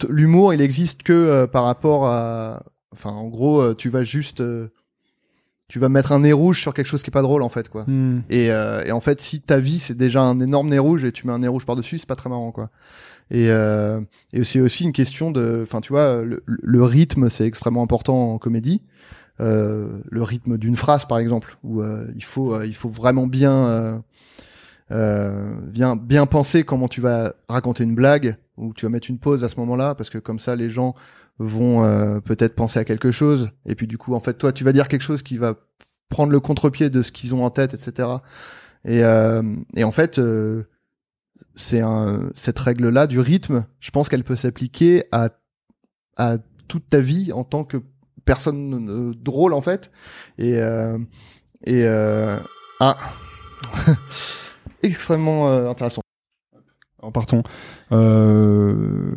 [0.10, 2.64] l'humour, il existe que euh, par rapport à
[2.94, 4.70] enfin en gros, euh, tu vas juste euh,
[5.68, 7.70] tu vas mettre un nez rouge sur quelque chose qui est pas drôle en fait
[7.70, 7.84] quoi.
[7.88, 8.22] Hmm.
[8.30, 11.12] Et, euh, et en fait, si ta vie c'est déjà un énorme nez rouge et
[11.12, 12.70] tu mets un nez rouge par dessus, c'est pas très marrant quoi.
[13.30, 14.00] Et, euh,
[14.32, 18.34] et c'est aussi une question de, enfin tu vois, le, le rythme c'est extrêmement important
[18.34, 18.82] en comédie.
[19.40, 23.28] Euh, le rythme d'une phrase par exemple, où euh, il faut euh, il faut vraiment
[23.28, 24.04] bien
[24.90, 29.44] bien bien penser comment tu vas raconter une blague ou tu vas mettre une pause
[29.44, 30.96] à ce moment-là parce que comme ça les gens
[31.40, 31.82] vont
[32.22, 33.52] peut-être penser à quelque chose.
[33.66, 35.56] Et puis du coup en fait toi tu vas dire quelque chose qui va
[36.10, 38.10] prendre le contre-pied de ce qu'ils ont en tête etc
[38.86, 39.02] et
[39.76, 40.22] et en fait
[41.56, 41.82] c'est
[42.36, 45.32] cette règle là du rythme je pense qu'elle peut s'appliquer à
[46.16, 46.38] à
[46.70, 47.78] toute ta vie en tant que
[48.28, 49.90] personne drôle en fait
[50.38, 51.00] et euh,
[51.66, 52.38] et euh,
[52.80, 52.96] ah
[54.84, 56.02] extrêmement euh, intéressant
[57.02, 57.42] En partons.
[57.92, 59.12] Euh...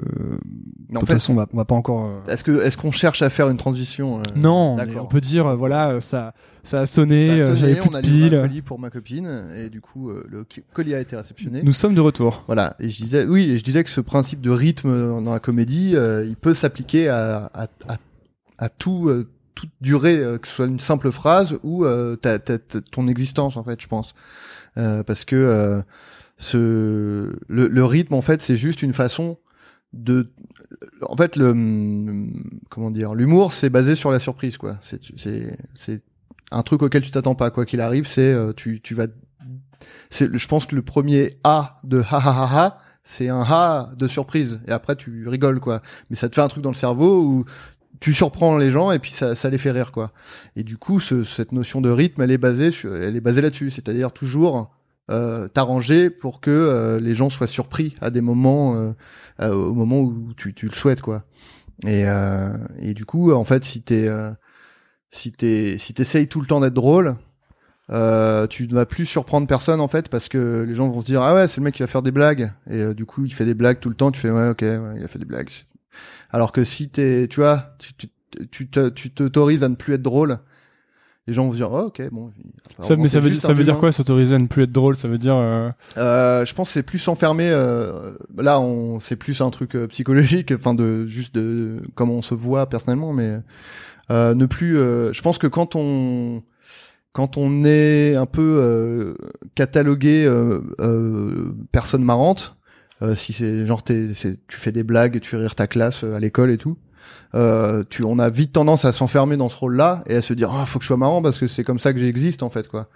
[0.88, 2.22] Mais en de toute fait, façon, on va, on va pas encore.
[2.26, 6.00] est-ce que est-ce qu'on cherche à faire une transition euh, Non, on peut dire, voilà,
[6.00, 6.34] ça,
[6.64, 8.78] ça a sonné, Ça a sonné, j'avais plus on a de livré un colis pour
[8.80, 11.62] ma copine et du coup euh, le colis a été réceptionné.
[11.62, 12.42] Nous sommes de retour.
[12.46, 15.38] Voilà, et je disais oui, et je disais que ce principe de rythme dans la
[15.40, 17.96] comédie, euh, il peut s'appliquer à, à, à,
[18.60, 22.38] à tout euh, toute durée, euh, que ce soit une simple phrase ou euh, ta,
[22.38, 22.58] ta-
[22.92, 24.14] ton existence en fait, je pense,
[24.78, 25.82] Euh, parce que euh,
[26.38, 29.36] ce le, le rythme en fait c'est juste une façon
[29.92, 30.30] de
[31.02, 31.50] en fait le
[32.70, 34.78] comment dire l'humour c'est basé sur la surprise quoi.
[34.80, 36.02] C'est c'est c'est
[36.52, 37.50] un truc auquel tu t'attends pas.
[37.50, 39.08] Quoi qu'il arrive c'est euh, tu tu vas
[40.08, 43.90] c'est je pense que le premier a de ha ha ha ha c'est un ha
[43.96, 44.60] de surprise.
[44.68, 45.82] Et après tu rigoles quoi.
[46.08, 47.44] Mais ça te fait un truc dans le cerveau où
[48.00, 50.10] tu surprends les gens et puis ça, les fait rire quoi.
[50.56, 53.42] Et du coup ce, cette notion de rythme elle est basée sur, elle est basée
[53.42, 53.70] là-dessus.
[53.70, 54.70] C'est-à-dire toujours
[55.10, 58.74] euh, t'arranger pour que euh, les gens soient surpris à des moments
[59.40, 61.24] euh, au moment où tu, le souhaites quoi.
[61.86, 64.08] Et du coup en fait si t'es
[65.10, 67.16] si t'es si t'essayes tout le temps d'être drôle
[67.88, 71.22] tu ne vas plus surprendre personne en fait parce que les gens vont se dire
[71.22, 73.44] ah ouais c'est le mec qui va faire des blagues et du coup il fait
[73.44, 74.10] des blagues tout le temps.
[74.10, 75.50] Tu fais ouais ok il a fait des blagues
[76.30, 78.08] alors que si t'es tu vois tu tu
[78.50, 80.38] tu te- tu t'autorises à ne plus être drôle
[81.26, 82.32] les gens vont se dire oh, ok bon
[82.82, 84.96] Ça, mais ça veut, ça veut dire quoi s'autoriser à ne plus être drôle?
[84.96, 85.36] Ça veut dire.
[85.36, 87.48] euh, Euh, je pense que c'est plus s'enfermer.
[87.50, 92.22] Euh, là, on c'est plus un truc euh, psychologique, enfin de juste de comment on
[92.22, 93.38] se voit personnellement, mais
[94.10, 94.76] euh, ne plus.
[94.78, 96.42] euh, je pense que quand on
[97.12, 99.14] quand on est un peu euh,
[99.54, 102.56] catalogué euh, euh, personne marrante,
[103.02, 106.14] euh, si c'est genre t'es, tu fais des blagues, tu fais rire ta classe euh,
[106.14, 106.76] à l'école et tout.
[107.34, 110.50] Euh, tu, on a vite tendance à s'enfermer dans ce rôle-là et à se dire
[110.52, 112.68] ah faut que je sois marrant parce que c'est comme ça que j'existe en fait
[112.68, 112.88] quoi.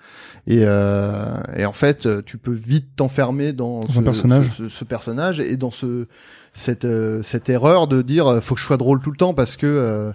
[0.46, 4.50] Et, euh, et en fait, euh, tu peux vite t'enfermer dans, Dans ce, personnage.
[4.56, 6.06] ce, ce personnage et dans ce
[6.52, 6.86] cette
[7.22, 10.12] cette erreur de dire faut que je sois drôle tout le temps parce que euh,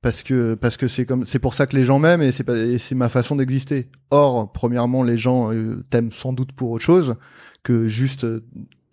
[0.00, 2.44] parce que parce que c'est comme c'est pour ça que les gens m'aiment et c'est
[2.44, 3.88] pas et c'est ma façon d'exister.
[4.10, 5.50] Or, premièrement, les gens
[5.90, 7.16] t'aiment sans doute pour autre chose
[7.62, 8.26] que juste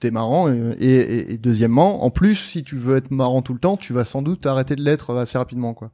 [0.02, 3.60] t'es marrant et, et, et deuxièmement, en plus, si tu veux être marrant tout le
[3.60, 5.92] temps, tu vas sans doute arrêter de l'être assez rapidement quoi.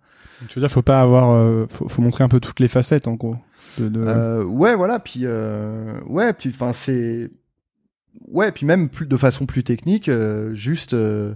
[0.50, 1.32] Tu veux dire, faut pas avoir.
[1.32, 3.36] euh, faut, faut montrer un peu toutes les facettes en gros.
[3.78, 5.00] De, de- Euh, ouais, voilà.
[5.00, 7.30] Puis euh, ouais, puis enfin c'est
[8.28, 11.36] ouais, puis même plus de façon plus technique, euh, juste euh,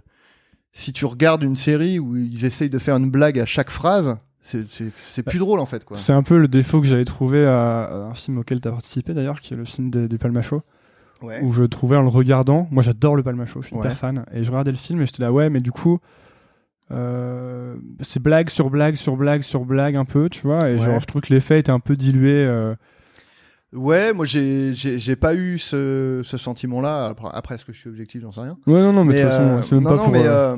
[0.72, 4.18] si tu regardes une série où ils essayent de faire une blague à chaque phrase,
[4.42, 5.98] c'est c'est c'est plus drôle en fait quoi.
[5.98, 8.72] C'est un peu le défaut que j'avais trouvé à, à un film auquel tu as
[8.72, 10.62] participé d'ailleurs, qui est le film des- du Palmacho,
[11.22, 11.40] Ouais.
[11.44, 13.96] où je trouvais en le regardant, moi j'adore le Palmacho, je suis hyper Ouais.
[13.96, 16.00] fan, et je regardais le film et j'étais là, ouais, mais du coup,
[16.92, 21.00] euh, c'est blague sur blague sur blague sur blague un peu, tu vois, et genre
[21.00, 22.34] je trouve que l'effet était un peu dilué.
[22.46, 22.76] euh,
[23.74, 27.06] Ouais, moi j'ai pas eu ce ce sentiment là.
[27.06, 28.58] Après, après est-ce que je suis objectif, j'en sais rien.
[28.68, 30.12] Ouais, non, non, mais de toute euh, façon, c'est même non, pas non, pour.
[30.12, 30.58] mais euh, euh,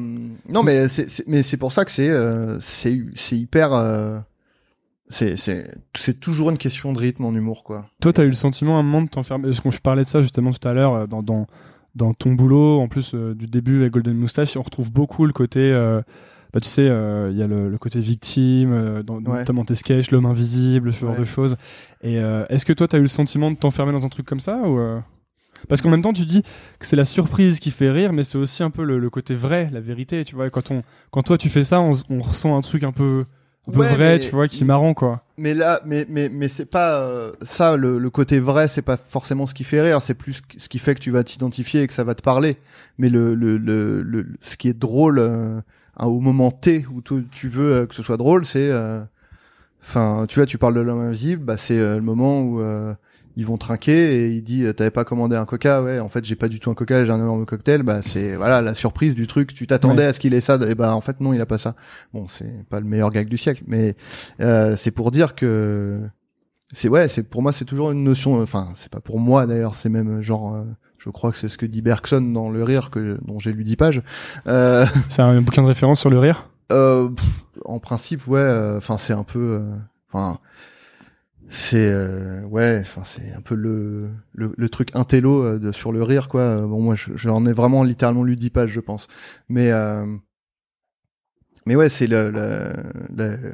[0.49, 3.69] non, mais c'est pour ça que c'est euh, c'est c'est hyper.
[5.09, 7.85] C'est toujours une question de rythme en humour quoi.
[8.01, 9.45] Toi, t'as eu le sentiment à un moment de t'enfermer.
[9.45, 11.45] Parce qu'on je parlais de ça justement tout à l'heure euh, dans, dans,
[11.95, 15.33] dans ton boulot, en plus euh, du début avec Golden Moustache, on retrouve beaucoup le
[15.33, 15.59] côté.
[15.59, 16.01] euh,
[16.53, 19.39] bah, tu sais, euh, il y a le, le côté victime, dans, Ouais.
[19.39, 21.57] notamment tes sketchs, l'homme invisible, ce genre de choses.
[22.03, 22.15] Et
[22.49, 24.79] est-ce que toi, t'as eu le sentiment de t'enfermer dans un truc comme ça ou
[25.67, 26.43] Parce qu'en même temps, tu dis
[26.77, 29.33] que c'est la surprise qui fait rire, mais c'est aussi un peu le, le côté
[29.33, 30.47] vrai, la vérité, tu vois.
[30.51, 33.25] Quand, on, quand toi, tu fais ça, on ressent un truc un peu,
[33.67, 35.23] un peu Ouais, vrai, mais- tu vois, qui est marrant, quoi.
[35.37, 38.97] Mais là, mais mais mais c'est pas euh, ça le, le côté vrai, c'est pas
[38.97, 41.87] forcément ce qui fait rire, c'est plus ce qui fait que tu vas t'identifier et
[41.87, 42.57] que ça va te parler.
[42.99, 45.59] Mais le le le, le ce qui est drôle euh,
[45.99, 49.01] au moment T où tu, tu veux euh, que ce soit drôle, c'est euh,
[49.83, 52.93] enfin tu vois, tu parles de l'homme invisible, bah c'est euh, le moment où euh,
[53.35, 55.81] ils vont trinquer et il dit euh, t'avais pas commandé un coca?
[55.81, 58.35] Ouais en fait j'ai pas du tout un coca j'ai un énorme cocktail bah c'est
[58.35, 60.09] voilà la surprise du truc tu t'attendais Ouais.
[60.09, 61.75] à ce qu'il ait ça et bah en fait non il a pas ça
[62.13, 63.95] bon c'est pas le meilleur gag du siècle mais
[64.41, 65.99] euh, c'est pour dire que
[66.75, 68.41] c'est ouais, c'est pour moi c'est toujours une notion.
[68.41, 70.63] Enfin, c'est pas pour moi d'ailleurs, c'est même genre, euh,
[70.97, 73.63] je crois que c'est ce que dit Bergson dans Le Rire que dont j'ai lu
[73.63, 74.01] 10 pages.
[74.47, 76.49] Euh, C'est un bouquin de référence sur le rire?
[76.71, 77.25] euh, pff,
[77.65, 78.39] en principe, ouais.
[78.39, 79.75] euh, Enfin, c'est un peu, euh,
[80.11, 80.39] enfin,
[81.55, 85.91] c'est euh, ouais, enfin c'est un peu le le, le truc intello euh, de, sur
[85.91, 86.41] le rire quoi.
[86.41, 89.07] Euh, Bon, moi, je- j'en ai vraiment littéralement lu 10 pages, je pense.
[89.49, 90.05] Mais euh,
[91.65, 92.73] mais ouais, c'est le, le,
[93.15, 93.53] le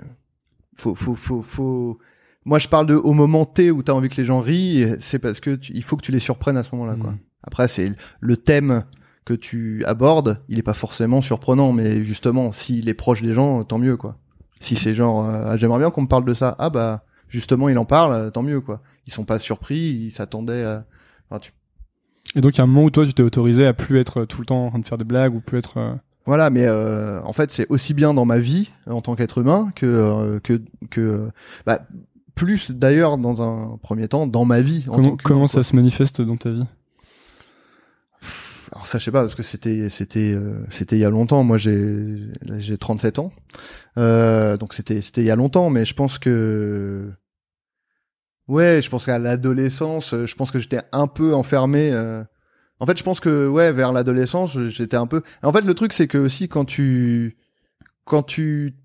[0.75, 1.99] faut faut faut faut
[2.45, 5.19] moi je parle de au moment T où t'as envie que les gens rient, c'est
[5.19, 7.11] parce que tu- il faut que tu les surprennes à ce moment-là quoi.
[7.11, 7.17] Mhm.
[7.43, 8.83] Après c'est le thème
[9.25, 13.63] que tu abordes, il est pas forcément surprenant mais justement s'il est proche des gens,
[13.65, 14.17] tant mieux quoi.
[14.61, 17.69] Si c'est genre euh, ah, j'aimerais bien qu'on me parle de ça, ah bah justement
[17.69, 18.81] il en parle, euh, tant mieux quoi.
[19.07, 20.85] Ils sont pas surpris, ils s'attendaient à
[21.29, 21.53] enfin, tu
[22.35, 24.25] Et donc, il y a un moment où toi, tu t'es autorisé à plus être
[24.25, 25.77] tout le temps en train de faire des blagues ou plus être.
[25.77, 25.93] euh,
[26.25, 29.39] Voilà, mais euh, en fait, c'est aussi bien dans ma vie euh, en tant qu'être
[29.39, 31.31] humain que euh, que que euh,
[31.65, 31.79] bah,
[32.35, 34.85] plus d'ailleurs dans un premier temps dans ma vie.
[34.89, 36.65] En Comment, tant ça se manifeste dans ta vie?
[38.71, 41.43] Alors ça, je sais pas parce que c'était c'était euh, c'était il y a longtemps.
[41.43, 43.31] Moi, j'ai là, j'ai 37 ans,
[43.97, 45.69] euh, donc c'était c'était il y a longtemps.
[45.71, 47.11] Mais je pense que
[48.47, 51.91] ouais, je pense qu'à l'adolescence, je pense que j'étais un peu enfermé.
[51.91, 52.23] euh,
[52.79, 55.21] En fait, je pense que ouais, vers l'adolescence, j'étais un peu.
[55.43, 57.37] En fait, le truc, c'est que aussi quand tu
[58.05, 58.75] quand tu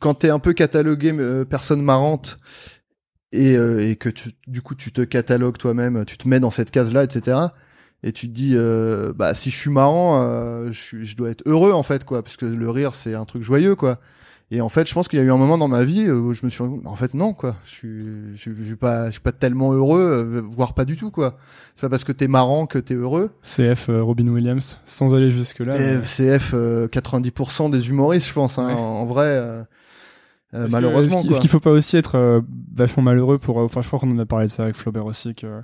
[0.00, 2.36] quand t'es un peu catalogué euh, personne marrante
[3.32, 6.50] et, euh, et que tu, du coup tu te catalogues toi-même, tu te mets dans
[6.50, 7.38] cette case-là, etc.
[8.04, 11.30] Et tu te dis, euh, bah si je suis marrant, euh, je, suis- je dois
[11.30, 13.98] être heureux en fait, quoi, parce que le rire c'est un truc joyeux, quoi.
[14.54, 16.34] Et en fait, je pense qu'il y a eu un moment dans ma vie où
[16.34, 17.56] je me suis, en fait non, quoi.
[17.64, 18.04] Je suis,
[18.34, 20.00] je, suis- je suis pas, je suis pas tellement heureux,
[20.30, 21.38] euh, voire pas du tout, quoi.
[21.74, 23.30] C'est pas parce que t'es marrant que t'es heureux.
[23.42, 25.74] CF euh, Robin Williams, sans aller jusque-là.
[25.80, 28.74] Et mais- CF, euh, 90% des humoristes, je pense, hein, Ouais.
[28.74, 29.62] en, en vrai, euh,
[30.54, 32.40] euh, malheureusement, Est-ce qu'il- qu'il faut pas aussi être euh,
[32.74, 33.58] vachement malheureux pour.
[33.60, 35.62] euh, Enfin, je crois qu'on en a parlé de ça avec Flaubert aussi, que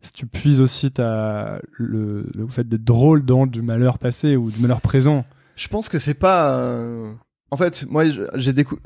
[0.00, 4.50] si tu puises aussi ta, le, le fait d'être drôle dans du malheur passé ou
[4.50, 5.24] du malheur présent.
[5.56, 6.58] Je pense que c'est pas.
[6.60, 7.12] euh,
[7.50, 8.04] En fait, moi,
[8.34, 8.76] j'ai décou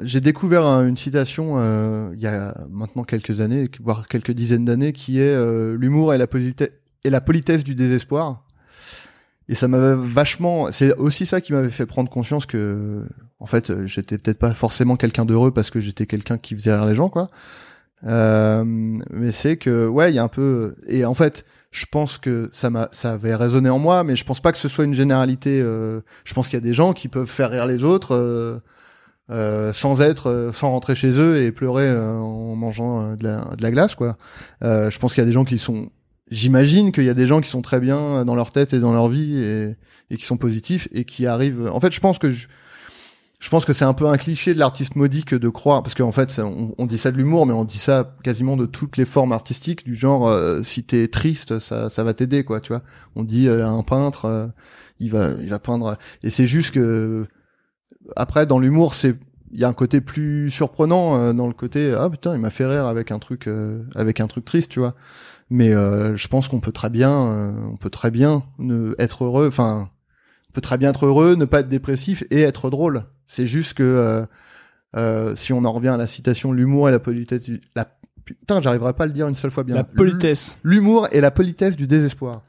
[0.00, 4.92] j'ai découvert une citation euh, il y a maintenant quelques années, voire quelques dizaines d'années,
[4.92, 6.70] qui est euh, l'humour politesse
[7.04, 8.44] et la politesse du désespoir.
[9.48, 10.70] Et ça m'avait vachement.
[10.70, 13.02] C'est aussi ça qui m'avait fait prendre conscience que,
[13.40, 16.86] en fait, j'étais peut-être pas forcément quelqu'un d'heureux parce que j'étais quelqu'un qui faisait rire
[16.86, 17.28] les gens, quoi.
[18.04, 20.74] Euh, mais c'est que, ouais, il y a un peu.
[20.88, 24.24] Et en fait, je pense que ça m'a, ça avait résonné en moi, mais je
[24.24, 25.60] pense pas que ce soit une généralité.
[25.62, 28.60] Euh, je pense qu'il y a des gens qui peuvent faire rire les autres euh,
[29.30, 33.62] euh, sans être, euh, sans rentrer chez eux et pleurer en mangeant de la, de,
[33.62, 34.16] la, glace, quoi.
[34.60, 35.90] je pense qu'il y a des gens qui sont.
[36.30, 38.92] J'imagine qu'il y a des gens qui sont très bien dans leur tête et dans
[38.92, 39.76] leur vie et,
[40.10, 41.70] et qui sont positifs et qui arrivent.
[41.70, 42.46] En fait, je pense que je,
[43.42, 46.12] je pense que c'est un peu un cliché de l'artiste modique de croire, parce qu'en
[46.12, 46.40] fait,
[46.78, 49.84] on, dit ça de l'humour, mais on dit ça quasiment de toutes les formes artistiques,
[49.84, 52.82] du genre, euh, si t'es triste, ça, ça va t'aider, quoi, tu vois.
[53.16, 54.46] On dit euh, un peintre, euh,
[55.00, 57.26] il va, il va peindre, et c'est juste que
[58.14, 59.18] après, dans l'humour, c'est,
[59.50, 62.66] il y a un côté plus surprenant dans le côté, ah putain, il m'a fait
[62.66, 63.50] rire avec un truc,
[63.96, 64.94] avec un truc triste, tu vois.
[65.50, 67.12] Mais je pense qu'on peut très bien,
[67.70, 68.44] on peut très bien
[68.98, 69.90] être heureux, enfin,
[70.52, 73.04] peut très bien être heureux, ne pas être dépressif et être drôle.
[73.26, 74.26] C'est juste que euh,
[74.96, 77.60] euh, si on en revient à la citation, l'humour et la politesse du...
[77.74, 77.86] La...
[78.24, 79.74] Putain, j'arriverai pas à le dire une seule fois bien.
[79.74, 80.56] La politesse.
[80.62, 82.42] L'humour et la politesse du désespoir.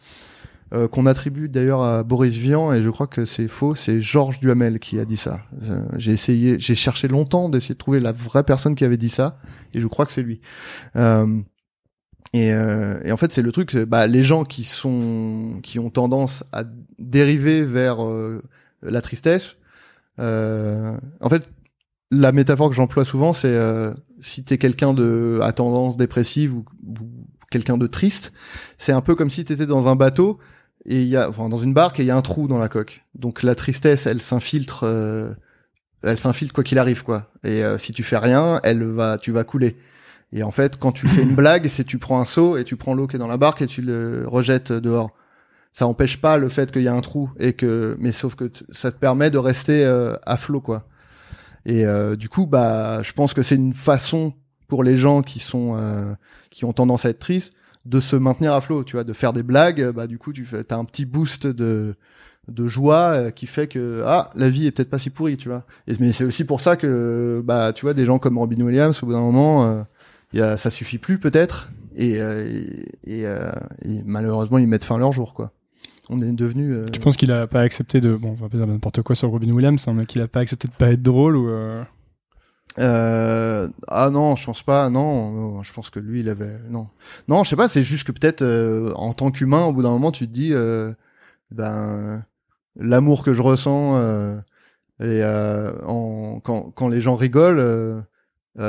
[0.73, 4.39] Euh, qu'on attribue d'ailleurs à Boris Vian et je crois que c'est faux, c'est Georges
[4.39, 5.41] Duhamel qui a dit ça.
[5.61, 9.09] Euh, j'ai essayé, j'ai cherché longtemps d'essayer de trouver la vraie personne qui avait dit
[9.09, 9.37] ça
[9.75, 10.41] et je crois que c'est lui.
[10.95, 11.41] Euh,
[12.33, 16.43] et, et, en fait, c'est le truc, bah, les gens qui sont, qui ont tendance
[16.51, 16.63] à
[16.99, 17.97] dériver vers
[18.81, 19.55] la tristesse,
[20.19, 21.49] euh, en fait,
[22.11, 26.65] la métaphore que j'emploie souvent, c'est euh, si t'es quelqu'un de à tendance dépressive ou,
[27.49, 28.33] quelqu'un de triste,
[28.79, 30.39] c'est un peu comme si t'étais dans un bateau
[30.85, 32.57] et il y a, enfin, dans une barque et il y a un trou dans
[32.57, 33.05] la coque.
[33.13, 35.35] Donc la tristesse, elle s'infiltre, euh,
[36.01, 37.31] elle s'infiltre quoi qu'il arrive, quoi.
[37.43, 39.77] Et euh, si tu fais rien, elle va, tu vas couler.
[40.31, 42.75] Et en fait, quand tu fais une blague, c'est tu prends un seau et tu
[42.75, 45.11] prends l'eau qui est dans la barque et tu le rejettes dehors
[45.73, 48.49] ça empêche pas le fait qu'il y a un trou et que mais sauf que
[48.69, 50.87] ça te permet de rester euh, à flot quoi.
[51.65, 54.33] Et euh, du coup bah je pense que c'est une façon
[54.67, 56.13] pour les gens qui sont euh,
[56.51, 57.53] qui ont tendance à être tristes
[57.85, 60.45] de se maintenir à flot tu vois de faire des blagues bah du coup tu
[60.45, 61.95] fais as un petit boost de
[62.49, 65.65] de joie qui fait que ah la vie est peut-être pas si pourrie tu vois.
[65.87, 69.01] Et, mais c'est aussi pour ça que bah tu vois des gens comme Robin Williams
[69.01, 69.85] au bout d'un moment
[70.33, 72.19] il y a, ça suffit plus peut-être et,
[73.05, 75.51] et, et, malheureusement ils mettent fin à leur jour quoi
[76.09, 76.73] on est devenu.
[76.73, 76.85] Euh...
[76.85, 78.15] Tu penses qu'il a pas accepté de.
[78.15, 80.41] Bon, on va pas dire n'importe quoi sur Robin Williams, hein, mais qu'il a pas
[80.41, 81.49] accepté de pas être drôle ou.
[81.49, 81.83] Euh...
[82.79, 84.89] Euh, ah non, je pense pas.
[84.89, 86.87] Non, je pense que lui, il avait non,
[87.27, 87.69] non, je sais pas.
[87.69, 90.49] C'est juste que peut-être euh, en tant qu'humain, au bout d'un moment, tu te dis,
[90.53, 90.91] euh,
[91.51, 92.25] ben,
[92.75, 94.41] l'amour que je ressens
[95.01, 98.03] et en, quand, quand les gens rigolent,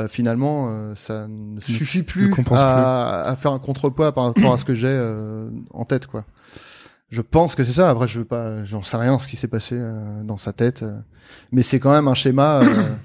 [0.09, 4.75] finalement, ça ne suffit plus à, à, faire un contrepoids par rapport à ce que
[4.75, 4.97] j'ai
[5.71, 6.25] en tête, quoi.
[7.09, 7.89] Je pense que c'est ça.
[7.89, 10.83] Après, je veux pas, j'en sais rien ce qui s'est passé euh, dans sa tête,
[10.83, 10.99] euh.
[11.51, 12.61] mais c'est quand même un schéma.
[12.61, 12.95] Euh,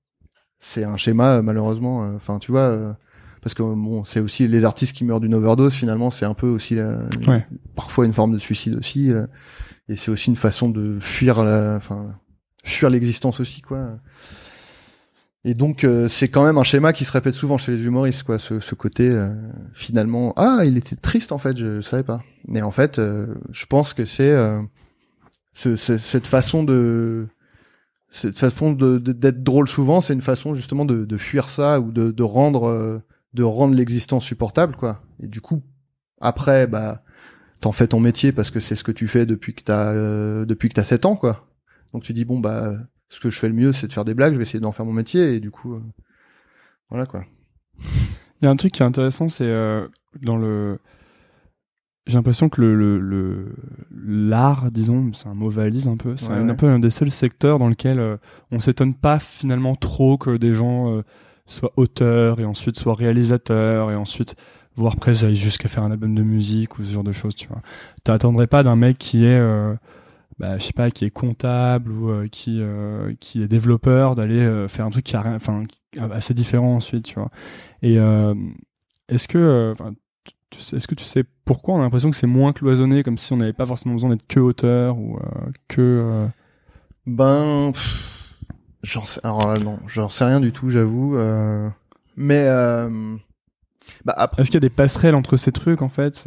[0.58, 2.00] c'est un schéma malheureusement.
[2.14, 2.96] Enfin, tu vois,
[3.42, 5.74] parce que bon, c'est aussi les artistes qui meurent d'une overdose.
[5.74, 6.78] Finalement, c'est un peu aussi
[7.74, 9.10] parfois une forme de suicide aussi,
[9.88, 12.14] et c'est aussi une façon de fuir la, enfin,
[12.64, 13.98] fuir l'existence aussi, quoi.
[15.44, 18.24] Et donc euh, c'est quand même un schéma qui se répète souvent chez les humoristes,
[18.24, 18.38] quoi.
[18.38, 19.32] Ce, côté euh,
[19.72, 22.22] finalement, ah, il était triste en fait, je, je savais pas.
[22.46, 24.36] Mais en fait, euh, je pense que c'est
[25.52, 27.26] ce, cette façon de
[28.10, 32.22] cette façon d'être drôle souvent, c'est une façon justement de, fuir ça ou de, de
[32.22, 33.02] rendre
[33.32, 35.00] de rendre l'existence supportable, quoi.
[35.20, 35.62] Et du coup,
[36.20, 37.02] après, bah,
[37.60, 39.94] t'en fais ton métier parce que c'est ce que tu fais depuis que t'as
[40.44, 41.46] depuis que t'as 7 ans, quoi.
[41.94, 42.74] Donc tu dis bon bah
[43.10, 44.32] ce que je fais le mieux, c'est de faire des blagues.
[44.32, 45.82] Je vais essayer d'en faire mon métier et du coup, euh,
[46.88, 47.24] voilà quoi.
[48.40, 49.86] Il y a un truc qui est intéressant, c'est euh,
[50.22, 50.78] dans le.
[52.06, 53.54] J'ai l'impression que le le
[53.90, 56.16] l'art, disons, c'est un mot valise un peu.
[56.16, 58.16] C'est un, peu un des seuls secteurs dans lequel euh,
[58.50, 61.02] on s'étonne pas finalement trop que des gens
[61.46, 64.36] soient auteurs et ensuite soient réalisateurs et ensuite
[64.76, 67.34] voire presque jusqu'à faire un album de musique ou ce genre de choses.
[67.34, 67.60] Tu vois,
[68.02, 69.40] t'attendrais pas d'un mec qui est
[70.40, 74.40] bah, je sais pas, qui est comptable ou euh, qui euh, qui est développeur, d'aller
[74.40, 75.62] euh, faire un truc qui a rien, enfin
[76.10, 77.30] assez différent ensuite, tu vois.
[77.82, 77.96] Et
[79.08, 79.74] est-ce que,
[80.72, 83.36] est-ce que tu sais pourquoi on a l'impression que c'est moins cloisonné, comme si on
[83.36, 85.18] n'avait pas forcément besoin d'être que auteur ou
[85.68, 86.26] que.
[87.04, 87.72] Ben,
[88.82, 91.18] j'en sais, alors non, j'en sais rien du tout, j'avoue.
[92.16, 92.44] mais
[94.06, 94.40] bah après.
[94.40, 96.26] Est-ce qu'il y a des passerelles entre ces trucs en fait?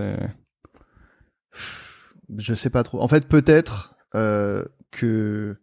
[2.38, 3.02] Je sais pas trop.
[3.02, 5.58] En fait, peut-être que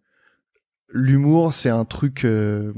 [0.92, 2.72] l'humour, c'est un truc euh,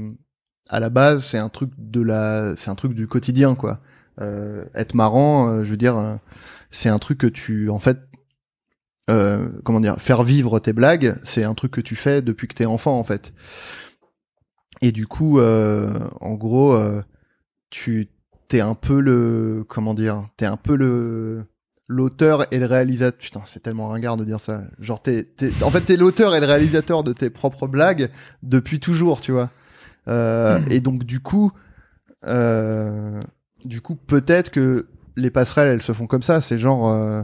[0.69, 3.79] à la base, c'est un truc de la, c'est un truc du quotidien, quoi.
[4.21, 6.15] Euh, être marrant, euh, je veux dire, euh,
[6.69, 7.99] c'est un truc que tu, en fait,
[9.09, 12.53] euh, comment dire, faire vivre tes blagues, c'est un truc que tu fais depuis que
[12.53, 13.33] t'es enfant, en fait.
[14.81, 17.01] Et du coup, euh, en gros, euh,
[17.69, 18.09] tu
[18.47, 21.45] t'es un peu le, comment dire, t'es un peu le
[21.87, 23.17] l'auteur et le réalisateur.
[23.17, 24.63] Putain, c'est tellement ringard de dire ça.
[24.79, 28.09] Genre, t'es, t'es, en fait, t'es l'auteur et le réalisateur de tes propres blagues
[28.41, 29.49] depuis toujours, tu vois.
[30.07, 31.51] Euh, Et donc, du coup,
[32.25, 33.21] euh,
[33.65, 36.41] du coup, peut-être que les passerelles, elles se font comme ça.
[36.41, 37.21] C'est genre, euh,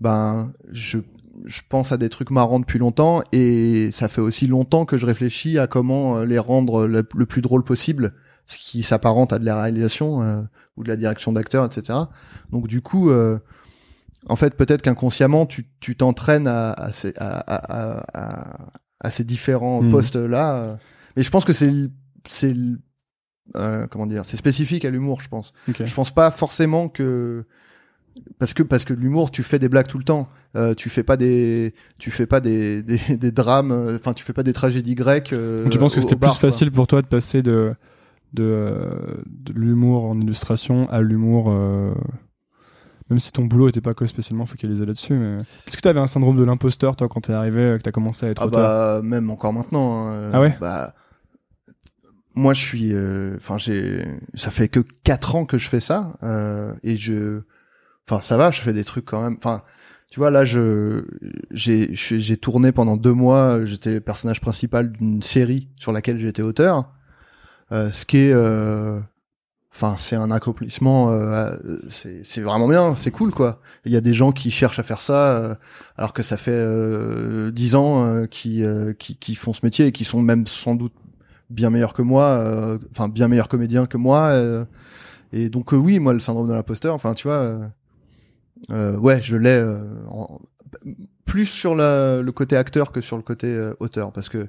[0.00, 0.98] ben, je,
[1.44, 5.06] je pense à des trucs marrants depuis longtemps et ça fait aussi longtemps que je
[5.06, 8.14] réfléchis à comment les rendre le, le plus drôle possible,
[8.46, 10.42] ce qui s'apparente à de la réalisation euh,
[10.76, 11.98] ou de la direction d'acteur, etc.
[12.50, 13.38] Donc, du coup, euh,
[14.28, 18.68] en fait, peut-être qu'inconsciemment, tu tu t'entraînes à, à, ces, à, à, à,
[19.00, 19.90] à ces différents Mhm.
[19.90, 20.54] postes-là.
[20.56, 20.76] euh.
[21.16, 21.72] Mais je pense que c'est
[22.28, 22.54] c'est
[23.56, 25.52] euh, comment dire, c'est spécifique à l'humour, je pense.
[25.68, 25.84] Ok.
[25.84, 27.44] Je pense pas forcément que
[28.38, 30.28] parce que parce que l'humour, tu fais des blagues tout le temps.
[30.56, 33.70] Euh, tu fais pas des tu fais pas des des, des drames.
[33.70, 35.32] euh, Enfin, tu fais pas des tragédies grecques.
[35.32, 36.34] euh, Donc tu penses que c'était plus quoi.
[36.34, 37.74] facile pour toi de passer de
[38.32, 38.74] de,
[39.26, 41.46] de l'humour en illustration à l'humour
[43.10, 46.00] même si ton boulot était pas que spécialement focalisé là-dessus mais est-ce que tu avais
[46.00, 48.46] un syndrome de l'imposteur toi quand t'es arrivé euh, que t'as commencé à être Ah
[48.46, 50.08] auteur bah même encore maintenant.
[50.08, 50.56] hein, euh, Ah ouais?
[50.60, 50.92] Bah
[52.34, 52.90] moi je suis.
[52.92, 54.06] euh, Enfin j'ai.
[54.34, 57.42] Ça fait que quatre ans que je fais ça euh, et je.
[58.08, 59.36] Enfin ça va, je fais des trucs quand même.
[59.38, 59.62] Enfin
[60.10, 61.04] tu vois là je
[61.50, 63.64] j'ai j'ai tourné pendant deux mois.
[63.64, 66.92] J'étais le personnage principal d'une série sur laquelle j'étais auteur.
[67.72, 68.32] Euh, ce qui est.
[69.76, 71.54] Enfin, c'est un accomplissement, euh,
[71.90, 73.60] c'est vraiment bien, c'est cool quoi.
[73.84, 75.54] Il y a des gens qui cherchent à faire ça, euh,
[75.98, 79.84] alors que ça fait euh, dix ans euh, qui, euh, qui qui font ce métier
[79.88, 80.94] et qui sont même sans doute
[81.50, 84.32] bien meilleurs que moi, enfin bien meilleurs comédiens que moi.
[85.34, 87.60] et donc oui, moi le syndrome de l'imposteur, enfin tu vois,
[88.70, 89.62] ouais, je l'ai
[91.26, 94.48] plus sur le côté acteur que sur le côté auteur, parce que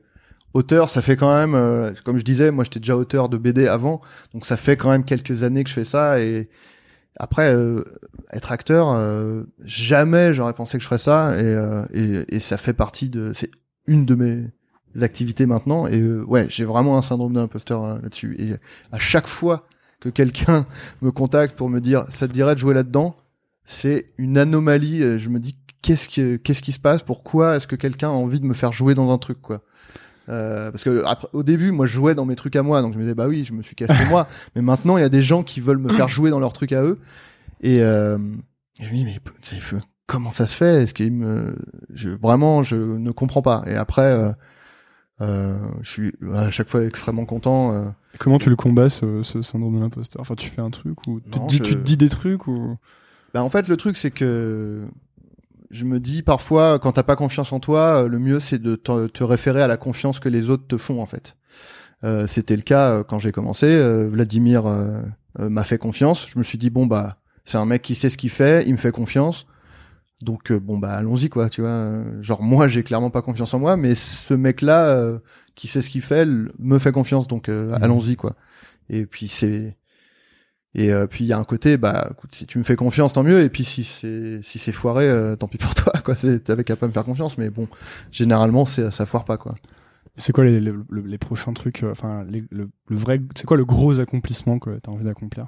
[0.58, 3.68] auteur, ça fait quand même, euh, comme je disais, moi j'étais déjà auteur de BD
[3.68, 4.02] avant,
[4.34, 6.50] donc ça fait quand même quelques années que je fais ça et
[7.20, 7.84] après euh,
[8.32, 12.58] être acteur, euh, jamais j'aurais pensé que je ferais ça et, euh, et, et ça
[12.58, 13.52] fait partie de, c'est
[13.88, 18.36] une de mes activités maintenant et euh, ouais, j'ai vraiment un syndrome de euh, là-dessus
[18.40, 18.54] et
[18.92, 19.68] à chaque fois
[20.00, 20.66] que quelqu'un
[21.02, 23.16] me contacte pour me dire ça te dirait de jouer là-dedans,
[23.66, 25.20] c'est une anomalie.
[25.20, 27.04] Je me dis qu'est-ce qui qu'est-ce qui se passe?
[27.04, 29.62] Pourquoi est-ce que quelqu'un a envie de me faire jouer dans un truc quoi?
[30.30, 32.94] Euh, parce que après, au début, moi, je jouais dans mes trucs à moi, donc
[32.94, 34.28] je me disais bah oui, je me suis cassé moi.
[34.56, 36.74] Mais maintenant, il y a des gens qui veulent me faire jouer dans leurs trucs
[36.74, 37.00] à eux,
[37.62, 38.18] et, euh,
[38.80, 39.20] et je me dis mais
[40.06, 40.84] comment ça se fait?
[40.84, 41.56] Est-ce qu'il me,
[41.94, 43.64] je vraiment, je ne comprends pas.
[43.68, 44.32] Et après, euh,
[45.22, 47.74] euh, je suis à chaque fois extrêmement content.
[47.74, 47.90] euh,
[48.20, 50.22] comment tu le combats ce, ce syndrome de l'imposteur?
[50.22, 52.10] Enfin tu fais un truc ou tu, te Non, dis, je- tu te dis des
[52.10, 52.78] trucs ou?
[53.34, 54.86] Bah en fait le truc c'est que
[55.70, 58.76] je me dis parfois quand t'as pas confiance en toi, euh, le mieux c'est de
[58.76, 61.36] te, te référer à la confiance que les autres te font en fait.
[62.04, 63.66] Euh, C'était le cas euh, quand j'ai commencé.
[63.68, 64.64] euh, Vladimir
[65.40, 66.28] m'a fait confiance.
[66.30, 68.74] Je me suis dit bon bah c'est un mec qui sait ce qu'il fait, il
[68.74, 69.46] me fait confiance.
[70.24, 72.02] Donc bon bah allons-y quoi, tu vois.
[72.22, 75.12] Genre moi j'ai clairement pas confiance en moi, mais ce mec là
[75.54, 77.84] qui sait ce qu'il fait me fait confiance, donc euh, Mhm.
[77.84, 78.34] allons-y quoi.
[78.90, 79.77] Et puis c'est
[80.76, 83.14] et euh, puis il y a un côté, bah, écoute, si tu me fais confiance,
[83.14, 83.42] tant mieux.
[83.42, 86.16] Et puis si c'est si c'est foiré, euh, tant pis pour toi, quoi.
[86.16, 87.68] C'est t'avais qu'à pas me faire confiance, mais bon,
[88.12, 89.54] généralement c'est ça foire pas, quoi.
[90.18, 90.74] c'est quoi les, les,
[91.06, 94.72] les- prochains trucs euh, enfin les- le, le vrai c'est quoi le gros accomplissement que
[94.80, 95.48] t'as envie d'accomplir?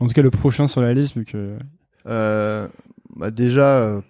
[0.00, 1.56] En tout cas le prochain sur la liste vu que
[2.06, 2.68] Euh,
[3.16, 4.00] bah déjà, euh,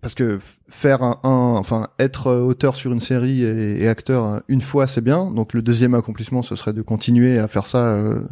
[0.00, 0.38] parce que
[0.68, 4.86] faire un, un- enfin être euh, auteur sur une série et, et acteur une fois,
[4.86, 5.30] c'est bien.
[5.32, 8.22] Donc le deuxième accomplissement, ce serait de continuer à faire ça, euh,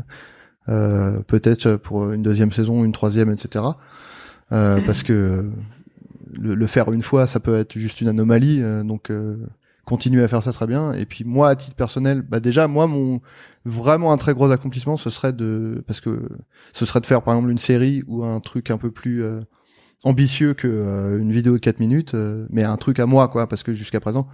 [0.66, 3.64] peut-être pour une deuxième saison, une troisième, etc.
[4.52, 5.42] Euh, parce que euh,
[6.32, 8.60] le, faire une fois, ça peut être juste une anomalie.
[8.62, 9.36] euh, donc euh,
[9.84, 10.92] continuer à faire ça serait bien.
[10.92, 13.20] Et puis moi, à titre personnel, bah déjà moi, mon
[13.64, 16.28] vraiment un très gros accomplissement, ce serait de parce que
[16.72, 19.40] ce serait de faire par exemple une série ou un truc un peu plus euh,
[20.04, 23.48] ambitieux que euh, une vidéo de 4 minutes, euh, mais un truc à moi, quoi,
[23.48, 24.26] parce que jusqu'à présent,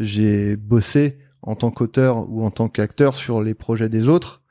[0.00, 4.42] j'ai bossé en tant qu'auteur ou en tant qu'acteur sur les projets des autres.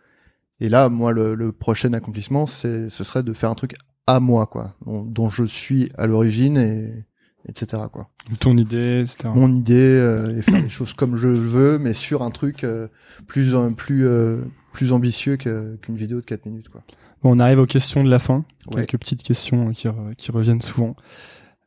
[0.60, 3.74] Et là, moi, le, le prochain accomplissement, c'est, ce serait de faire un truc
[4.08, 7.06] à moi, quoi, dont, dont je suis à l'origine et
[7.48, 7.84] etc.
[7.92, 8.10] quoi.
[8.40, 12.24] ton idée etc Mon idée euh, et faire les choses comme je veux, mais sur
[12.24, 12.88] un truc euh,
[13.28, 14.42] plus euh, plus euh,
[14.74, 16.82] plus ambitieux que- qu'une vidéo de 4 minutes, quoi.
[17.22, 18.78] Bon, on arrive aux questions de la fin Ouais.
[18.86, 20.96] quelques petites questions qui, re- qui reviennent souvent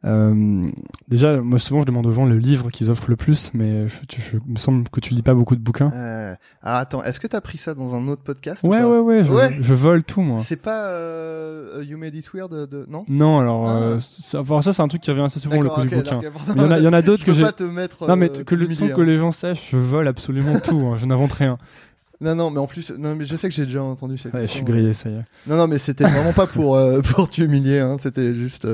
[0.04, 0.70] Euh,
[1.08, 3.96] déjà, moi souvent je demande aux gens le livre qu'ils offrent le plus, mais je,
[4.16, 5.90] je- il me semble que tu lis pas beaucoup de bouquins.
[5.92, 8.98] Euh, alors attends, est-ce que t'as pris ça dans un autre podcast ou Ouais, ouais,
[9.00, 9.56] ouais, je, Ouais.
[9.60, 10.38] je vole tout moi.
[10.44, 13.04] C'est pas euh, You Made It Weird de, non?
[13.08, 13.76] Non, alors Ah.
[13.78, 15.94] euh, ça, enfin, ça c'est un truc qui revient assez souvent le coup du ok,
[15.96, 16.20] bouquin.
[16.54, 17.42] Il y en a, il y en a d'autres Je que j'ai.
[17.42, 18.06] pas te mettre.
[18.08, 19.04] Non mais euh, t- que le hein.
[19.04, 20.78] les gens sachent, je vole absolument tout.
[20.86, 21.58] hein, je n'invente rien.
[22.20, 24.42] Non, non, mais en plus, non, mais je sais que j'ai déjà entendu cette Ouais,
[24.42, 25.24] je suis grillé, ça y est.
[25.48, 27.78] Non, non, mais c'était vraiment pas pour euh, pour t'humilier.
[27.80, 27.96] Hein.
[28.00, 28.66] C'était juste.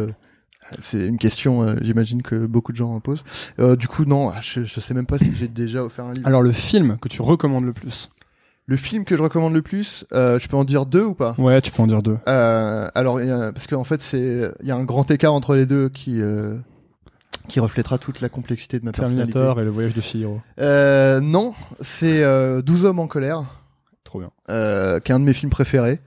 [0.81, 3.25] C'est une question, euh, j'imagine que beaucoup de gens en posent.
[3.59, 6.27] Euh, du coup, non, je, je sais même pas si j'ai déjà offert un livre.
[6.27, 8.11] Alors le film que tu recommandes le plus
[8.67, 11.35] Le film que je recommande le plus, euh, je peux en dire deux ou pas?
[11.39, 12.17] Ouais, tu peux en dire deux.
[12.29, 15.55] Euh, alors, y a- parce qu'en fait, c'est il y a un grand écart entre
[15.55, 16.57] les deux qui euh,
[17.47, 19.33] qui reflètera toute la complexité de ma personnalité.
[19.33, 20.41] Terminator et le voyage de Chihiro.
[20.61, 23.45] Euh, non, c'est euh, 12 hommes en colère,
[24.03, 24.31] Trop bien.
[24.49, 26.01] euh, qui est un de mes films préférés.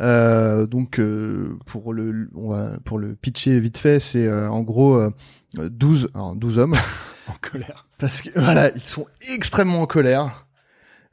[0.00, 4.60] Euh, donc euh, pour le on va, pour le pitcher vite fait, c'est euh, en
[4.62, 5.10] gros euh,
[5.58, 6.74] 12 alors 12 hommes
[7.28, 7.86] En colère.
[7.98, 10.46] parce que voilà, ils sont extrêmement en colère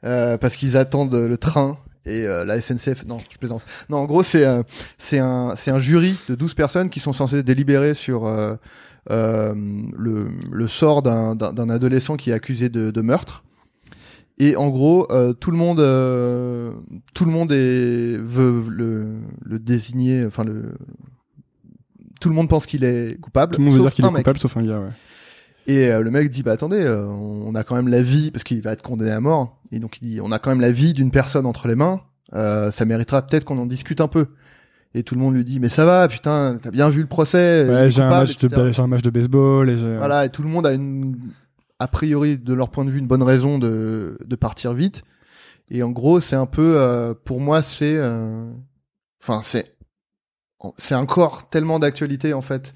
[0.04, 3.64] euh, parce qu'ils attendent le train et euh, la SNCF non, je plaisante.
[3.90, 4.62] Non, en gros, c'est euh,
[4.96, 8.54] c'est un c'est un jury de 12 personnes qui sont censées délibérer sur euh,
[9.10, 9.54] euh,
[9.96, 13.44] le le sort d'un d'un d'un adolescent qui est accusé de de meurtre.
[14.40, 16.72] Et en gros, euh, tout le monde, euh,
[17.14, 20.74] tout le monde est, veut le, le désigner, enfin le,
[22.20, 23.54] tout le monde pense qu'il est coupable.
[23.54, 24.18] Tout le monde veut dire qu'il est mec.
[24.18, 24.88] coupable sauf un gars, ouais.
[25.66, 28.42] Et euh, le mec dit bah attendez, euh, on a quand même la vie parce
[28.42, 29.60] qu'il va être condamné à mort.
[29.70, 32.00] Et donc il dit on a quand même la vie d'une personne entre les mains.
[32.34, 34.28] Euh, ça méritera peut-être qu'on en discute un peu.
[34.94, 37.66] Et tout le monde lui dit mais ça va putain t'as bien vu le procès.
[37.68, 39.96] Ouais, j'ai un, match de, j'ai un match de baseball et.
[39.98, 41.16] Voilà et tout le monde a une
[41.78, 45.02] a priori de leur point de vue une bonne raison de de partir vite.
[45.70, 48.50] Et en gros c'est un peu euh, pour moi c'est euh,
[49.22, 49.76] enfin c'est
[50.76, 52.72] c'est encore tellement d'actualité en fait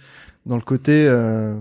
[0.46, 1.58] dans le côté euh,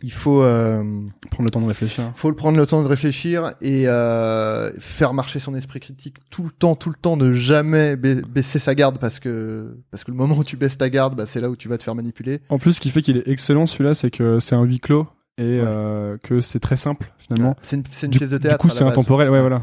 [0.00, 0.82] il faut euh,
[1.30, 2.12] Prendre le temps de réfléchir.
[2.14, 6.44] faut le prendre le temps de réfléchir et euh, faire marcher son esprit critique tout
[6.44, 10.12] le temps, tout le temps, ne jamais ba- baisser sa garde parce que parce que
[10.12, 11.96] le moment où tu baisses ta garde, bah, c'est là où tu vas te faire
[11.96, 12.42] manipuler.
[12.48, 15.08] En plus, ce qui fait qu'il est excellent celui-là, c'est que c'est un huis clos
[15.38, 15.64] et Ouais.
[15.66, 17.56] euh, que c'est très simple finalement.
[17.62, 18.58] C'est une, c'est une Du, pièce de du théâtre.
[18.58, 19.30] coup, à la c'est intemporel.
[19.30, 19.62] Ouais, voilà.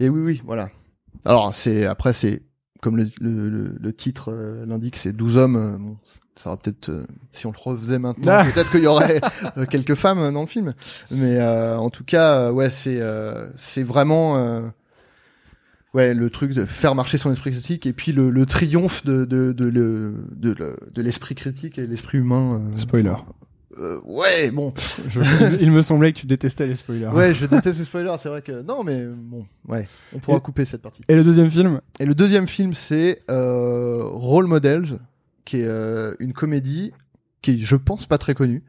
[0.00, 0.70] Et oui, oui, voilà.
[1.24, 2.42] Alors c'est après c'est
[2.82, 5.56] comme le, le, le- titre euh, l'indique, c'est 12 hommes.
[5.56, 5.98] euh, bon,
[6.36, 8.44] ça peut-être euh, si on le refaisait maintenant, Ah.
[8.44, 9.20] peut-être qu'il y aurait
[9.58, 10.72] euh, quelques femmes dans le film.
[11.10, 14.62] Mais euh, en tout cas, ouais, c'est euh, c'est vraiment euh,
[15.92, 19.26] ouais le truc de faire marcher son esprit critique et puis le, le triomphe de
[19.26, 22.62] de de de de l'esprit critique et l'esprit humain.
[22.78, 23.12] Spoiler.
[23.78, 24.72] Euh, ouais, bon,
[25.08, 25.20] Je-
[25.60, 27.06] il me semblait que tu détestais les spoilers.
[27.08, 28.16] ouais, je déteste les spoilers.
[28.18, 31.02] C'est vrai que non, mais bon, ouais, on pourra Et- couper cette partie.
[31.08, 31.80] Et le deuxième film?
[31.98, 34.98] Et le deuxième film, c'est euh, Role Models,
[35.44, 36.92] qui est euh, une comédie
[37.42, 38.62] qui est, je pense, pas très connue.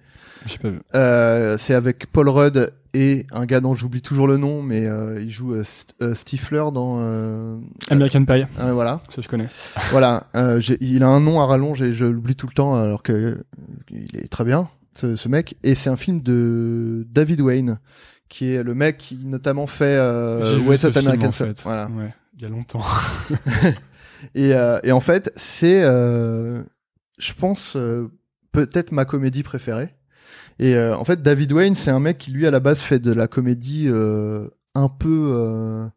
[0.45, 0.79] Je sais pas vu.
[0.95, 5.21] Euh, c'est avec Paul Rudd et un gars dont j'oublie toujours le nom, mais euh,
[5.21, 6.99] il joue St- Stifler dans...
[7.89, 9.47] American Pie, euh, voilà, ça je connais.
[9.91, 10.27] voilà.
[10.81, 13.35] Il a un nom à rallonge et je l'oublie tout le temps, alors que euh,
[13.91, 14.67] il est très bien,
[14.97, 15.55] ce, ce mec.
[15.63, 17.79] Et c'est un film de David Wayne,
[18.29, 21.61] qui est le mec qui notamment fait euh, film, American en fait.
[21.63, 21.87] Voilà.
[21.89, 22.83] Ouais, il y a longtemps.
[24.35, 26.61] Et, euh, et en fait, c'est, euh,
[27.17, 28.07] je pense, euh,
[28.51, 29.95] peut-être ma comédie préférée.
[30.59, 32.99] Et euh, en fait, David Wayne, c'est un mec qui, lui, à la base, fait
[32.99, 35.89] de la comédie euh, un peu...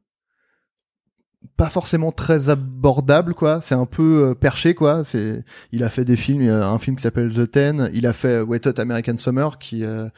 [1.44, 3.60] euh, pas forcément très abordable, quoi.
[3.62, 5.04] C'est un peu euh, perché, quoi.
[5.04, 7.90] C'est, il a fait des films, a un film qui s'appelle The Ten.
[7.94, 9.84] Il a fait Wet Hot American Summer, qui...
[9.84, 10.08] euh,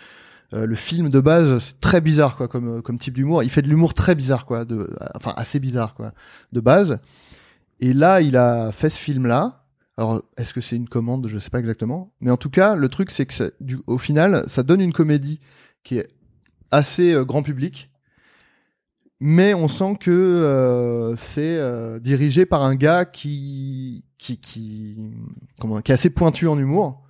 [0.55, 3.43] euh, le film de base, c'est très bizarre, quoi, comme, comme type d'humour.
[3.43, 4.65] Il fait de l'humour très bizarre, quoi.
[4.65, 6.12] De, enfin, assez bizarre, quoi,
[6.53, 6.98] de base.
[7.81, 9.65] Et là, il a fait ce film-là.
[9.97, 11.27] Alors, est-ce que c'est une commande?
[11.27, 12.12] Je sais pas exactement.
[12.20, 15.40] Mais en tout cas, le truc, c'est que du, au final, ça donne une comédie
[15.82, 16.09] qui est
[16.70, 17.90] assez euh, grand public.
[19.20, 24.97] Mais on sent que euh, c'est euh, dirigé par un gars qui, qui, qui,
[25.59, 27.02] comment, qui est assez pointu en humour.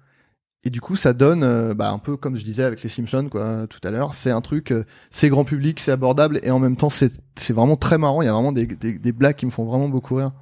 [0.63, 3.29] Et du coup, ça donne, euh, bah, un peu comme je disais avec les Simpsons,
[3.29, 4.15] quoi, tout à l'heure.
[4.15, 4.73] C'est un truc,
[5.11, 8.23] c'est grand public, c'est abordable, et en même temps, c'est, c'est vraiment très marrant.
[8.23, 10.33] Il y a vraiment des, des, des blagues qui me font vraiment beaucoup rire.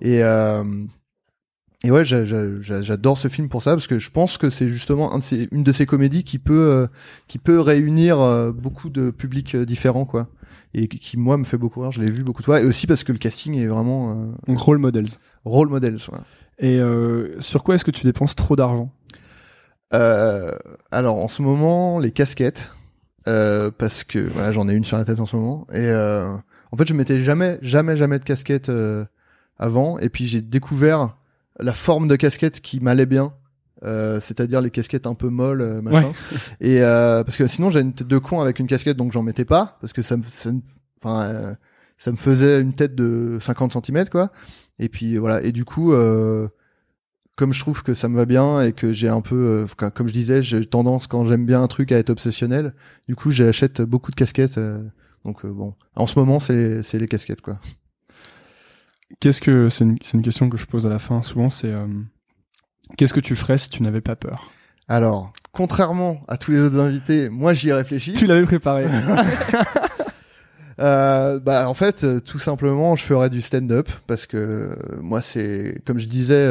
[0.00, 0.22] Et,
[1.84, 4.50] et ouais, j'a- j'a- j'a- j'adore ce film pour ça parce que je pense que
[4.50, 6.86] c'est justement un de ces- une de ces comédies qui peut, euh,
[7.28, 10.28] qui peut réunir euh, beaucoup de publics euh, différents, quoi.
[10.74, 11.92] Et qui, moi, me fait beaucoup rire.
[11.92, 12.60] Je l'ai vu beaucoup de fois.
[12.60, 15.08] Et aussi parce que le casting est vraiment Donc Role Models.
[15.44, 15.96] role model.
[15.96, 16.18] ouais.
[16.58, 18.90] Et euh, sur quoi est-ce que tu dépenses trop d'argent?
[19.94, 20.52] Euh,
[20.90, 22.72] alors en ce moment, les casquettes,
[23.28, 25.66] euh, parce que voilà, j'en ai une sur la tête en ce moment.
[25.72, 26.28] Et euh,
[26.70, 29.04] en fait, je mettais jamais, jamais, jamais de casquette euh,
[29.58, 29.98] avant.
[29.98, 31.16] Et puis j'ai découvert
[31.60, 33.32] la forme de casquette qui m'allait bien.
[33.84, 36.12] euh, c'est-à-dire les casquettes un peu molles, euh, machin.
[36.60, 39.22] Et euh, parce que sinon j'ai une tête de con avec une casquette, donc j'en
[39.22, 40.60] mettais pas parce que ça me, ça me-
[41.02, 41.54] enfin, euh,
[41.98, 44.30] ça me faisait une tête de 50 cm quoi.
[44.78, 45.42] Et puis voilà.
[45.42, 46.46] Et du coup, euh,
[47.36, 50.06] comme je trouve que ça me va bien et que j'ai un peu, euh, comme
[50.08, 52.74] je disais, j'ai tendance quand j'aime bien un truc à être obsessionnel.
[53.08, 54.58] Du coup, j'achète beaucoup de casquettes.
[54.58, 54.82] euh,
[55.24, 57.58] donc bon, en ce moment, c'est c'est les casquettes quoi.
[59.20, 61.70] Qu'est-ce que c'est une, c'est une question que je pose à la fin souvent, c'est
[61.70, 61.86] euh,
[62.96, 64.50] qu'est-ce que tu ferais si tu n'avais pas peur?
[64.88, 68.12] Alors, contrairement à tous les autres invités, moi j'y ai réfléchi.
[68.14, 68.86] Tu l'avais préparé.
[70.80, 75.20] Euh, bah en fait, euh, tout simplement, je ferais du stand-up parce que euh, moi
[75.20, 76.48] c'est comme je disais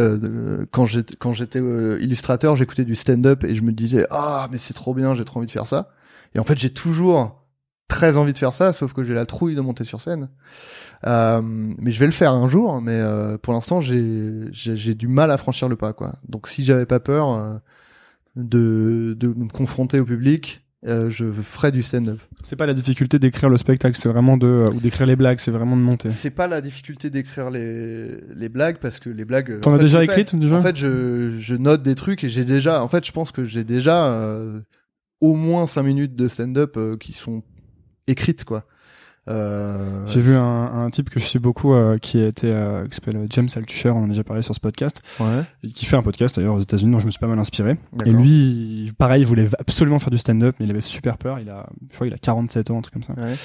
[0.71, 4.73] quand j'étais quand j'étais illustrateur, j'écoutais du stand-up et je me disais ah mais c'est
[4.75, 5.89] trop bien, j'ai trop envie de faire ça.
[6.33, 7.40] Et en fait, j'ai toujours
[7.91, 10.29] très envie de faire ça, sauf que j'ai la trouille de monter sur scène.
[11.05, 14.95] Euh, mais je vais le faire un jour, mais euh, pour l'instant j'ai j'ai j'ai
[14.95, 16.13] du mal à franchir le pas quoi.
[16.27, 17.57] Donc si j'avais pas peur euh,
[18.37, 22.19] de de me confronter au public, euh, je ferais du stand-up.
[22.43, 25.39] c'est pas la difficulté d'écrire le spectacle, c'est vraiment de euh, ou d'écrire les blagues,
[25.39, 26.09] c'est vraiment de monter.
[26.09, 29.59] C'est pas la difficulté d'écrire les, les blagues parce que les blagues.
[29.59, 32.29] T'en en as fait, déjà écrites déjà En fait, je, je note des trucs et
[32.29, 32.81] j'ai déjà.
[32.81, 34.15] En fait, je pense que j'ai déjà
[35.19, 37.43] au moins 5 minutes de stand-up qui sont
[38.07, 38.65] écrites quoi.
[39.27, 42.95] Euh, J'ai vu un, un type que je suis beaucoup euh, qui était euh, qui
[42.95, 45.43] s'appelle James Altucher, on en a déjà parlé sur ce podcast, Ouais.
[45.75, 47.77] qui fait un podcast d'ailleurs aux États-Unis, dont je me suis pas mal inspiré.
[48.05, 48.29] Et lui,
[48.87, 51.37] il- pareil, il voulait absolument faire du stand-up, mais il avait super peur.
[51.39, 53.13] Il a, je crois, il a 47 ans, un truc comme ça.
[53.13, 53.35] Ouais.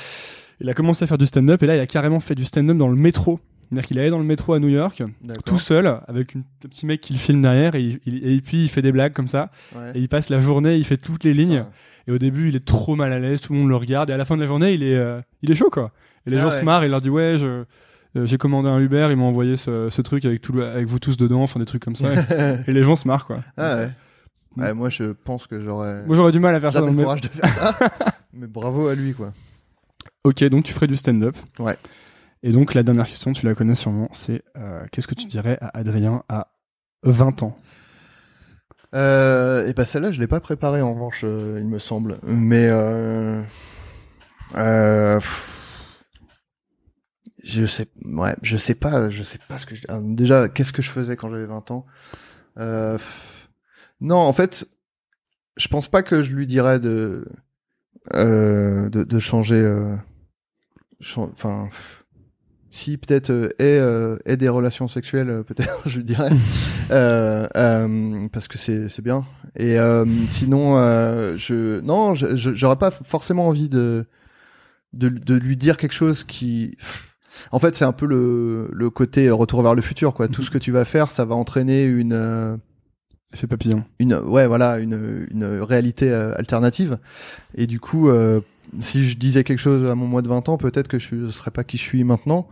[0.60, 2.78] Il a commencé à faire du stand-up et là, il a carrément fait du stand-up
[2.78, 3.38] dans le métro.
[3.68, 5.02] C'est-à-dire qu'il allait dans le métro à New York,
[5.44, 8.40] tout seul, avec une, un petit mec qui le filme derrière, et, il- il- et
[8.40, 9.50] puis il fait des blagues comme ça.
[9.74, 9.90] Ouais.
[9.94, 11.58] Et il passe la journée, il fait toutes les lignes.
[11.58, 11.70] Putain.
[12.08, 14.10] Et au début, il est trop mal à l'aise, tout le monde le regarde.
[14.10, 15.90] Et à la fin de la journée, il est, euh, il est chaud, quoi.
[16.26, 16.58] Et les Ah gens ouais.
[16.60, 17.64] se marrent, et il leur dit ouais, je, euh,
[18.26, 20.98] j'ai commandé un Uber, ils m'ont envoyé ce, ce truc avec tout, le- avec vous
[20.98, 22.08] tous dedans, enfin des trucs comme ça.
[22.66, 23.40] et les gens se marrent, quoi.
[23.56, 23.90] ah ouais.
[24.56, 26.80] Ouais, moi je pense que j'aurais Moi, j'aurais du mal à faire ça.
[26.80, 27.78] dans le courage de faire ça.
[28.32, 29.34] Mais bravo à lui quoi.
[30.24, 31.36] Ok, donc tu ferais du stand-up.
[31.58, 31.76] Ouais.
[32.42, 35.58] Et donc la dernière question, tu la connais sûrement, c'est euh, qu'est-ce que tu dirais
[35.60, 36.48] à Adrien à
[37.02, 37.58] 20 ans?
[38.94, 42.18] Euh, et bah celle-là, je l'ai pas préparée en revanche, euh, il me semble.
[42.22, 43.42] Mais euh,
[44.54, 45.20] euh,
[47.42, 50.82] je sais, ouais, je sais pas, je sais pas ce que ah, déjà qu'est-ce que
[50.82, 51.86] je faisais quand j'avais 20 ans?
[52.58, 52.98] Euh,
[54.00, 54.66] non, en fait,
[55.56, 57.26] je pense pas que je lui dirais de
[58.14, 59.60] euh, de, de changer.
[59.60, 59.96] euh,
[61.16, 61.68] Enfin.
[62.70, 66.30] Si peut-être euh, ait, euh, ait des relations sexuelles, euh, peut-être, je lui dirais.
[66.92, 69.26] Euh, euh, parce que c'est c'est bien.
[69.56, 74.06] Et euh, sinon, euh, je non, j'aurais pas forcément envie de,
[74.92, 76.76] de de lui dire quelque chose qui.
[77.50, 80.28] En fait, c'est un peu le le côté retour vers le futur, quoi.
[80.28, 82.60] Tout ce que tu vas faire, ça va entraîner une
[83.34, 83.82] Effet papillon.
[83.98, 86.98] une ouais voilà une une réalité alternative.
[87.56, 88.40] Et du coup, euh,
[88.80, 91.50] si je disais quelque chose à mon mois de 20 ans, peut-être que je serais
[91.50, 92.48] pas qui je suis maintenant.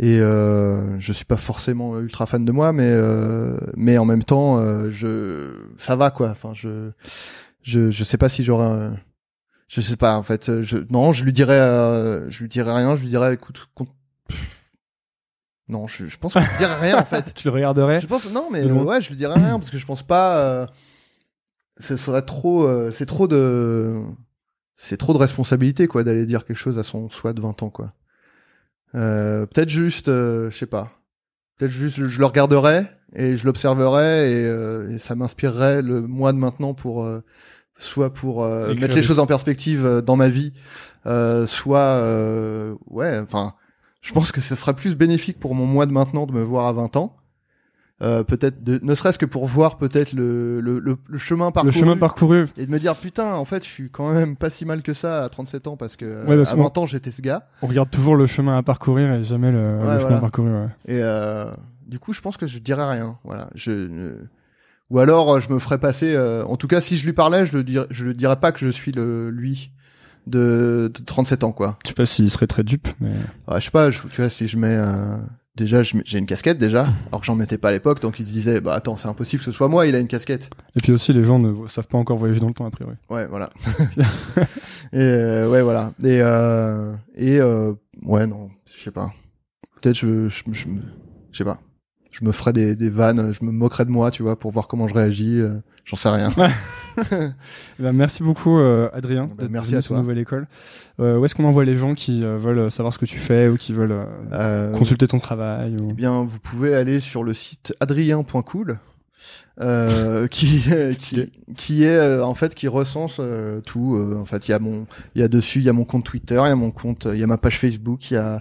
[0.00, 4.24] Et euh, je suis pas forcément ultra fan de moi, mais euh, mais en même
[4.24, 6.30] temps, euh, je ça va quoi.
[6.30, 6.90] Enfin, je
[7.62, 8.96] je je sais pas si j'aurais, un-
[9.68, 10.62] je sais pas en fait.
[10.62, 12.96] Je non, je lui dirais euh, je lui dirais rien.
[12.96, 13.86] Je lui dirais écoute, con-
[15.68, 17.32] non, je, je pense que je lui dirais rien en fait.
[17.34, 18.00] Tu le regarderais?
[18.00, 20.38] Je pense non, mais ouais, je lui dirais rien parce que je pense pas.
[20.38, 20.66] euh,
[21.78, 22.64] ce serait trop.
[22.66, 24.02] euh, c'est trop de.
[24.76, 27.70] C'est trop de responsabilité quoi d'aller dire quelque chose à son soi de 20 ans
[27.70, 27.92] quoi.
[28.94, 30.92] Euh, peut-être juste, euh, je sais pas.
[31.58, 36.32] Peut-être juste, je le regarderais et je l'observerais et, euh, et ça m'inspirerait le moi
[36.32, 37.22] de maintenant pour euh,
[37.76, 40.52] soit pour euh, mettre les choses en perspective dans ma vie,
[41.06, 43.54] euh, soit euh, ouais, enfin,
[44.00, 46.66] je pense que ce sera plus bénéfique pour mon moi de maintenant de me voir
[46.66, 47.16] à 20 ans.
[48.02, 51.52] Euh, peut-être de, ne serait-ce que pour voir peut-être le, le, le, le chemin Le
[51.52, 52.46] parcouru chemin parcouru.
[52.56, 54.92] et de me dire putain en fait je suis quand même pas si mal que
[54.94, 57.46] ça à 37 ans parce que Ouais, parce à que 20 ans j'étais ce gars
[57.62, 60.16] On regarde toujours le chemin à parcourir et jamais le, le chemin voilà.
[60.16, 60.52] à parcourir.
[60.52, 60.68] ouais.
[60.92, 61.46] Et euh,
[61.86, 63.16] du coup, je pense que je dirais rien.
[63.22, 63.48] Voilà.
[63.54, 64.28] Je, euh,
[64.90, 66.14] ou alors, euh, je me ferais passer.
[66.16, 68.50] euh, en tout cas, si je lui parlais, je le dirais, je le dirais pas
[68.52, 69.70] que je suis le lui
[70.26, 71.78] de, de 37 ans, quoi.
[71.84, 73.12] Je sais pas s'il serait très dupe, mais
[73.56, 73.90] je sais pas.
[73.92, 75.16] Je, tu vois, si je mets euh,
[75.56, 78.32] déjà, j'ai une casquette déjà, alors que j'en mettais pas à l'époque, donc il se
[78.32, 79.86] disait, bah attends, c'est impossible que ce soit moi.
[79.86, 80.50] Il a une casquette.
[80.76, 82.96] et puis aussi les gens ne savent pas encore voyager dans le temps a priori.
[83.10, 83.50] Ouais, voilà.
[84.92, 85.92] et euh, ouais, voilà.
[86.02, 87.72] Et euh, et euh,
[88.02, 89.12] ouais, non, je sais pas.
[89.80, 90.66] Peut-être je je, je
[91.38, 91.58] sais pas.
[92.10, 94.68] Je me ferais des, des vannes, je me moquerais de moi, tu vois, pour voir
[94.68, 95.40] comment je réagis.
[95.40, 96.30] euh, J'en sais rien.
[97.78, 99.26] Ben, merci beaucoup euh, Adrien.
[99.26, 99.98] Ben, d'être merci à toi.
[99.98, 100.46] Nouvelle École.
[101.00, 103.48] Euh, où est-ce qu'on envoie les gens qui euh, veulent savoir ce que tu fais
[103.48, 104.06] ou qui veulent
[104.76, 105.88] consulter ton travail ou...
[105.90, 108.78] eh bien, vous pouvez aller sur le site adrien.cool
[109.60, 110.64] euh, qui,
[110.98, 113.96] qui qui est euh, en fait qui recense euh, tout.
[114.16, 116.04] en fait, il y a mon, il y a dessus, il y a mon compte
[116.04, 118.40] Twitter, il y a mon compte, il y a ma page Facebook, il y a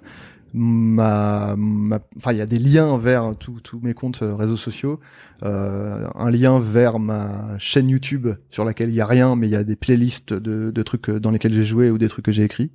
[0.53, 4.99] ma, ma enfin il y a des liens vers tous mes comptes euh, réseaux sociaux,
[5.43, 9.51] euh, un lien vers ma chaîne YouTube sur laquelle il y a rien, mais il
[9.51, 12.25] y a des playlists de, de trucs euh, dans lesquels j'ai joué ou des trucs
[12.25, 12.71] que j'ai écrits.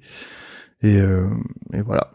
[0.82, 1.28] Et, euh,
[1.72, 2.10] et voilà.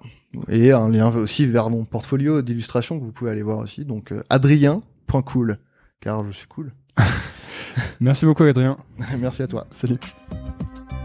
[0.50, 3.86] Et un lien aussi vers mon portfolio d'illustration que vous pouvez aller voir aussi.
[3.86, 5.58] Donc euh, adrien.cool,
[6.00, 6.72] car je suis cool.
[8.00, 8.78] Merci beaucoup, Adrien.
[9.20, 9.68] Merci à toi.
[9.72, 10.00] Salut.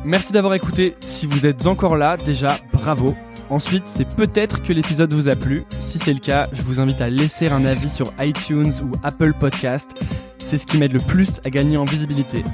[0.04, 0.94] Merci d'avoir écouté.
[1.00, 3.14] Si vous êtes encore là, déjà, bravo.
[3.50, 5.64] Ensuite, c'est peut-être que l'épisode vous a plu.
[5.80, 9.32] Si c'est le cas, je vous invite à laisser un avis sur iTunes ou Apple
[9.38, 9.90] Podcast.
[10.38, 12.44] C'est ce qui m'aide le plus à gagner en visibilité.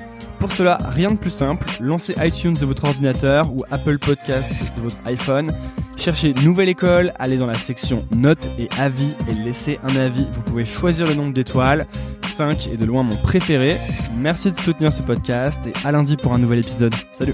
[0.44, 4.82] Pour cela, rien de plus simple, lancez iTunes de votre ordinateur ou Apple Podcast de
[4.82, 5.48] votre iPhone.
[5.96, 10.26] Cherchez Nouvelle École, allez dans la section Notes et Avis et laissez un avis.
[10.32, 11.86] Vous pouvez choisir le nombre d'étoiles.
[12.36, 13.80] 5 est de loin mon préféré.
[14.14, 16.94] Merci de soutenir ce podcast et à lundi pour un nouvel épisode.
[17.12, 17.32] Salut